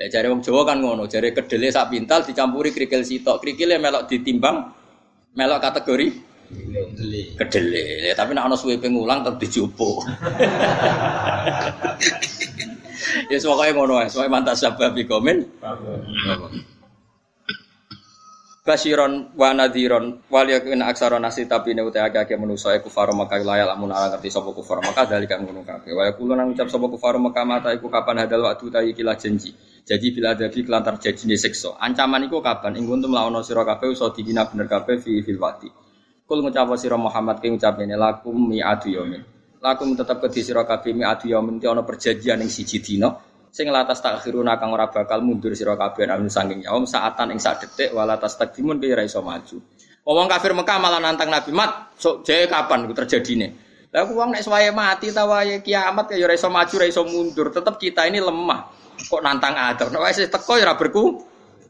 Ya 0.00 0.08
cari 0.08 0.32
wong 0.32 0.40
Jawa 0.40 0.72
kan 0.72 0.80
ngono, 0.80 1.04
cari 1.04 1.36
kedele 1.36 1.68
sak 1.68 1.92
pintal 1.92 2.24
dicampuri 2.24 2.72
krikil 2.72 3.04
sitok. 3.04 3.44
Krikile 3.44 3.76
melok 3.76 4.08
ditimbang 4.08 4.72
melok 5.36 5.60
kategori 5.60 6.08
kedele. 7.36 8.08
Ya, 8.08 8.16
tapi 8.16 8.32
nek 8.32 8.48
ana 8.48 8.56
swiping 8.56 8.96
ulang 8.96 9.20
tetep 9.20 9.36
dijopo. 9.44 10.00
ya 13.30 13.38
pokoknya 13.40 13.72
ngono 13.74 13.94
ae, 14.00 14.08
soalnya 14.10 14.32
mantas 14.32 14.60
sabab 14.60 14.96
komen. 15.08 15.46
Basiron 18.68 19.32
wa 19.32 19.56
nadhiron 19.56 20.28
wal 20.28 20.44
yakun 20.44 20.84
aksara 20.84 21.16
nasi 21.16 21.48
tapi 21.48 21.72
ne 21.72 21.80
uta 21.80 22.04
akeh 22.04 22.36
manusa 22.36 22.76
iku 22.76 22.92
faro 22.92 23.16
maka 23.16 23.40
laya 23.40 23.64
lamun 23.64 23.88
ora 23.88 24.12
ngerti 24.12 24.28
sapa 24.28 24.52
kufar 24.52 24.84
maka 24.84 25.08
dalika 25.08 25.40
ngono 25.40 25.64
kabeh. 25.64 25.96
Wa 25.96 26.12
yaqulu 26.12 26.36
nang 26.36 26.52
ucap 26.52 26.68
sapa 26.68 26.84
kufar 26.84 27.16
maka 27.16 27.48
mata 27.48 27.72
iku 27.72 27.88
kapan 27.88 28.28
hadal 28.28 28.44
waktu 28.44 28.68
ta 28.68 28.84
iki 28.84 29.00
janji? 29.00 29.56
Jadi 29.88 30.06
bila 30.12 30.36
ada 30.36 30.52
fi 30.52 30.60
kelantar 30.68 31.00
jajine 31.00 31.40
siksa. 31.40 31.80
Ancaman 31.80 32.28
iku 32.28 32.44
kapan? 32.44 32.76
Ing 32.76 32.84
kuntum 32.84 33.16
laono 33.16 33.40
sira 33.40 33.64
kabeh 33.64 33.88
usa 33.88 34.12
dikina 34.12 34.44
bener 34.44 34.68
kabeh 34.68 35.00
fi 35.00 35.24
fil 35.24 35.40
wati 35.40 35.88
kul 36.28 36.44
ngucap 36.44 36.68
sira 36.76 37.00
Muhammad 37.00 37.40
ki 37.40 37.56
ngucap 37.56 37.80
ini 37.80 37.96
lakum 37.96 38.36
mi'atu 38.36 38.92
yaumin 38.92 39.24
lakum 39.58 39.94
tetep 39.94 40.22
kedhi 40.22 40.40
sira 40.42 40.62
kabeh 40.62 40.94
mi'atu 40.94 41.26
yaumin 41.30 41.58
ana 41.62 41.82
perjanjian 41.82 42.38
ing 42.42 42.50
siji 42.50 42.78
dina 42.78 43.10
sing 43.48 43.68
latas 43.72 43.98
takhiruna 44.04 44.60
kang 44.60 44.70
ora 44.70 44.86
bakal 44.92 45.24
mundur 45.24 45.52
sira 45.56 45.74
kabeh 45.74 46.06
anu 46.06 46.30
saking 46.30 46.62
yaum 46.62 46.84
saatan 46.86 47.34
ing 47.34 47.40
sak 47.40 47.64
detik 47.64 47.90
wala 47.96 48.20
tas 48.20 48.36
takdimun 48.36 48.78
ki 48.78 48.92
ora 48.92 49.02
iso 49.02 49.24
maju. 49.24 49.58
Wong 50.08 50.24
kafir 50.24 50.56
Mekah 50.56 50.80
malah 50.80 51.04
nantang 51.04 51.28
Nabi 51.28 51.52
mat, 51.52 51.92
sok 52.00 52.24
jae 52.24 52.48
kapan 52.48 52.88
ku 52.88 52.96
terjadine. 52.96 53.52
Lah 53.92 54.08
wong 54.08 54.32
nek 54.32 54.40
suwaye 54.40 54.72
mati 54.72 55.12
ta 55.12 55.28
wae 55.28 55.60
kiamat 55.60 56.16
ya 56.16 56.24
ora 56.24 56.32
iso 56.32 56.48
maju, 56.48 56.74
ora 56.80 56.86
iso 56.88 57.04
mundur, 57.04 57.52
tetep 57.52 57.76
kita 57.76 58.08
ini 58.08 58.16
lemah. 58.16 58.72
Kok 59.04 59.20
nantang 59.20 59.52
Adam. 59.52 59.92
Nek 59.92 60.00
wis 60.08 60.24
teko 60.32 60.56
ya 60.56 60.64
ora 60.64 60.80
berku 60.80 61.20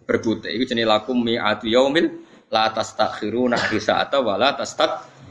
berbute. 0.06 0.54
Iku 0.54 0.70
jenenge 0.70 0.86
lakum 0.86 1.18
mi'atu 1.18 1.66
yaumil 1.66 2.06
la 2.48 2.70
tastakhiruna 2.70 3.58
bisa 3.68 3.98
atau 3.98 4.22
wala 4.22 4.54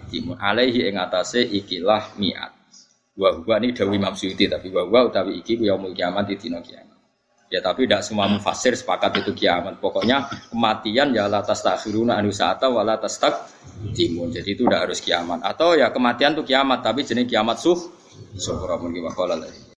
tastakdimun 0.07 0.39
alaihi 0.39 0.88
ing 0.88 0.95
atase 0.95 1.43
ikilah 1.43 2.15
mi'at. 2.15 2.55
Wa 3.19 3.35
huwa 3.35 3.59
ini 3.59 3.75
dawi 3.75 3.99
Imam 3.99 4.15
Suyuti 4.15 4.47
tapi 4.47 4.71
wa 4.71 4.88
huwa 4.88 5.11
utawi 5.11 5.43
iki 5.43 5.59
yaumul 5.59 5.91
kiamat 5.91 6.31
di 6.31 6.39
dina 6.39 6.63
kiamat. 6.63 6.95
Ya 7.51 7.63
tapi 7.63 7.88
tidak 7.88 8.03
semua 8.03 8.27
mufasir 8.31 8.75
sepakat 8.75 9.23
itu 9.23 9.35
kiamat. 9.35 9.84
Pokoknya 9.84 10.27
kematian 10.51 11.15
ya 11.15 11.27
la 11.27 11.43
tastakhiruna 11.43 12.19
anu 12.19 12.31
sa'ata 12.31 12.71
wa 12.71 12.84
la 12.88 12.99
timun. 13.95 14.31
Jadi 14.31 14.49
itu 14.55 14.63
tidak 14.67 14.88
harus 14.88 14.99
kiamat. 15.03 15.43
Atau 15.43 15.75
ya 15.75 15.91
kematian 15.91 16.35
itu 16.39 16.43
kiamat 16.43 16.84
tapi 16.84 17.03
jenis 17.03 17.27
kiamat 17.27 17.59
suh. 17.59 17.79
Syukur 18.38 18.69
amun 18.73 18.93
ki 18.93 19.01